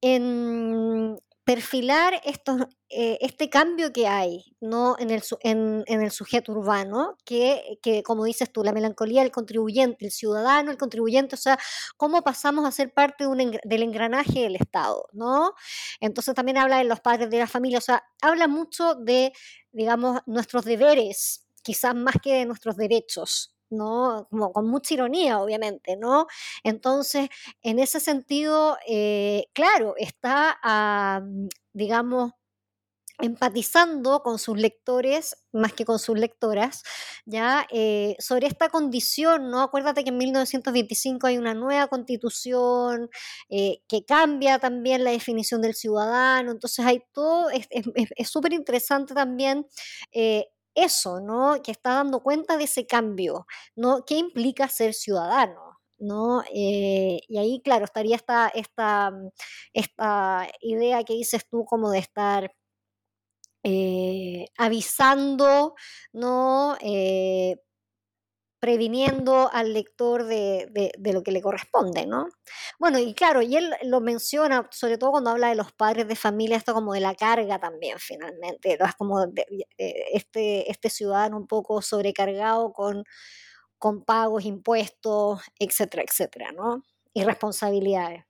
en 0.00 1.18
perfilar 1.44 2.20
estos, 2.24 2.62
eh, 2.88 3.18
este 3.20 3.50
cambio 3.50 3.92
que 3.92 4.06
hay 4.06 4.56
¿no? 4.60 4.96
en, 4.98 5.10
el, 5.10 5.22
en, 5.42 5.84
el 5.86 6.10
sujeto 6.10 6.52
urbano, 6.52 7.18
que, 7.24 7.78
que, 7.82 8.02
como 8.02 8.24
dices 8.24 8.50
tú, 8.50 8.64
la 8.64 8.72
melancolía 8.72 9.22
del 9.22 9.30
contribuyente, 9.30 10.06
el 10.06 10.10
ciudadano, 10.10 10.70
el 10.70 10.78
contribuyente, 10.78 11.34
o 11.34 11.38
sea, 11.38 11.58
cómo 11.96 12.22
pasamos 12.22 12.64
a 12.66 12.72
ser 12.72 12.94
parte 12.94 13.24
de 13.24 13.28
un, 13.28 13.58
del 13.62 13.82
engranaje 13.82 14.40
del 14.40 14.56
Estado, 14.56 15.06
¿no? 15.12 15.52
Entonces 16.00 16.34
también 16.34 16.56
habla 16.56 16.78
de 16.78 16.84
los 16.84 17.00
padres 17.00 17.28
de 17.28 17.38
la 17.38 17.46
familia, 17.46 17.78
o 17.78 17.82
sea, 17.82 18.02
habla 18.22 18.48
mucho 18.48 18.94
de, 18.94 19.32
digamos, 19.70 20.20
nuestros 20.26 20.64
deberes, 20.64 21.46
quizás 21.62 21.94
más 21.94 22.14
que 22.22 22.34
de 22.34 22.46
nuestros 22.46 22.76
derechos, 22.76 23.53
Como 23.78 24.52
con 24.52 24.68
mucha 24.68 24.94
ironía, 24.94 25.40
obviamente, 25.40 25.96
¿no? 25.96 26.26
Entonces, 26.62 27.28
en 27.62 27.78
ese 27.78 28.00
sentido, 28.00 28.76
eh, 28.88 29.46
claro, 29.52 29.94
está, 29.98 30.58
ah, 30.62 31.22
digamos, 31.72 32.32
empatizando 33.20 34.22
con 34.22 34.38
sus 34.40 34.58
lectores 34.58 35.36
más 35.52 35.72
que 35.72 35.84
con 35.84 36.00
sus 36.00 36.18
lectoras, 36.18 36.82
ya 37.26 37.64
eh, 37.70 38.16
sobre 38.18 38.48
esta 38.48 38.68
condición, 38.70 39.50
¿no? 39.50 39.62
Acuérdate 39.62 40.02
que 40.02 40.10
en 40.10 40.18
1925 40.18 41.28
hay 41.28 41.38
una 41.38 41.54
nueva 41.54 41.86
constitución 41.86 43.08
eh, 43.50 43.78
que 43.88 44.04
cambia 44.04 44.58
también 44.58 45.04
la 45.04 45.12
definición 45.12 45.62
del 45.62 45.74
ciudadano, 45.74 46.50
entonces 46.50 46.84
hay 46.84 47.02
todo, 47.12 47.50
es 47.50 48.28
súper 48.28 48.52
interesante 48.52 49.14
también 49.14 49.66
eso, 50.74 51.20
¿no? 51.20 51.60
Que 51.62 51.72
está 51.72 51.94
dando 51.94 52.20
cuenta 52.22 52.56
de 52.56 52.64
ese 52.64 52.86
cambio, 52.86 53.46
¿no? 53.76 54.04
¿Qué 54.06 54.16
implica 54.16 54.68
ser 54.68 54.94
ciudadano? 54.94 55.60
¿no? 55.98 56.42
Eh, 56.54 57.20
y 57.28 57.38
ahí, 57.38 57.60
claro, 57.64 57.84
estaría 57.84 58.16
esta, 58.16 58.48
esta, 58.48 59.10
mm, 59.10 59.30
esta 59.72 60.48
idea 60.60 61.04
que 61.04 61.14
dices 61.14 61.46
tú 61.48 61.64
como 61.64 61.90
de 61.90 61.98
estar 62.00 62.52
eh, 63.62 64.46
avisando, 64.58 65.74
¿no? 66.12 66.76
Eh, 66.80 67.56
previniendo 68.64 69.50
al 69.52 69.74
lector 69.74 70.24
de, 70.24 70.90
lo 71.12 71.22
que 71.22 71.32
le 71.32 71.42
corresponde, 71.42 72.06
¿no? 72.06 72.30
Bueno, 72.78 72.98
y 72.98 73.12
claro, 73.12 73.42
y 73.42 73.56
él 73.56 73.70
lo 73.82 74.00
menciona, 74.00 74.66
sobre 74.70 74.96
todo 74.96 75.10
cuando 75.10 75.28
habla 75.28 75.50
de 75.50 75.54
los 75.54 75.70
padres 75.72 76.08
de 76.08 76.16
familia, 76.16 76.56
esto 76.56 76.72
como 76.72 76.94
de 76.94 77.00
la 77.00 77.14
carga 77.14 77.60
también, 77.60 77.98
finalmente, 77.98 78.78
es 78.80 78.94
como 78.94 79.26
este, 79.76 80.70
este 80.70 80.88
ciudadano 80.88 81.36
un 81.36 81.46
poco 81.46 81.82
sobrecargado 81.82 82.72
con, 82.72 83.04
con 83.76 84.02
pagos, 84.02 84.46
impuestos, 84.46 85.42
etcétera, 85.58 86.02
etcétera, 86.08 86.52
¿no? 86.52 86.82
Y 87.12 87.22
responsabilidades. 87.22 88.24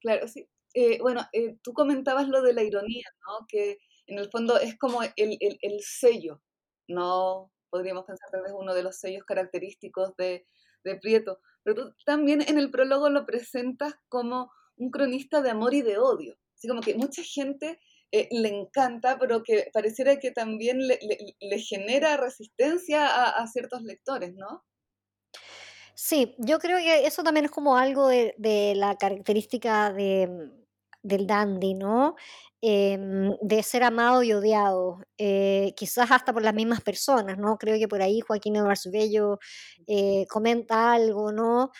Claro, 0.00 0.26
sí. 0.26 0.48
Eh, 0.74 0.98
bueno, 1.00 1.28
eh, 1.32 1.58
tú 1.62 1.72
comentabas 1.74 2.26
lo 2.26 2.42
de 2.42 2.54
la 2.54 2.64
ironía, 2.64 3.06
¿no? 3.24 3.46
Que 3.46 3.78
en 4.08 4.18
el 4.18 4.28
fondo 4.32 4.58
es 4.58 4.76
como 4.76 5.04
el, 5.04 5.12
el, 5.16 5.58
el 5.62 5.80
sello, 5.80 6.42
¿no? 6.88 7.52
Podríamos 7.74 8.04
pensar 8.04 8.30
tal 8.30 8.42
vez 8.42 8.52
uno 8.56 8.72
de 8.72 8.84
los 8.84 9.00
sellos 9.00 9.24
característicos 9.24 10.14
de, 10.16 10.46
Prieto. 11.00 11.40
Pero 11.64 11.74
tú 11.74 11.94
también 12.06 12.40
en 12.46 12.56
el 12.56 12.70
prólogo 12.70 13.08
lo 13.08 13.26
presentas 13.26 13.94
como 14.08 14.52
un 14.76 14.90
cronista 14.90 15.40
de 15.40 15.50
amor 15.50 15.74
y 15.74 15.82
de 15.82 15.98
odio. 15.98 16.36
Así 16.54 16.68
como 16.68 16.82
que 16.82 16.94
mucha 16.94 17.22
gente 17.24 17.80
eh, 18.12 18.28
le 18.30 18.50
encanta, 18.50 19.18
pero 19.18 19.42
que 19.42 19.70
pareciera 19.72 20.20
que 20.20 20.30
también 20.30 20.86
le, 20.86 21.58
genera 21.58 22.16
resistencia 22.16 23.06
a, 23.06 23.44
ciertos 23.48 23.82
lectores, 23.82 24.34
¿no? 24.36 24.62
Sí, 25.94 26.36
yo 26.38 26.60
creo 26.60 26.76
que 26.78 27.06
eso 27.06 27.24
también 27.24 27.46
es 27.46 27.50
como 27.50 27.76
algo 27.76 28.06
de, 28.06 28.74
la 28.76 28.96
característica 28.98 29.92
de, 29.92 30.50
del 31.04 31.26
dandy, 31.28 31.74
¿no? 31.74 32.16
Em, 32.60 33.30
de 33.42 33.62
ser 33.62 33.84
amado 33.84 34.22
y 34.24 34.32
odiado, 34.32 35.00
eh, 35.18 35.72
quizás 35.76 36.10
hasta 36.10 36.32
por 36.32 36.42
las 36.42 36.54
mismas 36.54 36.80
personas, 36.82 37.38
¿no? 37.38 37.58
Creo 37.58 37.78
que 37.78 37.88
por 37.88 38.02
ahí 38.02 38.20
Joaquín 38.20 38.56
Eduardo 38.56 38.90
Bello 38.90 39.38
eh, 39.86 40.26
comenta 40.30 40.92
algo, 40.94 41.30
¿no? 41.32 41.70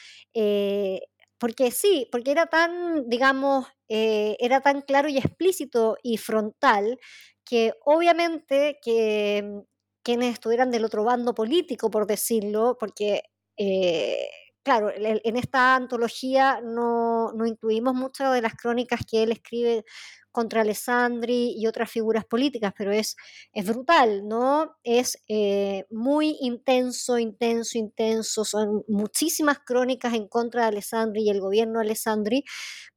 porque 1.39 1.71
sí, 1.71 2.09
porque 2.11 2.31
era 2.31 2.47
tan, 2.47 3.09
digamos, 3.09 3.67
eh, 3.89 4.37
era 4.41 4.61
tan 4.61 4.81
claro 4.83 5.09
y 5.09 5.19
explícito 5.19 5.97
y 6.03 6.17
frontal 6.17 6.99
que 7.45 7.75
obviamente 7.85 8.79
que 8.83 9.43
mm, 9.45 9.61
quienes 10.03 10.35
estuvieran 10.35 10.71
del 10.71 10.85
otro 10.85 11.05
bando 11.05 11.35
político, 11.35 11.91
por 11.91 12.07
decirlo, 12.07 12.77
porque, 12.81 13.23
eh, 13.59 14.29
claro, 14.65 14.91
en 14.95 15.37
esta 15.37 15.77
antología 15.77 16.61
no, 16.63 17.33
no 17.33 17.47
incluimos 17.47 17.95
muchas 17.95 18.33
de 18.33 18.43
las 18.43 18.55
crónicas 18.55 19.01
que 19.09 19.23
él 19.23 19.33
escribe 19.33 19.85
contra 20.33 20.63
Alessandri 20.63 21.55
y 21.57 21.69
otras 21.69 21.89
figuras 21.89 22.25
políticas, 22.25 22.73
pero 22.77 22.91
es, 22.91 23.15
es 23.53 23.65
brutal, 23.65 24.27
¿no? 24.27 24.77
Es 24.83 25.23
eh, 25.29 25.87
muy 25.91 26.37
intenso, 26.41 27.19
intenso, 27.21 27.79
intenso. 27.79 28.45
Son 28.45 28.83
muchísimas 28.89 29.61
crónicas 29.61 30.13
en 30.15 30.27
contra 30.27 30.63
de 30.63 30.69
Alessandri 30.69 31.23
y 31.23 31.31
el 31.31 31.41
gobierno 31.41 31.79
de 31.79 31.85
Alessandri. 31.87 32.45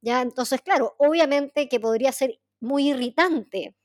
¿ya? 0.02 0.24
Entonces, 0.24 0.62
claro, 0.62 0.96
obviamente 0.98 1.70
que 1.70 1.80
podría 1.80 2.12
ser 2.12 2.40
muy 2.60 2.90
irritante 2.90 3.76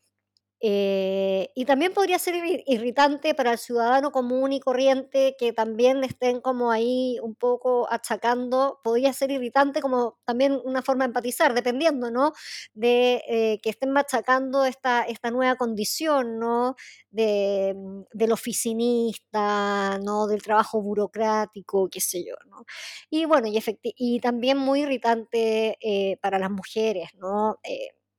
eh, 0.64 1.50
y 1.56 1.64
también 1.64 1.92
podría 1.92 2.20
ser 2.20 2.36
irritante 2.66 3.34
para 3.34 3.50
el 3.52 3.58
ciudadano 3.58 4.12
común 4.12 4.52
y 4.52 4.60
corriente 4.60 5.34
que 5.36 5.52
también 5.52 6.04
estén 6.04 6.40
como 6.40 6.70
ahí 6.70 7.18
un 7.20 7.34
poco 7.34 7.88
achacando, 7.90 8.78
podría 8.84 9.12
ser 9.12 9.32
irritante 9.32 9.80
como 9.82 10.20
también 10.24 10.60
una 10.64 10.80
forma 10.82 11.02
de 11.04 11.08
empatizar, 11.08 11.52
dependiendo, 11.54 12.12
¿no? 12.12 12.32
De 12.74 13.24
eh, 13.28 13.58
que 13.60 13.70
estén 13.70 13.90
machacando 13.90 14.64
esta, 14.64 15.02
esta 15.02 15.32
nueva 15.32 15.56
condición, 15.56 16.38
¿no? 16.38 16.76
De, 17.10 17.74
mm, 17.76 18.02
del 18.12 18.30
oficinista, 18.32 19.98
¿no? 19.98 20.28
Del 20.28 20.42
trabajo 20.42 20.80
burocrático, 20.80 21.88
qué 21.90 22.00
sé 22.00 22.24
yo, 22.24 22.36
¿no? 22.48 22.64
Y 23.10 23.24
bueno, 23.24 23.48
y, 23.48 23.58
y 23.82 24.20
también 24.20 24.58
muy 24.58 24.82
irritante 24.82 25.76
eh, 25.80 26.16
para 26.20 26.38
las 26.38 26.50
mujeres, 26.52 27.08
¿no? 27.16 27.58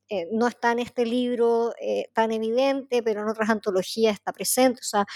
Eh, 0.08 0.28
no 0.32 0.46
está 0.46 0.72
en 0.72 0.80
este 0.80 1.06
libro 1.06 1.74
eh, 1.80 2.10
tan 2.12 2.30
evidente, 2.32 3.02
pero 3.02 3.22
en 3.22 3.28
otras 3.28 3.48
antologías 3.48 4.14
está 4.14 4.32
presente. 4.32 4.80
O 4.80 4.84
sea, 4.84 5.06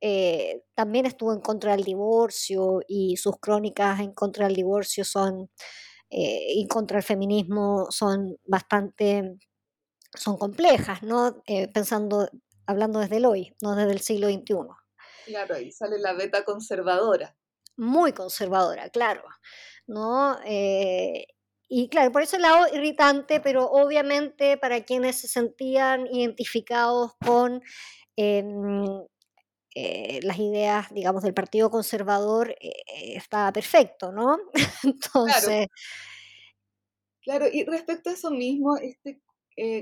eh, 0.00 0.62
también 0.74 1.06
estuvo 1.06 1.32
en 1.32 1.40
contra 1.40 1.72
del 1.72 1.84
divorcio 1.84 2.80
y 2.86 3.16
sus 3.16 3.38
crónicas 3.38 4.00
en 4.00 4.12
contra 4.12 4.46
del 4.46 4.56
divorcio 4.56 5.04
son, 5.04 5.50
y 6.10 6.68
contra 6.68 6.98
el 6.98 7.02
feminismo 7.02 7.86
son 7.90 8.36
bastante, 8.44 9.36
son 10.14 10.36
complejas, 10.36 11.02
¿no? 11.02 11.42
pensando, 11.72 12.28
hablando 12.66 13.00
desde 13.00 13.16
el 13.16 13.24
hoy, 13.24 13.56
no 13.62 13.74
desde 13.74 13.92
el 13.92 14.00
siglo 14.00 14.28
XXI. 14.28 14.54
Claro, 15.26 15.56
ahí 15.56 15.72
sale 15.72 15.98
la 15.98 16.12
beta 16.12 16.44
conservadora. 16.44 17.36
Muy 17.76 18.12
conservadora, 18.12 18.90
claro. 18.90 19.24
¿no? 19.88 20.38
Y 21.76 21.88
claro, 21.88 22.12
por 22.12 22.22
eso 22.22 22.36
el 22.36 22.42
lado 22.42 22.72
irritante, 22.72 23.40
pero 23.40 23.64
obviamente 23.68 24.56
para 24.56 24.84
quienes 24.84 25.16
se 25.16 25.26
sentían 25.26 26.06
identificados 26.06 27.14
con 27.16 27.64
em, 28.14 29.02
eh, 29.74 30.20
las 30.22 30.38
ideas, 30.38 30.86
digamos, 30.94 31.24
del 31.24 31.34
Partido 31.34 31.70
Conservador, 31.70 32.50
eh, 32.50 32.68
eh, 32.68 33.16
estaba 33.16 33.52
perfecto, 33.52 34.12
¿no? 34.12 34.38
Entonces... 34.84 35.66
Claro. 37.24 37.46
y 37.52 37.64
respecto 37.64 38.10
a 38.10 38.12
eso 38.12 38.30
mismo, 38.30 38.76
este 38.76 39.20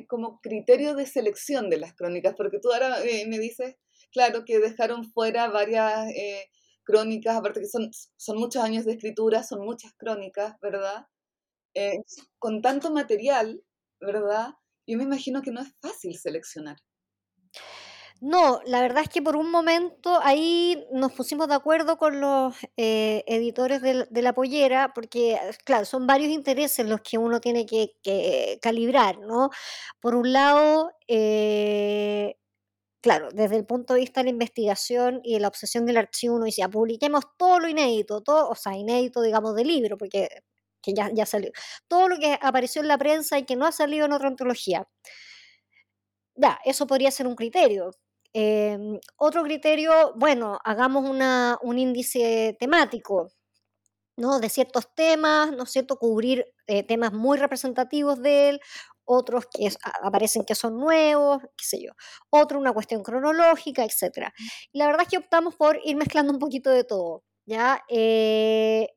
como 0.09 0.40
criterio 0.40 0.94
de 0.94 1.05
selección 1.05 1.68
de 1.68 1.76
las 1.76 1.94
crónicas, 1.94 2.35
porque 2.35 2.59
tú 2.59 2.72
ahora 2.72 3.00
me 3.26 3.38
dices, 3.38 3.76
claro, 4.12 4.46
que 4.46 4.61
dejaron 4.61 5.05
fuera 5.12 5.48
varias 5.48 6.11
crónicas, 6.85 7.37
aparte 7.37 7.61
que 7.61 7.66
son, 7.66 7.90
son 8.16 8.38
muchos 8.38 8.62
años 8.62 8.87
de 8.87 8.92
escritura, 8.92 9.42
son 9.42 9.61
muchas 9.64 9.92
crónicas, 9.94 10.59
¿verdad? 10.62 11.07
Con 12.39 12.63
tanto 12.63 12.91
material, 12.93 13.63
¿verdad? 14.01 14.55
Yo 14.87 14.99
me 14.99 15.05
imagino 15.05 15.43
que 15.43 15.53
no 15.53 15.61
es 15.61 15.73
fácil 15.81 16.19
seleccionar. 16.19 16.77
No, 18.23 18.61
la 18.67 18.81
verdad 18.81 19.03
es 19.03 19.09
que 19.09 19.21
por 19.21 19.35
un 19.35 19.51
momento 19.51 20.21
ahí 20.23 20.87
nos 20.93 21.13
pusimos 21.13 21.49
de 21.49 21.55
acuerdo 21.55 21.99
con 21.99 22.21
los 22.21 22.55
eh, 22.77 23.25
editores 23.27 23.83
de, 23.83 24.23
la 24.23 24.33
pollera, 24.33 24.93
porque, 24.95 25.41
claro, 25.65 25.85
son 25.85 26.07
varios 26.07 26.31
intereses 26.31 26.87
los 26.87 27.01
que 27.01 27.19
uno 27.19 27.41
tiene 27.41 27.67
que, 27.67 28.59
calibrar, 28.63 29.19
¿no? 29.19 29.51
Por 30.01 30.15
un 30.15 30.33
lado, 30.33 30.93
eh, 31.09 32.37
claro, 33.01 33.29
desde 33.33 33.57
el 33.57 33.67
punto 33.67 33.95
de 33.95 34.01
vista 34.01 34.21
de 34.21 34.27
la 34.27 34.31
investigación 34.31 35.21
y 35.25 35.35
de 35.35 35.41
la 35.41 35.49
obsesión 35.49 35.85
del 35.85 35.97
archivo, 35.97 36.37
uno 36.37 36.45
dice, 36.45 36.69
publiquemos 36.69 37.25
todo 37.37 37.59
lo 37.59 37.69
inédito, 37.69 38.23
todo, 38.23 38.49
o 38.51 38.55
sea, 38.55 38.77
inédito, 38.77 39.21
digamos, 39.23 39.57
del 39.57 39.67
libro, 39.67 39.99
porque 39.99 40.29
que 40.83 40.95
ya, 40.95 41.11
ya 41.12 41.27
salió. 41.27 41.51
Todo 41.88 42.09
lo 42.09 42.18
que 42.18 42.38
apareció 42.42 42.83
en 42.83 42.88
la 42.88 42.99
prensa 42.99 43.38
y 43.38 43.45
que 43.45 43.57
no 43.57 43.66
ha 43.66 43.73
salido 43.73 44.07
en 44.07 44.12
otra 44.12 44.29
antología. 44.29 44.88
Ya, 46.35 46.59
eso 46.64 46.87
podría 46.87 47.11
ser 47.11 47.27
un 47.27 47.37
criterio. 47.37 47.90
Em, 48.33 48.99
otro 49.16 49.42
criterio, 49.42 50.14
bueno, 50.16 50.59
hagamos 50.64 51.09
una, 51.09 51.59
un 51.62 51.79
índice 51.79 52.57
temático, 52.59 53.29
¿no? 54.16 54.40
De 54.40 54.49
ciertos 54.51 54.95
temas, 54.95 55.53
¿no 55.53 55.64
es 55.64 55.71
cierto? 55.73 55.97
Cubrir 55.99 56.47
eh, 56.66 56.83
temas 56.85 57.12
muy 57.12 57.38
representativos 57.38 58.23
de 58.23 58.51
él, 58.51 58.61
otros 59.05 59.47
que 59.53 59.71
aparecen 60.03 60.45
que 60.45 60.55
son 60.55 60.79
nuevos, 60.79 61.42
qué 61.57 61.64
sé 61.64 61.83
yo, 61.83 61.92
otro 62.31 62.59
una 62.59 62.73
cuestión 62.73 63.03
cronológica, 63.03 63.85
etc. 63.85 64.33
Y 64.73 64.79
la 64.79 64.87
verdad 64.87 65.03
es 65.03 65.09
que 65.09 65.18
optamos 65.18 65.57
por 65.57 65.79
ir 65.85 65.97
mezclando 65.97 66.33
un 66.33 66.38
poquito 66.38 66.71
de 66.71 66.85
todo, 66.85 67.25
¿ya? 67.47 67.83
Eh, 67.88 68.88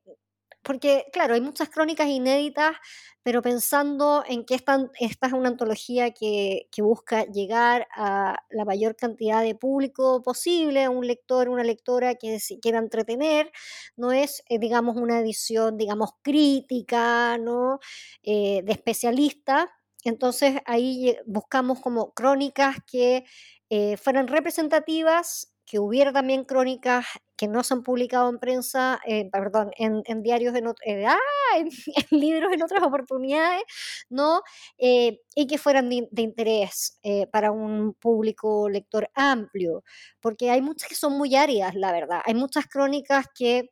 porque, 0.66 1.06
claro, 1.12 1.34
hay 1.34 1.40
muchas 1.40 1.68
crónicas 1.68 2.08
inéditas, 2.08 2.76
pero 3.22 3.40
pensando 3.40 4.24
en 4.26 4.44
que 4.44 4.56
esta, 4.56 4.90
es 4.98 5.32
una 5.32 5.48
antología 5.48 6.10
que, 6.10 6.66
busca 6.78 7.24
llegar 7.26 7.86
a 7.94 8.36
la 8.50 8.64
mayor 8.64 8.96
cantidad 8.96 9.42
de 9.42 9.54
público 9.54 10.22
posible, 10.22 10.82
a 10.84 10.90
un 10.90 11.06
lector, 11.06 11.48
una 11.48 11.62
lectora 11.62 12.16
que 12.16 12.40
se 12.40 12.58
quiera 12.58 12.78
entretener, 12.78 13.52
no 13.96 14.10
es, 14.12 14.42
eh, 14.48 14.58
digamos, 14.58 14.96
una 14.96 15.20
edición, 15.20 15.76
digamos, 15.78 16.10
crítica, 16.22 17.38
¿no? 17.38 17.78
Eh, 18.24 18.62
de 18.64 18.72
especialista. 18.72 19.70
Entonces 20.04 20.60
ahí 20.66 21.16
buscamos 21.26 21.80
como 21.80 22.12
crónicas 22.12 22.76
que 22.86 23.24
eh, 23.70 23.96
fueran 23.96 24.26
representativas 24.28 25.52
que 25.64 25.80
hubiera 25.80 26.12
también 26.12 26.44
crónicas 26.44 27.06
que 27.36 27.48
no 27.48 27.62
se 27.62 27.74
han 27.74 27.82
publicado 27.82 28.30
en 28.30 28.38
prensa, 28.38 29.00
eh, 29.06 29.28
perdón, 29.30 29.70
en, 29.76 30.22
diarios, 30.22 30.54
en, 30.54 30.66
eh, 30.84 31.06
¡ah! 31.06 31.18
en, 31.56 31.70
libros 32.10 32.52
en 32.52 32.62
otras 32.62 32.82
oportunidades, 32.82 33.62
¿no? 34.08 34.42
Eh, 34.78 35.20
y 35.34 35.46
que 35.46 35.58
fueran 35.58 35.88
de, 35.90 36.22
interés 36.22 36.98
para 37.30 37.52
un 37.52 37.94
público 37.94 38.68
lector 38.68 39.10
amplio, 39.14 39.84
porque 40.20 40.50
hay 40.50 40.62
muchas 40.62 40.88
que 40.88 40.94
son 40.94 41.16
muy 41.16 41.36
áridas, 41.36 41.74
la 41.74 41.92
verdad. 41.92 42.22
Hay 42.24 42.34
muchas 42.34 42.66
crónicas 42.66 43.26
que 43.34 43.70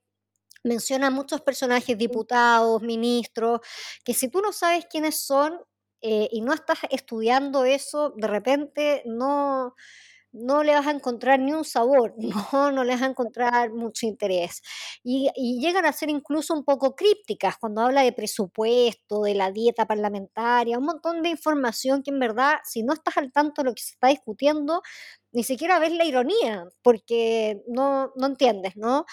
mencionan 0.63 1.13
muchos 1.13 1.41
personajes, 1.41 1.97
diputados, 1.99 2.83
ministros, 2.83 3.61
que 4.05 4.15
si 4.15 4.29
tú 4.29 4.41
no 4.41 4.53
sabes 4.53 4.87
quiénes 4.87 5.21
son 5.21 5.59
y 6.07 6.43
no 6.43 6.53
estás 6.53 6.81
estudiando 6.91 7.65
eso, 7.65 8.11
de 8.11 8.27
repente 8.29 9.03
no 9.07 9.75
no 10.35 10.65
le 10.65 10.75
vas 10.75 10.87
a 10.89 10.91
encontrar 10.91 11.39
ni 11.39 11.53
un 11.53 11.65
sabor, 11.65 12.15
no, 12.53 12.73
no 12.73 12.85
le 12.85 12.93
vas 12.93 13.03
a 13.03 13.07
encontrar 13.07 13.73
mucho 13.73 14.07
interés. 14.07 14.61
Y, 15.03 15.31
llegan 15.61 15.87
a 15.87 15.93
ser 15.93 16.11
incluso 16.11 16.53
un 16.55 16.65
poco 16.65 16.95
crípticas 16.95 17.57
cuando 17.59 17.83
habla 17.83 18.03
de 18.03 18.13
presupuesto, 18.13 19.23
de 19.23 19.35
la 19.35 19.51
dieta 19.53 19.87
parlamentaria, 19.87 20.79
un 20.79 20.87
montón 20.87 21.23
de 21.23 21.31
información 21.31 22.03
que 22.03 22.11
en 22.11 22.19
verdad, 22.19 22.57
si 22.65 22.83
no 22.83 22.93
estás 22.93 23.17
al 23.17 23.33
tanto 23.33 23.63
de 23.63 23.71
lo 23.71 23.75
que 23.75 23.83
se 23.83 23.93
está 23.93 24.09
discutiendo, 24.09 24.83
ni 25.33 25.45
siquiera 25.45 25.79
ves 25.79 25.93
la 25.93 26.05
ironía, 26.05 26.65
porque 26.83 27.63
no, 27.69 28.13
no 28.17 28.27
entiendes, 28.27 28.77
¿no? 28.77 29.07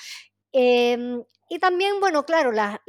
Em, 0.52 1.24
y 1.50 1.60
también, 1.60 2.00
bueno, 2.00 2.26
claro, 2.26 2.52
las 2.52 2.80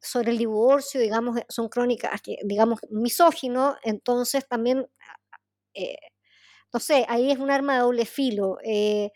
sobre 0.00 0.32
el 0.32 0.38
divorcio, 0.38 1.00
digamos, 1.00 1.40
son 1.48 1.68
crónicas, 1.68 2.20
digamos, 2.44 2.80
misógino, 2.90 3.76
entonces 3.82 4.46
también... 4.48 4.86
Eh, 5.74 5.96
no 6.72 6.80
sé, 6.80 7.04
ahí 7.08 7.30
es 7.30 7.38
un 7.38 7.50
arma 7.50 7.74
de 7.74 7.80
doble 7.80 8.06
filo. 8.06 8.58
Eh, 8.64 9.12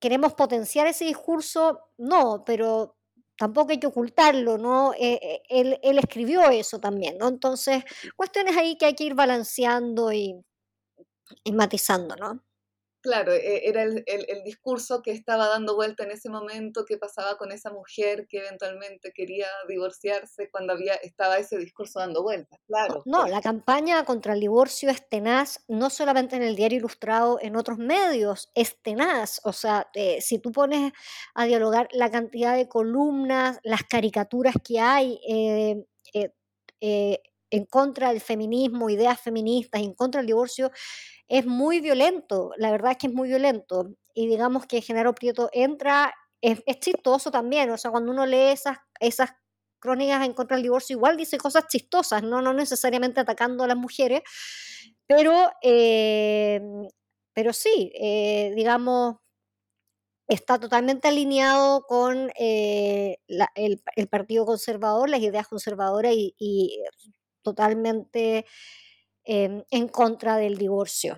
¿Queremos 0.00 0.34
potenciar 0.34 0.86
ese 0.86 1.04
discurso? 1.06 1.80
No, 1.98 2.44
pero 2.44 2.96
tampoco 3.36 3.72
hay 3.72 3.80
que 3.80 3.86
ocultarlo, 3.88 4.58
¿no? 4.58 4.92
Eh, 4.94 5.20
eh, 5.50 5.78
él, 5.82 5.98
escribió 5.98 6.48
eso 6.50 6.80
también, 6.80 7.18
¿no? 7.18 7.28
Entonces, 7.28 7.84
cuestiones 8.16 8.56
ahí 8.56 8.76
que 8.76 8.86
hay 8.86 8.94
que 8.94 9.04
ir 9.04 9.14
balanceando 9.14 10.12
y 10.12 10.44
matizando, 11.52 12.16
¿no? 12.16 12.42
Claro, 13.02 13.32
e, 13.32 13.68
era 13.68 13.82
el, 13.82 14.04
el, 14.06 14.44
discurso 14.44 15.02
que 15.02 15.10
estaba 15.10 15.48
dando 15.48 15.74
vuelta 15.74 16.04
en 16.04 16.12
ese 16.12 16.28
momento, 16.28 16.84
que 16.84 16.98
pasaba 16.98 17.36
con 17.36 17.50
esa 17.50 17.70
mujer 17.70 18.28
que 18.28 18.38
eventualmente 18.38 19.12
quería 19.12 19.48
divorciarse 19.68 20.48
cuando 20.50 20.72
había 20.74 20.94
estaba 20.94 21.38
ese 21.38 21.58
discurso 21.58 21.98
dando 21.98 22.22
vuelta. 22.22 22.60
Claro. 22.68 23.02
No, 23.04 23.26
la 23.26 23.40
campaña 23.40 24.04
contra 24.04 24.34
el 24.34 24.40
divorcio 24.40 24.88
es 24.88 25.08
tenaz, 25.08 25.64
no 25.66 25.90
solamente 25.90 26.36
en 26.36 26.42
el 26.44 26.54
diario 26.54 26.78
ilustrado, 26.78 27.38
en 27.42 27.56
otros 27.56 27.78
medios, 27.78 28.50
es 28.54 28.80
tenaz. 28.80 29.40
O 29.42 29.52
sea, 29.52 29.90
eh, 29.94 30.20
si 30.20 30.38
tú 30.38 30.52
pones 30.52 30.92
a 31.34 31.44
dialogar 31.44 31.88
la 31.92 32.08
cantidad 32.08 32.56
de 32.56 32.68
columnas, 32.68 33.58
las 33.64 33.82
caricaturas 33.82 34.54
que 34.62 34.78
hay, 34.78 35.20
eh, 35.28 35.84
eh, 36.80 37.20
en 37.52 37.66
contra 37.66 38.08
del 38.08 38.20
feminismo, 38.20 38.88
ideas 38.90 39.20
feministas, 39.20 39.82
en 39.82 39.94
contra 39.94 40.20
del 40.20 40.26
divorcio, 40.26 40.70
es 41.32 41.46
muy 41.46 41.80
violento, 41.80 42.52
la 42.58 42.70
verdad 42.70 42.92
es 42.92 42.98
que 42.98 43.06
es 43.06 43.14
muy 43.14 43.26
violento. 43.26 43.88
Y 44.12 44.26
digamos 44.26 44.66
que 44.66 44.82
Genaro 44.82 45.14
Prieto 45.14 45.48
entra, 45.54 46.12
es, 46.42 46.60
chistoso 46.78 47.30
también, 47.30 47.70
o 47.70 47.78
sea, 47.78 47.90
cuando 47.90 48.12
uno 48.12 48.26
lee 48.26 48.50
esas, 48.52 48.76
esas 49.00 49.30
crónicas 49.78 50.26
en 50.26 50.34
contra 50.34 50.58
del 50.58 50.64
divorcio, 50.64 50.94
igual 50.94 51.16
dice 51.16 51.38
cosas 51.38 51.68
chistosas, 51.68 52.22
no, 52.22 52.42
no 52.42 52.52
necesariamente 52.52 53.20
atacando 53.20 53.64
a 53.64 53.66
las 53.66 53.78
mujeres, 53.78 54.20
pero, 55.06 55.50
eh, 55.62 56.60
pero 57.32 57.54
sí, 57.54 57.90
eh, 57.98 58.52
digamos, 58.54 59.16
está 60.28 60.60
totalmente 60.60 61.08
alineado 61.08 61.86
con 61.86 62.30
eh, 62.38 63.16
el, 63.54 64.08
Partido 64.10 64.44
Conservador, 64.44 65.08
las 65.08 65.20
ideas 65.20 65.48
conservadoras 65.48 66.12
y, 66.12 66.34
y 66.38 66.78
totalmente 67.42 68.44
eh, 69.24 69.62
en 69.70 69.88
contra 69.88 70.36
del 70.36 70.56
divorcio. 70.56 71.16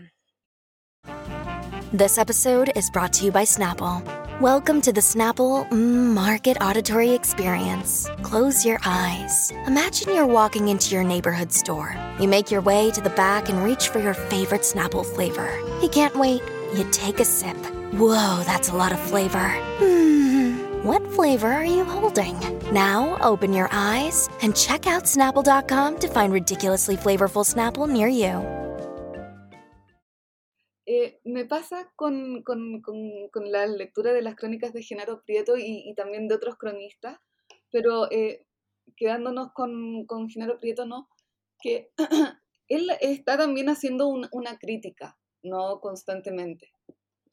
This 1.92 2.18
episode 2.18 2.72
is 2.74 2.90
brought 2.90 3.12
to 3.14 3.24
you 3.24 3.30
by 3.30 3.44
Snapple. 3.44 4.02
Welcome 4.40 4.80
to 4.80 4.92
the 4.92 5.00
Snapple 5.00 5.70
Market 5.70 6.56
Auditory 6.60 7.10
Experience. 7.10 8.10
Close 8.22 8.66
your 8.66 8.80
eyes. 8.84 9.52
Imagine 9.68 10.12
you're 10.12 10.26
walking 10.26 10.66
into 10.68 10.92
your 10.92 11.04
neighborhood 11.04 11.52
store. 11.52 11.94
You 12.18 12.26
make 12.26 12.50
your 12.50 12.62
way 12.62 12.90
to 12.90 13.00
the 13.00 13.10
back 13.10 13.48
and 13.48 13.62
reach 13.62 13.90
for 13.90 14.00
your 14.00 14.14
favorite 14.14 14.62
Snapple 14.62 15.06
flavor. 15.06 15.56
You 15.80 15.88
can't 15.88 16.16
wait. 16.16 16.42
You 16.74 16.84
take 16.90 17.20
a 17.20 17.24
sip. 17.24 17.56
Whoa, 17.92 18.42
that's 18.44 18.70
a 18.70 18.76
lot 18.76 18.90
of 18.90 18.98
flavor. 18.98 19.54
What 20.84 21.00
flavor 21.16 21.50
are 21.50 21.64
you 21.64 21.82
holding? 21.82 22.36
Now 22.70 23.16
open 23.24 23.54
your 23.54 23.70
eyes 23.72 24.28
and 24.42 24.54
check 24.54 24.86
out 24.86 25.04
Snapple.com 25.04 25.96
to 25.96 26.08
find 26.08 26.30
ridiculously 26.30 26.94
flavorful 26.98 27.40
Snapple 27.40 27.88
near 27.88 28.12
you. 28.12 28.44
Eh, 30.84 31.20
me 31.24 31.46
pasa 31.46 31.90
con, 31.96 32.42
con, 32.42 32.82
con, 32.82 33.00
con, 33.32 33.50
la 33.50 33.64
lectura 33.64 34.12
de 34.12 34.20
las 34.20 34.36
crónicas 34.36 34.74
de 34.74 34.82
Genaro 34.82 35.22
Prieto 35.24 35.56
y, 35.56 35.88
y 35.88 35.94
también 35.94 36.28
de 36.28 36.34
otros 36.34 36.56
cronistas, 36.56 37.18
pero 37.70 38.10
eh, 38.10 38.44
quedándonos 38.94 39.54
con, 39.54 40.04
con 40.04 40.28
Genaro 40.28 40.60
Prieto, 40.60 40.84
¿no? 40.84 41.08
Que 41.62 41.92
él 42.68 42.90
está 43.00 43.38
también 43.38 43.70
haciendo 43.70 44.06
un, 44.06 44.28
una 44.32 44.58
crítica, 44.58 45.16
¿no? 45.42 45.80
Constantemente. 45.80 46.74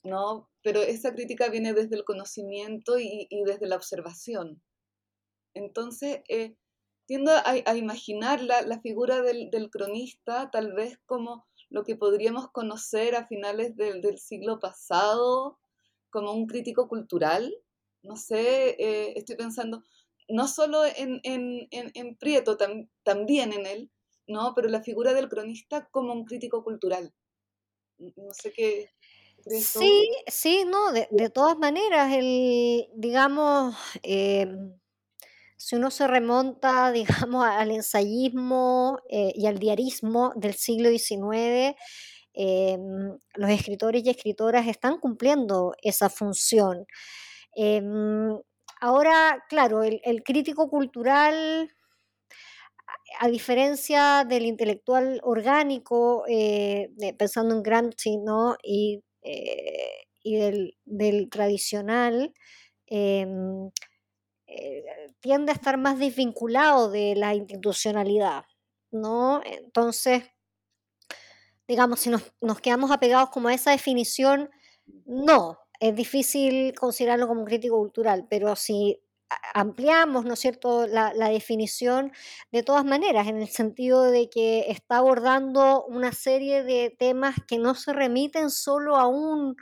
¿No? 0.04 0.50
Pero 0.64 0.82
esa 0.82 1.14
crítica 1.14 1.50
viene 1.50 1.74
desde 1.74 1.96
el 1.96 2.04
conocimiento 2.04 3.00
y, 3.00 3.28
desde 3.46 3.68
la 3.68 3.76
observación. 3.76 4.62
Entonces, 5.54 6.22
eh, 6.30 6.56
tiendo 7.08 7.32
a, 7.32 7.76
imaginar 7.76 8.42
la, 8.42 8.80
figura 8.82 9.22
del, 9.22 9.70
cronista 9.72 10.50
tal 10.52 10.74
vez 10.74 11.00
como 11.06 11.46
lo 11.70 11.84
que 11.84 11.96
podríamos 11.96 12.52
conocer 12.52 13.16
a 13.16 13.28
finales 13.28 13.76
del, 13.76 14.18
siglo 14.18 14.60
pasado, 14.60 15.60
como 16.10 16.34
un 16.34 16.48
crítico 16.48 16.88
cultural. 16.88 17.54
No 18.04 18.16
sé, 18.16 18.76
eh, 18.80 19.14
estoy 19.16 19.36
pensando 19.36 19.84
no 20.32 20.48
solo 20.48 20.84
en, 20.86 21.20
en, 21.24 22.16
Prieto, 22.18 22.58
también 23.04 23.54
en 23.54 23.66
él, 23.66 23.92
¿no? 24.28 24.54
pero 24.56 24.70
la 24.70 24.82
figura 24.82 25.14
del 25.14 25.30
cronista 25.30 25.88
como 25.92 26.14
un 26.14 26.26
crítico 26.26 26.64
cultural. 26.64 27.14
No 27.98 28.34
sé 28.34 28.52
qué, 28.52 28.90
Sí, 29.48 30.10
sí, 30.28 30.66
no, 30.66 30.92
de, 30.92 31.30
todas 31.30 31.58
maneras, 31.58 32.14
el, 32.14 32.88
digamos, 32.96 33.76
em, 34.04 34.74
si 35.58 35.76
uno 35.76 35.92
se 35.92 36.08
remonta, 36.08 36.92
digamos, 37.28 37.46
al 37.46 37.72
ensayismo 37.72 39.00
eh, 39.10 39.32
y 39.36 39.48
al 39.48 39.60
diarismo 39.60 40.34
del 40.36 40.56
siglo 40.56 40.90
XIX, 40.90 41.76
em, 42.34 43.18
los 43.36 43.50
escritores 43.50 44.04
y 44.06 44.10
escritoras 44.10 44.68
están 44.68 45.00
cumpliendo 45.00 45.74
esa 45.82 46.10
función. 46.10 46.86
Em, 47.56 48.40
ahora, 48.82 49.44
claro, 49.50 49.84
el, 49.84 50.24
crítico 50.24 50.70
cultural 50.70 51.70
a 53.20 53.28
diferencia 53.28 54.26
del 54.26 54.46
intelectual 54.46 55.20
orgánico, 55.24 56.24
eh, 56.28 56.90
pensando 57.18 57.56
en 57.56 57.64
Gramsci, 57.64 58.18
¿no? 58.18 58.56
Y 58.64 59.04
eh, 59.22 60.08
y 60.24 60.38
del, 60.38 61.30
tradicional 61.30 62.34
em, 62.88 63.70
eh, 64.48 64.84
tiende 65.20 65.52
a 65.52 65.56
estar 65.56 65.78
más 65.78 66.00
desvinculado 66.00 66.92
de 66.92 67.16
la 67.16 67.34
institucionalidad, 67.34 68.46
¿no? 68.92 69.42
Entonces, 69.46 70.24
digamos, 71.68 72.02
si 72.02 72.10
nos, 72.10 72.24
quedamos 72.62 72.92
apegados 72.92 73.30
como 73.30 73.48
a 73.48 73.54
esa 73.54 73.72
definición, 73.72 74.50
no, 75.06 75.58
es 75.80 75.96
difícil 75.96 76.74
considerarlo 76.76 77.28
como 77.28 77.42
un 77.42 77.48
crítico 77.48 77.78
cultural, 77.78 78.28
pero 78.30 78.56
si 78.56 79.02
ampliamos, 79.54 80.26
¿no 80.26 80.34
es 80.34 80.40
cierto?, 80.40 80.88
la, 80.88 81.12
definición 81.30 82.12
de 82.52 82.64
todas 82.64 82.86
maneras, 82.86 83.28
en 83.28 83.42
el 83.42 83.50
sentido 83.50 84.04
de 84.04 84.30
que 84.30 84.66
está 84.70 84.98
abordando 84.98 85.86
una 85.86 86.12
serie 86.12 86.64
de 86.64 86.96
temas 86.98 87.36
que 87.48 87.58
no 87.58 87.76
se 87.76 87.94
remiten 87.94 88.50
solo 88.50 88.98
a 88.98 89.08
un 89.08 89.56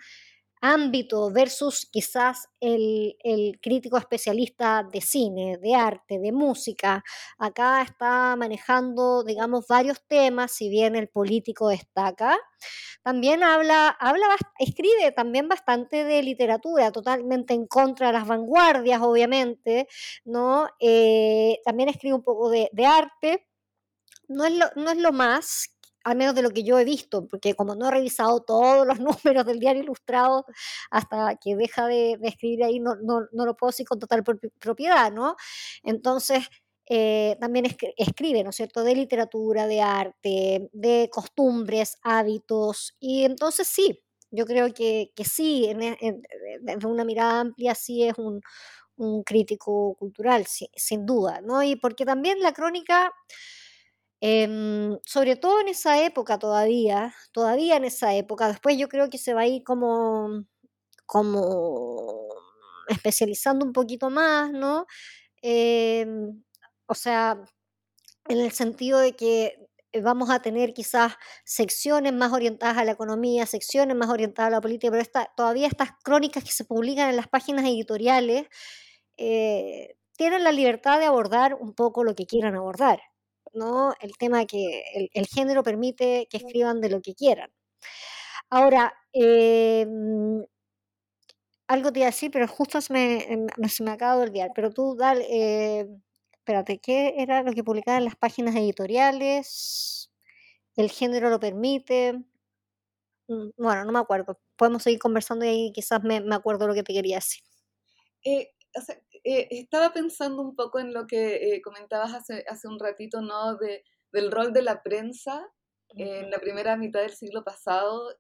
ámbito 0.62 1.32
versus 1.32 1.88
quizás 1.91 2.48
el, 2.60 3.15
crítico 3.62 3.98
especialista 3.98 4.84
de 4.84 5.02
cine, 5.02 5.58
de 5.58 5.76
arte, 5.76 6.19
de 6.19 6.32
música. 6.32 7.04
Acá 7.38 7.82
está 7.82 8.36
manejando, 8.36 9.24
digamos, 9.24 9.65
varios 9.67 10.06
temas, 10.08 10.52
si 10.52 10.69
bien 10.69 10.95
el 10.95 11.10
político 11.10 11.69
destaca. 11.69 12.38
También 13.04 13.43
habla, 13.43 13.89
habla, 14.00 14.28
escribe 14.60 15.12
también 15.15 15.48
bastante 15.48 16.04
de 16.04 16.22
literatura, 16.22 16.91
totalmente 16.91 17.54
en 17.54 17.65
contra 17.65 18.08
de 18.08 18.13
las 18.13 18.28
vanguardias, 18.28 19.02
obviamente, 19.02 19.88
¿no? 20.26 20.67
Eh, 20.80 21.60
también 21.63 21.89
escribe 21.89 22.15
un 22.15 22.24
poco 22.24 22.50
de, 22.50 22.69
arte. 22.86 23.48
No 24.28 24.45
es, 24.45 24.54
lo, 24.54 24.65
no 24.76 24.91
es 24.91 24.98
lo 24.98 25.12
más, 25.12 25.79
al 26.10 26.17
menos 26.17 26.36
de 26.36 26.41
lo 26.41 26.50
que 26.52 26.63
yo 26.63 26.80
he 26.80 26.86
visto, 26.86 27.28
porque 27.28 27.54
como 27.54 27.76
no 27.76 27.88
he 27.88 27.91
revisado 27.91 28.41
todos 28.41 28.86
los 28.88 29.00
números 29.36 29.45
del 29.45 29.60
diario 29.60 29.84
ilustrado 29.84 30.45
hasta 30.89 31.36
que 31.36 31.56
deja 31.56 31.88
de, 31.88 32.17
escribir 32.24 32.63
ahí, 32.63 32.80
no, 32.80 32.95
no, 32.95 33.28
no, 33.32 33.45
lo 33.45 33.56
puedo 33.56 33.69
decir 33.69 33.88
con 33.88 34.00
total 34.00 34.24
propiedad, 34.60 35.12
¿no? 35.12 35.36
Entonces, 35.84 36.48
eh, 36.88 37.38
también 37.39 37.65
escribe, 37.98 38.43
¿no 38.43 38.50
es 38.50 38.56
cierto?, 38.56 38.84
de 38.84 38.95
literatura, 38.95 39.67
de 39.67 39.82
arte, 39.82 40.69
de 40.74 41.10
costumbres, 41.12 41.98
hábitos, 42.02 42.95
y 43.00 43.24
entonces 43.26 43.67
sí, 43.67 44.02
yo 44.32 44.45
creo 44.45 44.74
que, 44.74 45.12
que 45.15 45.26
sí, 45.26 45.67
e, 45.69 46.22
desde 46.62 46.88
una 46.88 47.06
mirada 47.06 47.41
amplia, 47.41 47.76
sí 47.76 48.04
es 48.04 48.17
un, 48.17 48.41
un 48.98 49.24
crítico 49.24 49.95
cultural, 50.00 50.45
sin 50.48 51.06
duda, 51.06 51.41
¿no? 51.41 51.63
Y 51.63 51.76
porque 51.76 52.06
también 52.06 52.39
la 52.41 52.54
crónica 52.54 53.13
Em, 54.21 54.97
sobre 55.05 55.36
todo 55.38 55.62
en 55.62 55.69
esa 55.69 56.03
época 56.03 56.38
todavía, 56.39 57.13
todavía 57.32 57.77
en 57.77 57.86
esa 57.86 58.13
época, 58.15 58.49
después 58.49 58.77
yo 58.77 58.89
creo 58.89 59.10
que 59.10 59.17
se 59.17 59.34
va 59.34 59.41
a 59.41 59.47
ir 59.47 59.63
como, 59.63 60.45
como 61.05 62.28
especializando 62.89 63.65
un 63.65 63.74
poquito 63.74 64.09
más, 64.09 64.51
¿no? 64.51 64.86
Em, 65.41 66.43
o 66.88 66.95
sea, 66.95 67.41
en 68.30 68.39
el 68.39 68.51
sentido 68.51 68.99
de 68.99 69.15
que 69.15 69.55
vamos 70.03 70.30
a 70.30 70.41
tener 70.41 70.74
quizás 70.74 71.13
secciones 71.45 72.13
más 72.13 72.32
orientadas 72.34 72.78
a 72.78 72.84
la 72.86 72.91
economía, 72.91 73.45
secciones 73.45 73.95
más 73.97 74.09
orientadas 74.09 74.49
a 74.49 74.55
la 74.55 74.61
política, 74.61 74.91
pero 74.91 75.28
todavía 75.36 75.67
estas 75.67 75.91
crónicas 76.03 76.43
que 76.43 76.51
se 76.51 76.65
publican 76.65 77.09
en 77.09 77.15
las 77.15 77.28
páginas 77.28 77.65
editoriales 77.65 78.47
eh, 79.17 79.95
tienen 80.17 80.43
la 80.43 80.51
libertad 80.51 80.99
de 80.99 81.05
abordar 81.05 81.55
un 81.55 81.74
poco 81.74 82.03
lo 82.03 82.15
que 82.15 82.26
quieran 82.28 82.55
abordar. 82.55 82.99
¿No? 83.54 83.93
El 84.02 84.18
tema 84.18 84.45
que 84.45 84.84
el, 85.14 85.28
género 85.28 85.64
permite 85.64 86.28
que 86.30 86.38
escriban 86.38 86.82
de 86.82 86.89
lo 86.89 87.02
que 87.02 87.16
quieran. 87.16 87.52
Ahora, 88.50 88.93
em, 89.14 90.43
algo 91.68 91.91
te 91.91 92.00
iba 92.00 92.08
a 92.08 92.12
decir, 92.12 92.32
pero 92.32 92.47
justo 92.47 92.82
se 92.82 92.93
me, 92.93 93.47
se 93.70 93.84
me 93.84 93.91
acaba 93.91 94.18
de 94.18 94.24
olvidar. 94.30 94.52
Pero 94.56 94.72
tú, 94.72 94.95
dale, 94.95 95.26
eh, 95.30 95.88
espérate, 96.34 96.80
¿qué 96.80 97.16
era 97.18 97.43
lo 97.43 97.54
que 97.54 97.64
publicaban 97.64 98.06
las 98.06 98.16
páginas 98.16 98.56
editoriales? 98.56 100.10
¿El 100.76 100.89
género 100.89 101.30
lo 101.30 101.39
permite? 101.39 102.14
Mm, 103.28 103.50
bueno, 103.58 103.86
no 103.86 103.91
me 103.91 104.00
acuerdo. 104.00 104.39
Podemos 104.58 104.84
seguir 104.84 105.00
conversando 105.00 105.45
y 105.45 105.50
ahí 105.50 105.72
quizás 105.74 106.04
me, 106.04 106.22
me 106.22 106.36
acuerdo 106.36 106.68
lo 106.68 106.74
que 106.74 106.84
te 106.84 106.93
quería 106.93 107.18
decir. 107.18 107.43
Eh, 108.24 108.50
eh, 109.38 109.47
estaba 109.51 109.93
pensando 109.93 110.41
un 110.41 110.55
poco 110.55 110.80
en 110.80 110.93
lo 110.93 111.07
que 111.07 111.61
comentabas 111.63 112.13
hace, 112.13 112.45
hace 112.47 112.67
un 112.67 112.80
ratito, 112.80 113.21
¿no? 113.21 113.57
De, 113.57 113.84
del 114.11 114.32
rol 114.32 114.53
de 114.53 114.61
la 114.63 114.82
prensa 114.84 115.47
en 115.95 116.30
la 116.30 116.39
primera 116.39 116.77
mitad 116.77 117.01
del 117.01 117.15
siglo 117.15 117.43
pasado. 117.43 118.15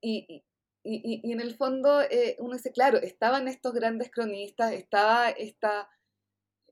y, 0.00 0.44
y, 0.90 1.20
y, 1.22 1.32
en 1.32 1.40
el 1.40 1.56
fondo 1.56 2.00
eh, 2.02 2.36
uno 2.38 2.54
dice, 2.56 2.72
claro, 2.72 2.98
estaban 2.98 3.48
estos 3.48 3.74
grandes 3.74 4.10
cronistas, 4.10 4.72
estaba 4.72 5.30
esta, 5.30 5.88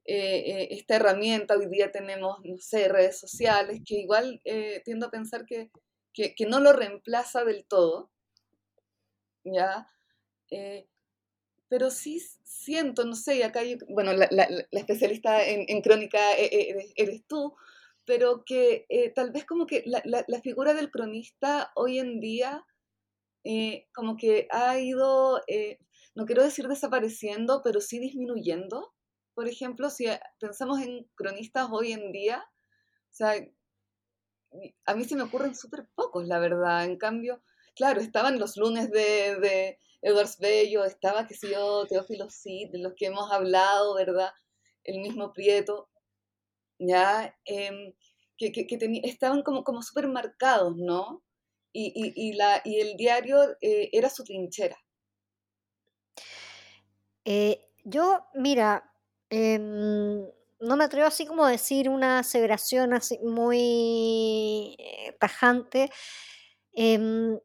eh, 0.05 0.39
eh, 0.47 0.69
esta 0.71 0.97
herramienta, 0.97 1.57
hoy 1.57 1.67
día 1.69 1.93
tenemos, 1.93 2.39
no 2.45 2.57
sé, 2.59 2.89
redes 2.89 3.19
sociales, 3.19 3.81
que 3.85 3.97
igual 3.97 4.41
tiendo 4.85 5.07
a 5.07 5.11
pensar 5.11 5.45
que, 5.45 5.71
que, 6.15 6.35
que, 6.35 6.47
no 6.47 6.61
lo 6.61 6.73
reemplaza 6.73 7.45
del 7.45 7.67
todo, 7.67 8.11
¿ya? 9.45 9.89
Pero 11.69 11.91
sí 11.91 12.21
siento, 12.45 13.05
no 13.05 13.15
sé, 13.15 13.37
y 13.37 13.43
acá, 13.43 13.61
bueno, 13.89 14.13
la, 14.13 14.29
la, 14.31 14.49
especialista 14.73 15.45
en, 15.47 15.83
crónica 15.83 16.33
eres, 16.35 16.93
eres, 16.97 17.23
tú, 17.27 17.55
pero 18.05 18.45
que 18.45 18.87
tal 19.15 19.33
vez 19.33 19.45
como 19.45 19.67
que 19.67 19.83
la, 19.87 20.03
la 20.05 20.41
figura 20.41 20.75
del 20.75 20.91
cronista 20.91 21.73
hoy 21.75 21.99
en 21.99 22.21
día 22.21 22.65
eh, 23.49 23.87
como 23.95 24.17
que 24.17 24.49
ha 24.51 24.77
ido, 24.81 25.41
eh, 25.47 25.79
no 26.17 26.27
quiero 26.27 26.43
decir 26.43 26.67
desapareciendo, 26.67 27.63
pero 27.63 27.81
sí 27.81 28.01
disminuyendo. 28.01 28.93
Por 29.35 29.47
ejemplo, 29.47 29.89
si 29.89 30.07
pensamos 30.41 30.81
en 30.81 31.09
cronistas 31.15 31.69
hoy 31.71 31.93
en 31.93 32.11
día, 32.11 32.45
o 32.45 33.15
sea, 33.15 33.35
a 34.85 34.95
mí 34.97 35.05
se 35.05 35.15
me 35.15 35.23
ocurren 35.23 35.55
súper 35.55 35.89
pocos, 35.95 36.27
la 36.27 36.41
verdad. 36.41 36.87
En 36.87 36.97
cambio, 36.99 37.41
claro, 37.77 38.01
estaban 38.01 38.41
los 38.41 38.57
lunes 38.57 38.91
de 38.91 39.79
Edwards 40.07 40.39
Bello, 40.39 40.85
estaba, 40.85 41.27
qué 41.27 41.35
sé 41.35 41.51
yo, 41.51 41.85
Teófilo 41.87 42.31
Cid, 42.31 42.71
de 42.71 42.79
los 42.79 42.95
que 42.95 43.07
hemos 43.07 43.31
hablado, 43.33 43.95
¿verdad? 43.97 44.31
El 44.85 45.01
mismo 45.01 45.33
Prieto, 45.33 45.89
¿ya? 46.79 47.37
Em, 47.45 47.93
que, 48.39 48.53
que, 48.53 48.67
que 48.67 48.79
estaban 49.05 49.43
como, 49.43 49.65
como 49.65 49.83
súper 49.83 50.07
marcados, 50.09 50.77
¿no? 50.77 51.23
y, 51.79 52.33
la, 52.33 52.63
y 52.65 52.81
el 52.81 52.97
diario 52.97 53.39
eh, 53.61 53.91
era 53.93 54.09
su 54.09 54.25
trinchera. 54.25 54.77
Eh, 57.25 57.69
yo, 57.85 58.25
mira, 58.35 58.91
em, 59.29 60.25
no 60.61 60.77
me 60.77 60.85
atrevo 60.85 61.07
así 61.07 61.27
como 61.27 61.45
a 61.45 61.51
decir 61.51 61.89
una 61.89 62.21
aseveración 62.21 62.95
así 62.95 63.19
muy 63.19 64.77
eh, 64.79 65.17
tajante. 65.21 65.91
Em, 66.73 67.39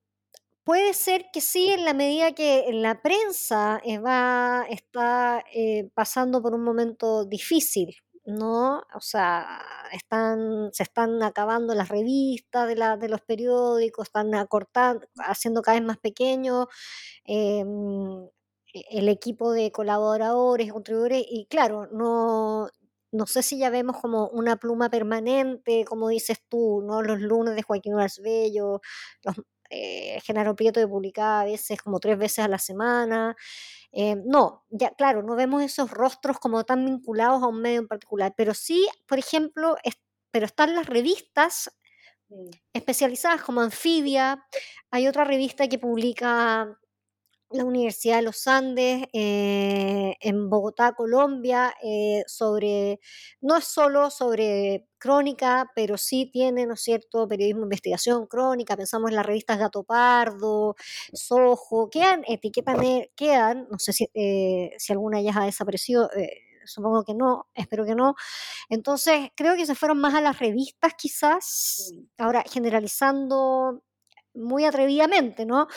puede 0.72 0.94
ser 0.94 1.26
que 1.34 1.42
sí, 1.42 1.68
en 1.70 1.84
la 1.84 1.94
medida 1.94 2.32
que 2.32 2.66
la 2.72 3.02
prensa 3.02 3.82
va, 4.06 4.66
está 4.70 5.44
pasando 5.94 6.42
por 6.42 6.54
un 6.56 6.64
momento 6.64 7.26
difícil, 7.26 7.94
¿no? 8.26 8.78
O 8.96 9.02
sea, 9.02 9.62
se 10.72 10.84
están 10.84 11.24
acabando 11.24 11.76
las 11.76 11.90
revistas 11.90 12.70
de 12.70 13.10
los 13.10 13.20
periódicos, 13.20 14.08
están 14.08 14.34
acortando, 14.34 15.06
haciendo 15.18 15.62
cada 15.62 15.78
vez 15.78 15.86
más 15.86 15.98
pequeño 15.98 16.70
em, 17.26 18.24
e, 18.74 18.82
el 18.92 19.10
equipo 19.10 19.52
de 19.52 19.74
colaboradores, 19.74 20.72
contribuidores, 20.72 21.26
y 21.30 21.48
claro, 21.48 21.88
no, 21.92 22.70
no 23.12 23.28
sé 23.28 23.44
si 23.44 23.58
ya 23.60 23.70
vemos 23.70 23.98
como 24.00 24.28
una 24.30 24.56
pluma 24.56 24.90
permanente, 24.90 25.84
como 25.86 26.08
dices 26.08 26.40
tú, 26.48 26.82
¿no? 26.82 27.02
Los 27.02 27.20
lunes 27.20 27.56
de 27.56 27.64
Joaquín 27.64 27.96
Bello, 28.24 28.80
los 29.24 29.36
eh, 29.72 30.20
Genaro 30.22 30.56
Prieto 30.56 30.80
de 30.80 30.88
publicaba 30.88 31.42
a 31.42 31.46
veces 31.46 31.82
como 31.82 32.00
tres 32.00 32.18
veces 32.18 32.40
a 32.40 32.48
la 32.48 32.60
semana. 32.60 33.36
Eh, 33.94 34.16
no, 34.26 34.66
ya 34.70 34.92
claro, 34.92 35.24
no 35.24 35.36
vemos 35.36 35.64
esos 35.64 35.90
rostros 35.92 36.40
como 36.40 36.64
tan 36.64 36.86
vinculados 36.86 37.42
a 37.42 37.48
un 37.48 37.62
medio 37.62 37.80
en 37.80 37.88
particular, 37.88 38.34
pero 38.36 38.54
sí, 38.54 38.88
por 39.08 39.18
ejemplo, 39.20 39.76
pero 40.32 40.46
están 40.46 40.76
las 40.76 40.88
revistas 40.88 41.72
mm. 42.30 42.50
especializadas 42.74 43.42
como 43.42 43.62
Anfibia, 43.62 44.46
hay 44.92 45.08
otra 45.08 45.24
revista 45.24 45.68
que 45.68 45.80
publica 45.80 46.78
la 47.54 47.66
Universidad 47.66 48.18
de 48.18 48.22
los 48.24 48.48
Andes 48.48 49.06
eh, 49.14 50.16
en 50.20 50.50
Bogotá, 50.50 50.94
Colombia, 50.94 51.74
eh, 51.84 52.24
sobre, 52.28 53.00
no 53.42 53.58
es 53.58 53.66
solo 53.66 54.10
sobre 54.10 54.88
crónica, 54.98 55.72
pero 55.76 55.98
sí 55.98 56.30
tiene, 56.32 56.66
¿no 56.66 56.76
es 56.76 56.82
cierto?, 56.82 57.28
periodismo 57.28 57.62
de 57.62 57.66
investigación, 57.66 58.28
crónica, 58.28 58.78
pensamos 58.78 59.10
en 59.12 59.16
las 59.18 59.26
revistas 59.26 59.58
Gato 59.60 59.84
Pardo, 59.84 60.76
Sojo, 61.14 61.90
quedan, 61.90 62.24
etiquetan, 62.28 62.78
quedan, 63.16 63.68
no 63.70 63.80
sé 63.80 63.94
si, 63.94 64.08
eh, 64.14 64.72
si 64.78 64.94
alguna 64.94 65.22
ya 65.22 65.34
ha 65.36 65.46
desaparecido, 65.46 66.10
supongo 66.66 67.04
que 67.04 67.14
no, 67.14 67.48
espero 67.56 67.86
que 67.86 67.96
no. 67.96 68.16
Entonces, 68.70 69.30
creo 69.36 69.56
que 69.56 69.66
se 69.66 69.76
fueron 69.76 70.00
más 70.00 70.14
a 70.14 70.22
las 70.22 70.40
revistas 70.40 70.94
quizás, 70.98 71.94
ahora 72.18 72.44
generalizando 72.50 73.82
muy 74.34 74.66
atrevidamente, 74.66 75.46
¿no? 75.46 75.68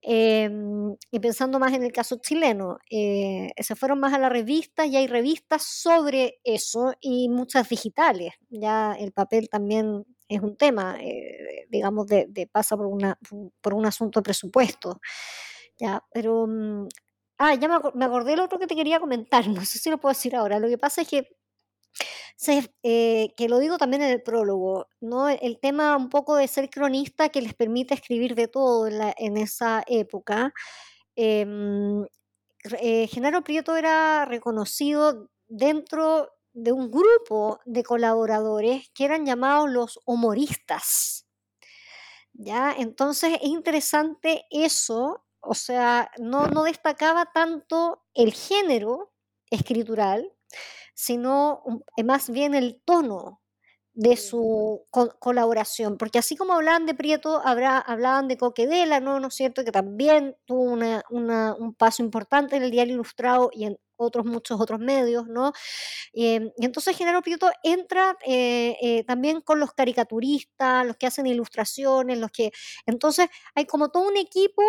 Em, 0.00 0.96
y 1.10 1.20
pensando 1.20 1.58
más 1.58 1.72
en 1.72 1.82
el 1.82 1.92
caso 1.92 2.18
chileno, 2.20 2.78
eh, 2.90 3.50
se 3.58 3.74
fueron 3.76 4.00
más 4.00 4.12
a 4.12 4.18
la 4.18 4.28
revista 4.28 4.86
y 4.86 4.96
hay 4.96 5.06
revistas 5.06 5.62
sobre 5.64 6.40
eso 6.44 6.92
y 7.00 7.28
muchas 7.28 7.68
digitales. 7.68 8.34
Ya 8.50 8.94
el 8.98 9.12
papel 9.12 9.48
también 9.48 10.04
es 10.28 10.40
un 10.40 10.56
tema, 10.56 10.96
eh, 11.00 11.66
digamos, 11.70 12.06
de, 12.06 12.48
pasa 12.50 12.76
por, 12.76 12.86
una, 12.86 13.18
por 13.60 13.74
un 13.74 13.86
asunto 13.86 14.20
de 14.20 14.24
presupuesto. 14.24 15.00
Ya, 15.78 16.04
pero... 16.12 16.46
Mm, 16.46 16.88
ah, 17.38 17.54
ya 17.54 17.68
me, 17.68 17.76
me 17.94 18.04
acordé 18.04 18.36
lo 18.36 18.44
otro 18.44 18.58
que 18.58 18.66
te 18.66 18.76
quería 18.76 19.00
comentar, 19.00 19.44
no 19.48 19.64
sé 19.64 19.78
si 19.78 19.90
lo 19.90 19.98
puedo 19.98 20.12
decir 20.12 20.36
ahora. 20.36 20.58
Lo 20.58 20.68
que 20.68 20.78
pasa 20.78 21.02
es 21.02 21.08
que 21.08 21.28
eh, 22.82 23.32
que 23.36 23.48
lo 23.48 23.58
digo 23.58 23.78
también 23.78 24.02
en 24.02 24.10
el 24.10 24.22
prólogo, 24.22 24.88
¿no? 25.00 25.28
El 25.28 25.58
tema 25.60 25.96
un 25.96 26.08
poco 26.08 26.36
de 26.36 26.48
ser 26.48 26.70
cronista 26.70 27.28
que 27.28 27.42
les 27.42 27.54
permite 27.54 27.94
escribir 27.94 28.34
de 28.34 28.48
todo 28.48 28.88
en, 28.88 29.36
esa 29.36 29.84
época. 29.86 30.52
Em, 31.14 32.04
eh, 32.80 33.06
Genaro 33.08 33.42
Prieto 33.44 33.76
era 33.76 34.24
reconocido 34.24 35.30
dentro 35.48 36.30
de 36.52 36.72
un 36.72 36.90
grupo 36.90 37.60
de 37.64 37.82
colaboradores 37.82 38.90
que 38.94 39.04
eran 39.04 39.26
llamados 39.26 39.70
los 39.70 40.00
humoristas. 40.04 41.26
¿Ya? 42.34 42.74
Entonces 42.76 43.38
es 43.42 43.48
interesante 43.48 44.46
eso, 44.50 45.24
o 45.40 45.54
sea, 45.54 46.10
no, 46.18 46.46
no 46.46 46.64
destacaba 46.64 47.26
tanto 47.32 48.02
el 48.14 48.32
género 48.32 49.12
escritural, 49.50 50.32
sino 51.02 51.64
eh, 51.96 52.04
más 52.04 52.30
bien 52.30 52.54
el 52.54 52.80
tono 52.84 53.40
de 53.94 54.16
su 54.16 54.86
colaboración, 55.18 55.98
porque 55.98 56.18
así 56.18 56.34
como 56.34 56.54
hablaban 56.54 56.86
de 56.86 56.94
Prieto, 56.94 57.42
habrá, 57.44 57.76
hablaban 57.78 58.26
de 58.26 58.38
Coquedela, 58.38 59.00
¿no? 59.00 59.20
¿no 59.20 59.28
es 59.28 59.34
cierto? 59.34 59.64
Que 59.64 59.72
también 59.72 60.34
tuvo 60.46 60.62
una, 60.62 61.04
un 61.10 61.74
paso 61.74 62.02
importante 62.02 62.56
en 62.56 62.62
el 62.62 62.70
diario 62.70 62.94
ilustrado 62.94 63.50
y 63.52 63.64
en 63.64 63.78
otros 63.96 64.24
muchos 64.24 64.60
otros 64.60 64.80
medios, 64.80 65.26
¿no? 65.26 65.52
Em, 66.14 66.50
y 66.56 66.64
entonces 66.64 66.96
Genaro 66.96 67.20
Prieto 67.20 67.50
entra 67.64 68.16
eh, 68.26 68.76
eh, 68.80 69.04
también 69.04 69.42
con 69.42 69.60
los 69.60 69.72
caricaturistas, 69.74 70.86
los 70.86 70.96
que 70.96 71.06
hacen 71.06 71.26
ilustraciones, 71.26 72.18
los 72.18 72.30
que... 72.30 72.52
Entonces 72.86 73.28
hay 73.54 73.66
como 73.66 73.90
todo 73.90 74.08
un 74.08 74.16
equipo 74.16 74.62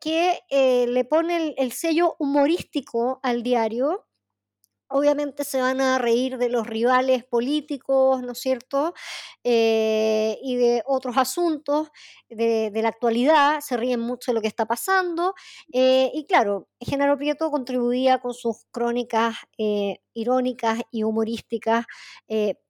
que 0.00 0.40
le 0.88 1.04
pone 1.04 1.54
el 1.56 1.72
sello 1.72 2.16
humorístico 2.18 3.20
al 3.22 3.42
diario 3.42 4.06
obviamente 4.88 5.44
se 5.44 5.60
van 5.60 5.80
a 5.80 5.98
reír 5.98 6.38
de 6.38 6.48
los 6.48 6.66
rivales 6.66 7.24
políticos, 7.24 8.22
¿no 8.22 8.32
es 8.32 8.38
cierto? 8.38 8.94
Eh, 9.42 10.38
y 10.42 10.56
de 10.56 10.82
otros 10.86 11.16
asuntos 11.16 11.88
de, 12.28 12.70
la 12.74 12.88
actualidad, 12.88 13.60
se 13.60 13.76
ríen 13.76 14.00
mucho 14.00 14.32
de 14.32 14.34
lo 14.36 14.40
que 14.40 14.48
está 14.48 14.66
pasando. 14.66 15.34
Eh, 15.72 16.10
y 16.14 16.24
claro, 16.26 16.68
Genaro 16.80 17.16
Prieto 17.16 17.50
contribuía 17.50 18.18
con 18.18 18.34
sus 18.34 18.64
crónicas 18.70 19.36
eh, 19.58 19.98
irónicas 20.14 20.80
y 20.90 21.02
humorísticas, 21.02 21.86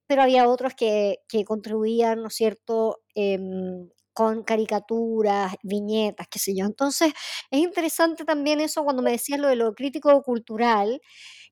pero 0.07 0.23
había 0.23 0.49
otros 0.49 0.75
que, 0.75 1.21
que 1.29 1.45
contribuían, 1.45 2.23
¿no 2.23 2.29
es 2.29 2.35
cierto? 2.35 3.01
Em, 3.15 3.89
con 4.15 4.45
caricaturas, 4.45 5.55
viñetas, 5.63 6.29
qué 6.29 6.39
sé 6.39 6.55
yo. 6.57 6.65
Entonces, 6.65 7.13
es 7.51 7.61
interesante 7.61 8.25
también 8.25 8.61
eso 8.61 8.85
cuando 8.85 9.03
me 9.03 9.11
decías 9.11 9.41
lo 9.41 9.49
de 9.49 9.57
lo 9.57 9.75
crítico 9.75 10.23
cultural, 10.23 11.01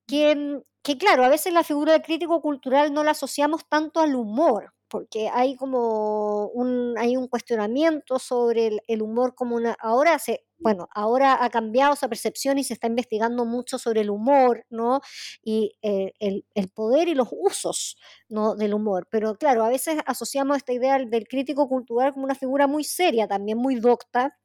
Que, 0.07 0.63
claro, 0.99 1.25
a 1.25 1.29
veces 1.29 1.53
la 1.53 1.65
figura 1.65 1.93
del 1.93 2.03
crítico 2.03 2.41
cultural 2.43 2.93
no 2.93 3.05
la 3.05 3.13
asociamos 3.13 3.67
tanto 3.69 4.01
al 4.01 4.15
humor, 4.15 4.75
porque 4.89 5.29
hay 5.29 5.57
como 5.57 6.49
un, 6.49 6.95
hay 6.99 7.17
un 7.17 7.29
cuestionamiento 7.29 8.19
sobre 8.19 8.81
el, 8.87 9.03
humor 9.03 9.35
como 9.35 9.57
una... 9.57 9.77
Ahora 9.81 10.19
bueno, 10.63 10.89
ahora 10.95 11.45
ha 11.45 11.51
cambiado 11.51 11.95
esa 11.95 12.09
percepción 12.09 12.57
y 12.59 12.65
se 12.65 12.75
está 12.75 12.87
investigando 12.87 13.45
mucho 13.45 13.79
sobre 13.79 14.03
el 14.03 14.11
humor, 14.11 14.65
¿no? 14.71 15.01
Y 15.43 15.73
eh, 15.83 16.13
el, 16.21 16.45
poder 16.75 17.09
y 17.09 17.15
los 17.15 17.29
usos, 17.33 17.97
¿no? 18.29 18.55
Del 18.55 18.75
humor. 18.75 19.09
Pero 19.11 19.37
claro, 19.37 19.65
a 19.65 19.69
veces 19.69 19.99
asociamos 20.07 20.57
esta 20.59 20.73
idea 20.73 20.99
del 20.99 21.27
crítico 21.27 21.69
cultural 21.69 22.13
como 22.13 22.25
una 22.25 22.35
figura 22.37 22.67
muy 22.67 22.85
seria, 22.85 23.27
también 23.27 23.59
muy 23.59 23.75
docta, 23.77 24.39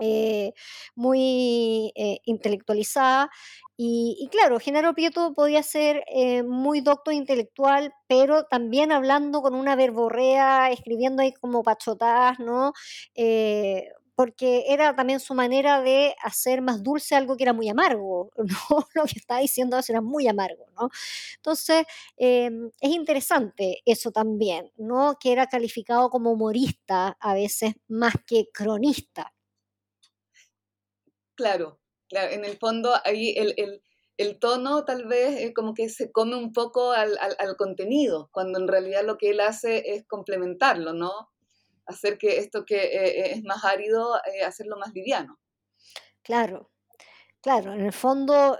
eh, 0.00 0.52
muy 0.94 1.92
eh, 1.96 2.18
intelectualizada. 2.24 3.30
Y, 3.80 4.28
claro, 4.32 4.58
Genaro 4.58 4.92
Prieto 4.92 5.34
podía 5.34 5.62
ser 5.62 6.02
eh, 6.08 6.42
muy 6.42 6.80
docto 6.80 7.12
intelectual, 7.12 7.92
pero 8.08 8.44
también 8.44 8.90
hablando 8.90 9.40
con 9.40 9.54
una 9.54 9.76
verborrea, 9.76 10.70
escribiendo 10.72 11.22
ahí 11.22 11.32
como 11.32 11.62
pachotadas, 11.62 12.40
¿no? 12.40 12.72
porque 14.16 14.64
era 14.68 14.96
también 14.96 15.20
su 15.20 15.32
manera 15.32 15.80
de 15.80 16.16
hacer 16.24 16.60
más 16.60 16.82
dulce 16.82 17.14
algo 17.14 17.36
que 17.36 17.44
era 17.44 17.52
muy 17.52 17.68
amargo, 17.68 18.32
¿no? 18.36 18.88
Lo 18.94 19.04
que 19.04 19.16
estaba 19.18 19.40
diciendo 19.40 19.78
era 19.88 20.00
muy 20.00 20.26
amargo, 20.26 20.66
¿no? 20.76 20.90
Entonces, 21.36 21.86
es 22.16 22.50
interesante 22.80 23.80
eso 23.84 24.10
también, 24.10 24.72
¿no? 24.76 25.16
Que 25.20 25.30
era 25.32 25.46
calificado 25.46 26.10
como 26.10 26.32
humorista 26.32 27.16
a 27.20 27.34
veces 27.34 27.74
más 27.86 28.14
que 28.26 28.48
cronista. 28.52 29.32
Claro, 31.38 31.78
en 32.10 32.44
el 32.44 32.58
fondo 32.58 32.92
ahí 33.04 33.32
el, 33.36 34.38
tono 34.40 34.84
tal 34.84 35.06
vez 35.06 35.52
como 35.54 35.72
que 35.72 35.88
se 35.88 36.10
come 36.10 36.34
un 36.34 36.52
poco 36.52 36.90
al, 36.90 37.16
contenido, 37.56 38.28
cuando 38.32 38.58
en 38.58 38.66
realidad 38.66 39.04
lo 39.04 39.18
que 39.18 39.30
él 39.30 39.38
hace 39.38 39.84
es 39.86 40.04
complementarlo, 40.08 40.94
¿no? 40.94 41.12
Hacer 41.86 42.18
que 42.18 42.38
esto 42.38 42.64
que 42.64 42.86
eh, 42.86 43.20
eh, 43.20 43.32
es 43.34 43.44
más 43.44 43.64
árido, 43.64 44.16
eh, 44.34 44.42
hacerlo 44.42 44.78
más 44.78 44.92
liviano. 44.92 45.38
Claro, 46.22 46.72
claro, 47.40 47.72
en 47.72 47.82
el 47.82 47.92
fondo 47.92 48.58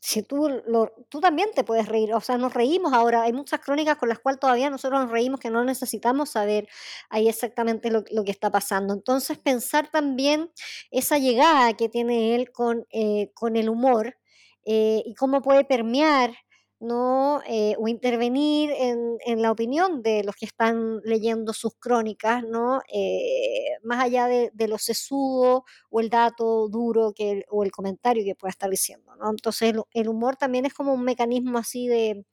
si 0.00 0.22
tú, 0.22 0.48
lo, 0.66 0.92
tú 1.10 1.20
también 1.20 1.50
te 1.54 1.62
puedes 1.62 1.86
reír, 1.86 2.14
o 2.14 2.20
sea, 2.22 2.38
nos 2.38 2.54
reímos 2.54 2.94
ahora, 2.94 3.22
hay 3.22 3.34
muchas 3.34 3.60
crónicas 3.60 3.98
con 3.98 4.08
las 4.08 4.18
cuales 4.18 4.40
todavía 4.40 4.70
nosotros 4.70 5.02
nos 5.02 5.10
reímos 5.10 5.40
que 5.40 5.50
no 5.50 5.62
necesitamos 5.62 6.30
saber 6.30 6.68
ahí 7.10 7.28
exactamente 7.28 7.90
lo, 7.90 8.02
que 8.02 8.30
está 8.30 8.50
pasando. 8.50 8.94
Entonces, 8.94 9.38
pensar 9.38 9.90
también 9.90 10.50
esa 10.90 11.18
llegada 11.18 11.74
que 11.76 11.90
tiene 11.90 12.34
él 12.34 12.50
con, 12.50 12.86
eh, 12.90 13.30
con 13.34 13.56
el 13.56 13.68
humor 13.68 14.16
eh, 14.64 15.02
y 15.04 15.14
cómo 15.14 15.42
puede 15.42 15.64
permear 15.64 16.34
¿no? 16.80 17.42
Eh, 17.46 17.76
o 17.78 17.88
intervenir 17.88 18.70
en, 18.70 19.18
en, 19.26 19.42
la 19.42 19.52
opinión 19.52 20.02
de 20.02 20.24
los 20.24 20.34
que 20.34 20.46
están 20.46 21.00
leyendo 21.04 21.52
sus 21.52 21.74
crónicas, 21.78 22.42
¿no? 22.42 22.80
Eh, 22.92 23.76
más 23.82 24.02
allá 24.02 24.26
de, 24.26 24.50
de, 24.54 24.66
lo 24.66 24.78
sesudo 24.78 25.64
o 25.90 26.00
el 26.00 26.08
dato 26.08 26.68
duro 26.68 27.12
que 27.14 27.44
o 27.50 27.64
el 27.64 27.70
comentario 27.70 28.24
que 28.24 28.34
pueda 28.34 28.50
estar 28.50 28.70
diciendo. 28.70 29.14
¿no? 29.16 29.30
Entonces 29.30 29.74
el, 29.92 30.08
humor 30.08 30.36
también 30.36 30.64
es 30.64 30.72
como 30.72 30.94
un 30.94 31.04
mecanismo 31.04 31.58
así 31.58 31.86
de, 31.86 32.24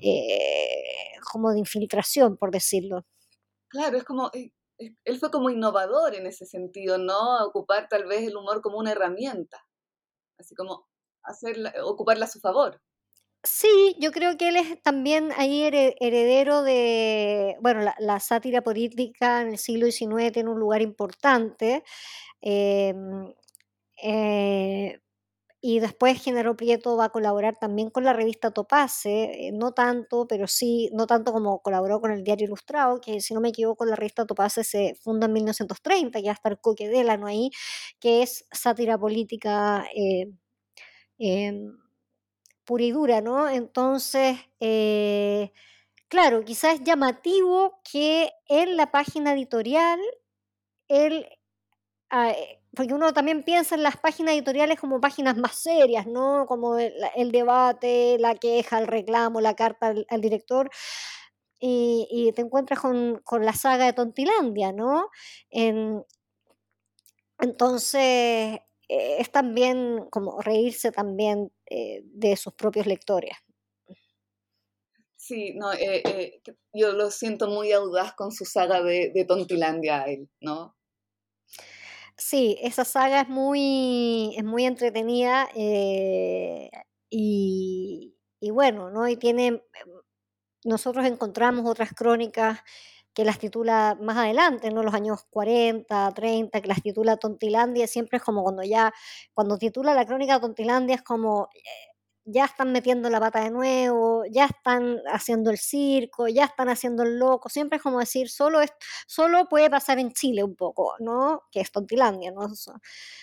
eh, 0.00 1.18
como 1.32 1.50
de 1.50 1.58
infiltración, 1.58 2.36
por 2.36 2.52
decirlo. 2.52 3.04
Claro, 3.68 3.96
es 3.96 4.04
como, 4.04 4.30
él 4.32 5.18
fue 5.18 5.32
como 5.32 5.50
innovador 5.50 6.14
en 6.14 6.26
ese 6.26 6.46
sentido, 6.46 6.98
¿no? 6.98 7.44
Ocupar 7.44 7.88
tal 7.88 8.04
vez 8.04 8.22
el 8.28 8.36
humor 8.36 8.62
como 8.62 8.78
una 8.78 8.92
herramienta, 8.92 9.66
así 10.38 10.54
como 10.54 10.86
hacerla, 11.24 11.74
ocuparla 11.82 12.26
a 12.26 12.28
su 12.28 12.38
favor. 12.38 12.80
Sí, 13.46 13.94
yo 14.00 14.10
creo 14.10 14.38
que 14.38 14.48
él 14.48 14.56
es 14.56 14.80
también 14.82 15.30
ahí 15.36 15.62
heredero 15.64 16.62
de, 16.62 17.56
bueno, 17.60 17.80
la, 17.98 18.18
sátira 18.20 18.62
política 18.62 19.42
en 19.42 19.48
el 19.48 19.58
siglo 19.58 19.84
XIX 19.86 20.32
tiene 20.32 20.48
un 20.50 20.58
lugar 20.58 20.80
importante. 20.80 21.84
Em, 22.40 23.34
eh, 24.02 25.00
y 25.62 25.80
después 25.80 26.22
Genaro 26.22 26.56
Prieto 26.56 26.96
va 26.96 27.06
a 27.06 27.10
colaborar 27.10 27.56
también 27.60 27.90
con 27.90 28.04
la 28.04 28.12
revista 28.14 28.50
Topace, 28.52 29.48
eh, 29.48 29.52
no 29.52 29.72
tanto, 29.72 30.26
pero 30.28 30.46
sí, 30.48 30.90
no 30.94 31.06
tanto 31.06 31.32
como 31.32 31.60
colaboró 31.62 32.00
con 32.00 32.12
el 32.12 32.24
Diario 32.24 32.46
Ilustrado, 32.46 33.00
que 33.00 33.20
si 33.20 33.34
no 33.34 33.40
me 33.42 33.50
equivoco 33.50 33.84
la 33.86 33.96
revista 33.96 34.26
Topace 34.26 34.64
se 34.64 34.94
funda 35.02 35.26
en 35.26 35.34
1930, 35.34 36.20
ya 36.20 36.32
está 36.32 36.50
el 36.50 36.60
Coque 36.60 36.88
Delano 36.88 37.26
ahí, 37.28 37.50
que 38.00 38.22
es 38.22 38.46
sátira 38.52 38.98
política. 38.98 39.86
Pura 42.64 42.84
y 42.84 42.92
dura, 42.92 43.20
¿no? 43.20 43.48
Entonces, 43.48 44.38
eh, 44.60 45.52
claro, 46.08 46.44
quizás 46.44 46.74
es 46.74 46.84
llamativo 46.84 47.80
que 47.90 48.30
en 48.48 48.76
la 48.76 48.90
página 48.90 49.32
editorial, 49.34 50.00
él, 50.88 51.26
ah, 52.10 52.30
eh, 52.30 52.60
porque 52.74 52.94
uno 52.94 53.12
también 53.12 53.42
piensa 53.42 53.74
en 53.74 53.82
las 53.82 53.96
páginas 53.98 54.34
editoriales 54.34 54.80
como 54.80 55.00
páginas 55.00 55.36
más 55.36 55.56
serias, 55.56 56.06
¿no? 56.06 56.46
Como 56.46 56.78
el, 56.78 57.32
debate, 57.32 58.18
la 58.18 58.34
queja, 58.34 58.78
el 58.80 58.86
reclamo, 58.88 59.40
la 59.40 59.54
carta 59.54 59.94
al, 60.08 60.20
director. 60.20 60.70
Y, 61.60 62.32
te 62.34 62.42
encuentras 62.42 62.80
con, 62.80 63.22
la 63.40 63.52
saga 63.54 63.86
de 63.86 63.92
Tontilandia, 63.94 64.72
¿no? 64.72 65.10
entonces, 67.38 68.60
eh, 68.88 69.16
es 69.18 69.30
también 69.30 70.06
como 70.10 70.40
reírse 70.40 70.92
también 70.92 71.52
eh, 71.66 72.02
de 72.04 72.36
sus 72.36 72.54
propios 72.54 72.86
lectores. 72.86 73.36
Sí, 75.16 75.54
no, 75.54 75.72
eh, 75.72 76.42
yo 76.74 76.92
lo 76.92 77.10
siento 77.10 77.48
muy 77.48 77.72
audaz 77.72 78.14
con 78.14 78.30
su 78.30 78.44
saga 78.44 78.82
de, 78.82 79.24
Tontilandia, 79.26 80.02
él, 80.02 80.28
¿no? 80.40 80.76
Sí, 82.16 82.58
esa 82.60 82.84
saga 82.84 83.22
es 83.22 83.28
muy, 83.28 84.34
es 84.36 84.44
muy 84.44 84.66
entretenida 84.66 85.48
y, 85.54 86.70
y, 88.38 88.50
bueno, 88.50 88.90
¿no? 88.90 89.08
Y 89.08 89.16
tiene, 89.16 89.62
nosotros 90.62 91.06
encontramos 91.06 91.68
otras 91.68 91.94
crónicas 91.94 92.60
que 93.14 93.24
las 93.24 93.38
titula 93.38 93.96
más 94.00 94.16
adelante, 94.16 94.70
¿no? 94.70 94.82
Los 94.82 94.94
años 94.94 95.24
40, 95.30 96.12
30, 96.14 96.60
que 96.60 96.68
las 96.68 96.82
titula 96.82 97.16
Tontilandia, 97.16 97.86
siempre 97.86 98.18
es 98.18 98.24
como 98.24 98.42
cuando 98.42 98.62
ya, 98.64 98.92
cuando 99.32 99.56
titula 99.58 99.94
la 99.94 100.04
crónica 100.04 100.40
Tontilandia 100.40 100.96
es 100.96 101.02
como, 101.02 101.48
eh, 101.54 101.60
ya 102.26 102.46
están 102.46 102.72
metiendo 102.72 103.10
la 103.10 103.20
pata 103.20 103.40
de 103.40 103.50
nuevo, 103.50 104.24
ya 104.30 104.46
están 104.46 104.98
haciendo 105.12 105.50
el 105.50 105.58
circo, 105.58 106.26
ya 106.28 106.44
están 106.44 106.68
haciendo 106.70 107.02
el 107.02 107.18
loco, 107.18 107.48
siempre 107.48 107.76
es 107.76 107.82
como 107.82 108.00
decir, 108.00 108.30
solo, 108.30 108.60
es, 108.62 108.72
solo 109.06 109.46
puede 109.48 109.70
pasar 109.70 109.98
en 109.98 110.12
Chile 110.12 110.42
un 110.42 110.56
poco, 110.56 110.94
¿no? 111.00 111.42
Que 111.52 111.60
es 111.60 111.70
Tontilandia, 111.70 112.32
¿no? 112.32 112.48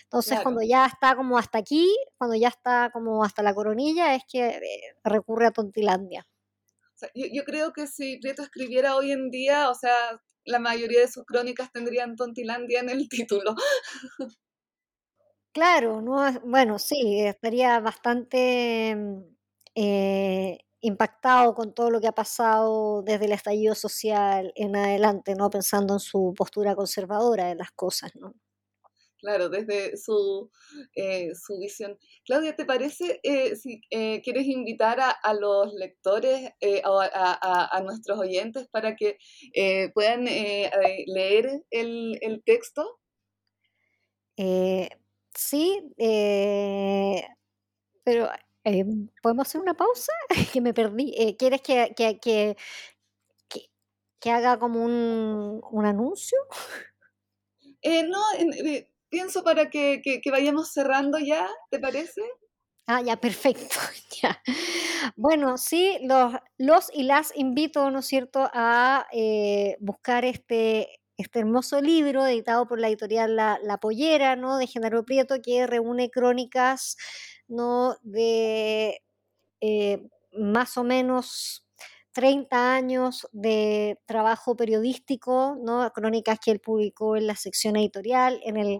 Entonces, 0.03 0.39
cuando 0.41 0.61
ya 0.61 0.85
está 0.85 1.15
como 1.15 1.37
hasta 1.37 1.57
aquí, 1.57 1.89
cuando 2.17 2.35
ya 2.35 2.49
está 2.49 2.91
como 2.93 3.23
hasta 3.23 3.43
la 3.43 3.53
coronilla, 3.53 4.15
es 4.15 4.23
que 4.31 4.47
eh, 4.49 4.61
recurre 5.03 5.47
a 5.47 5.51
Tontilandia 5.51 6.25
yo, 7.16 7.43
creo 7.43 7.74
que 7.74 7.88
si 7.88 8.18
Prieto 8.20 8.43
escribiera 8.43 8.95
hoy 8.95 9.12
en 9.12 9.30
día, 9.30 9.70
o 9.70 9.76
sea, 9.76 9.95
la 10.45 10.60
mayoría 10.60 11.02
de 11.02 11.12
sus 11.12 11.26
crónicas 11.26 11.72
tendrían 11.72 12.16
Tontilandia 12.16 12.80
en 12.80 12.89
el 12.89 13.10
título. 13.10 13.56
Claro, 15.54 16.02
no, 16.02 16.16
bueno, 16.45 16.80
sí, 16.80 17.20
estaría 17.26 17.78
bastante 17.82 18.95
mm, 18.95 19.22
eh, 19.76 20.60
impactado 20.80 21.54
con 21.54 21.74
todo 21.74 21.91
lo 21.91 21.99
que 21.99 22.08
ha 22.08 22.14
pasado 22.14 23.04
desde 23.04 23.26
el 23.26 23.34
estallido 23.34 23.76
social 23.76 24.54
en 24.56 24.78
adelante, 24.78 25.36
¿no? 25.36 25.49
Pensando 25.49 25.95
en 25.95 25.99
su 25.99 26.34
postura 26.38 26.74
conservadora 26.76 27.47
de 27.47 27.56
las 27.56 27.72
cosas, 27.72 28.16
¿no? 28.16 28.34
Claro, 29.22 29.49
desde 29.49 29.97
su, 29.97 30.49
eh, 30.95 31.30
su 31.36 31.59
visión. 31.59 31.95
Claudia, 32.26 32.55
¿te 32.55 32.65
parece 32.65 33.19
eh, 33.22 33.55
si 33.55 33.80
eh, 33.91 34.19
quieres 34.24 34.47
invitar 34.47 34.99
a, 34.99 35.34
los 35.36 35.76
lectores 35.76 36.49
o 36.86 36.99
a, 36.99 37.82
nuestros 37.84 38.17
oyentes 38.17 38.67
para 38.69 38.95
que 38.95 39.17
puedan 39.93 40.26
leer 40.26 41.63
el, 41.69 42.41
texto? 42.45 42.99
sí, 45.36 45.84
pero 48.03 48.30
¿podemos 49.22 49.47
hacer 49.47 49.61
una 49.61 49.76
pausa? 49.76 50.11
que 50.51 50.61
me 50.61 50.74
perdí. 50.74 51.36
¿Quieres 51.38 51.61
que, 51.61 51.93
que, 51.95 52.19
que, 52.19 52.57
que, 54.19 54.32
haga 54.32 54.57
como 54.57 54.84
un, 54.84 55.61
un 55.69 55.86
anuncio? 55.86 56.39
no, 57.84 58.19
pienso 59.12 59.43
para 59.43 59.70
que, 59.70 60.01
vayamos 60.32 60.72
cerrando 60.74 61.20
ya, 61.20 61.47
¿te 61.70 61.80
parece? 61.80 62.22
Ah, 62.88 63.01
ya, 63.01 63.18
perfecto. 63.18 63.76
ya. 64.24 64.41
Bueno, 65.16 65.57
sí, 65.57 65.99
los, 66.03 66.34
los 66.57 66.89
y 66.93 67.03
las 67.03 67.36
invito, 67.36 67.91
¿no 67.91 67.99
es 67.99 68.05
cierto?, 68.07 68.49
a 68.53 69.07
eh, 69.12 69.78
buscar 69.80 70.26
este, 70.26 71.01
este 71.18 71.39
hermoso 71.39 71.82
libro 71.82 72.26
editado 72.26 72.68
por 72.68 72.80
la 72.80 72.88
editorial 72.88 73.36
La, 73.36 73.59
la 73.64 73.78
Pollera, 73.78 74.36
¿no?, 74.36 74.57
de 74.57 74.68
Genaro 74.68 75.05
Prieto, 75.05 75.36
que 75.43 75.68
reúne 75.68 76.09
crónicas, 76.09 76.97
¿no?, 77.47 77.97
de 78.03 79.01
eh, 79.62 80.03
más 80.34 80.78
o 80.78 80.84
menos 80.84 81.68
30 82.14 82.74
años 82.76 83.28
de 83.32 83.99
trabajo 84.05 84.55
periodístico, 84.55 85.57
¿no? 85.62 85.89
crónicas 85.93 86.39
que 86.43 86.51
él 86.51 86.59
publicó 86.59 87.16
en 87.16 87.28
la 87.28 87.36
sección 87.36 87.76
editorial, 87.78 88.39
en 88.43 88.57
el, 88.57 88.80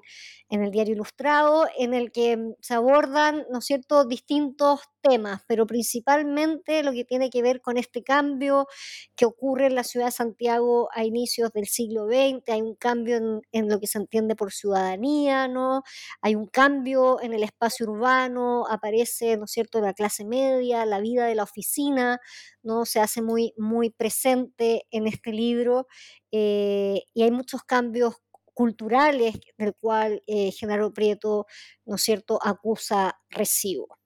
en 0.50 0.64
el 0.64 0.72
diario 0.72 0.94
ilustrado, 0.96 1.68
en 1.78 1.94
el 1.94 2.12
que 2.12 2.38
se 2.62 2.74
abordan, 2.74 3.46
¿no 3.52 3.62
cierto?, 3.62 4.06
distintos 4.06 4.82
temas, 5.02 5.42
pero 5.48 5.66
principalmente 5.68 6.84
lo 6.84 6.92
que 6.92 7.06
tiene 7.06 7.30
que 7.30 7.42
ver 7.42 7.62
con 7.62 7.78
este 7.78 8.04
cambio 8.04 8.68
que 9.16 9.26
ocurre 9.26 9.68
en 9.68 9.76
la 9.76 9.84
ciudad 9.84 10.08
de 10.08 10.12
Santiago 10.12 10.90
a 10.94 11.04
inicios 11.06 11.52
del 11.54 11.68
siglo 11.68 12.06
XX, 12.08 12.50
hay 12.50 12.62
un 12.62 12.76
cambio 12.76 13.18
en, 13.52 13.70
lo 13.70 13.80
que 13.80 13.88
se 13.88 13.98
entiende 13.98 14.36
por 14.36 14.52
ciudadanía, 14.52 15.48
¿no? 15.48 15.84
Hay 16.22 16.36
un 16.36 16.48
cambio 16.48 17.22
en 17.22 17.34
el 17.34 17.44
espacio 17.44 17.86
urbano, 17.90 18.66
aparece, 18.70 19.38
¿no 19.38 19.48
cierto?, 19.48 19.82
la 19.82 19.94
clase 19.94 20.26
media, 20.26 20.86
la 20.86 21.00
vida 21.00 21.26
de 21.26 21.36
la 21.36 21.44
oficina, 21.44 22.20
¿no? 22.64 22.86
Se 22.86 23.00
hace 23.00 23.22
muy, 23.22 23.54
muy 23.58 23.90
presente 23.90 24.86
en 24.92 25.08
este 25.08 25.32
libro 25.32 25.88
eh, 26.32 27.04
y 27.14 27.24
hay 27.24 27.32
muchos 27.32 27.64
cambios 27.64 28.16
culturales 28.54 29.36
del 29.58 29.74
cual 29.76 30.22
eh, 30.28 30.52
Genaro 30.52 30.94
Prieto, 30.94 31.48
¿no 31.86 31.98
cierto?, 31.98 32.40
acusa 32.44 33.20
recibo. 33.30 34.01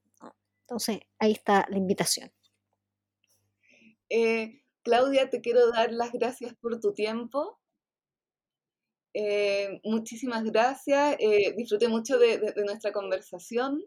Entonces, 0.67 0.99
ahí 1.19 1.31
está 1.31 1.65
la 1.69 1.77
invitación. 1.77 2.31
Eh, 4.09 4.63
Claudia, 4.83 5.29
te 5.29 5.41
quiero 5.41 5.71
dar 5.71 5.91
las 5.91 6.11
gracias 6.11 6.53
por 6.55 6.79
tu 6.79 6.93
tiempo. 6.93 7.59
muchísimas 9.83 10.43
gracias. 10.43 11.17
disfruté 11.55 11.87
mucho 11.87 12.17
de 12.17 12.53
nuestra 12.65 12.91
conversación. 12.91 13.83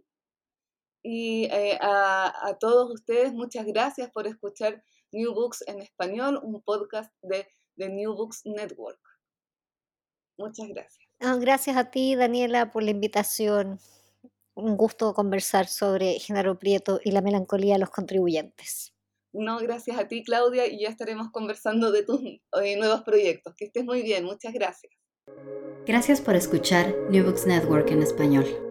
Y 1.03 1.45
eh, 1.45 1.79
a, 1.81 2.57
todos 2.61 2.93
ustedes, 2.93 3.33
muchas 3.33 3.66
gracias 3.66 4.11
por 4.11 4.26
escuchar 4.26 4.83
New 5.12 5.33
Books 5.33 5.64
en 5.66 5.81
español, 5.81 6.41
un 6.43 6.61
podcast 6.62 7.12
de, 7.22 7.47
The 7.76 7.89
New 7.89 8.14
Books 8.14 8.43
Network. 8.45 9.01
Muchas 10.37 10.68
gracias. 10.68 11.09
gracias 11.18 11.76
a 11.76 11.91
ti, 11.91 12.14
Daniela, 12.14 12.70
por 12.70 12.83
la 12.83 12.91
invitación. 12.91 13.81
Un 14.59 14.76
gusto 14.76 15.14
conversar 15.14 15.68
sobre 15.68 16.18
Genaro 16.18 16.59
Prieto 16.59 16.98
y 17.04 17.12
la 17.12 17.20
melancolía 17.20 17.74
de 17.74 17.78
los 17.78 17.90
contribuyentes. 17.90 18.92
No, 19.32 19.59
gracias 19.59 19.96
a 19.98 20.09
ti, 20.09 20.24
Claudia, 20.24 20.66
y 20.66 20.80
ya 20.80 20.88
estaremos 20.88 21.30
conversando 21.30 21.92
de 21.92 22.02
tus 22.02 22.20
eh, 22.20 22.76
nuevos 22.76 23.02
proyectos. 23.02 23.54
Que 23.56 23.66
estés 23.66 23.84
muy 23.84 24.02
bien, 24.02 24.24
muchas 24.24 24.52
gracias. 24.52 24.92
Gracias 25.86 26.20
por 26.20 26.34
escuchar 26.34 26.92
New 27.09 27.24
Books 27.24 27.46
Network 27.46 27.88
en 27.92 28.02
español. 28.02 28.67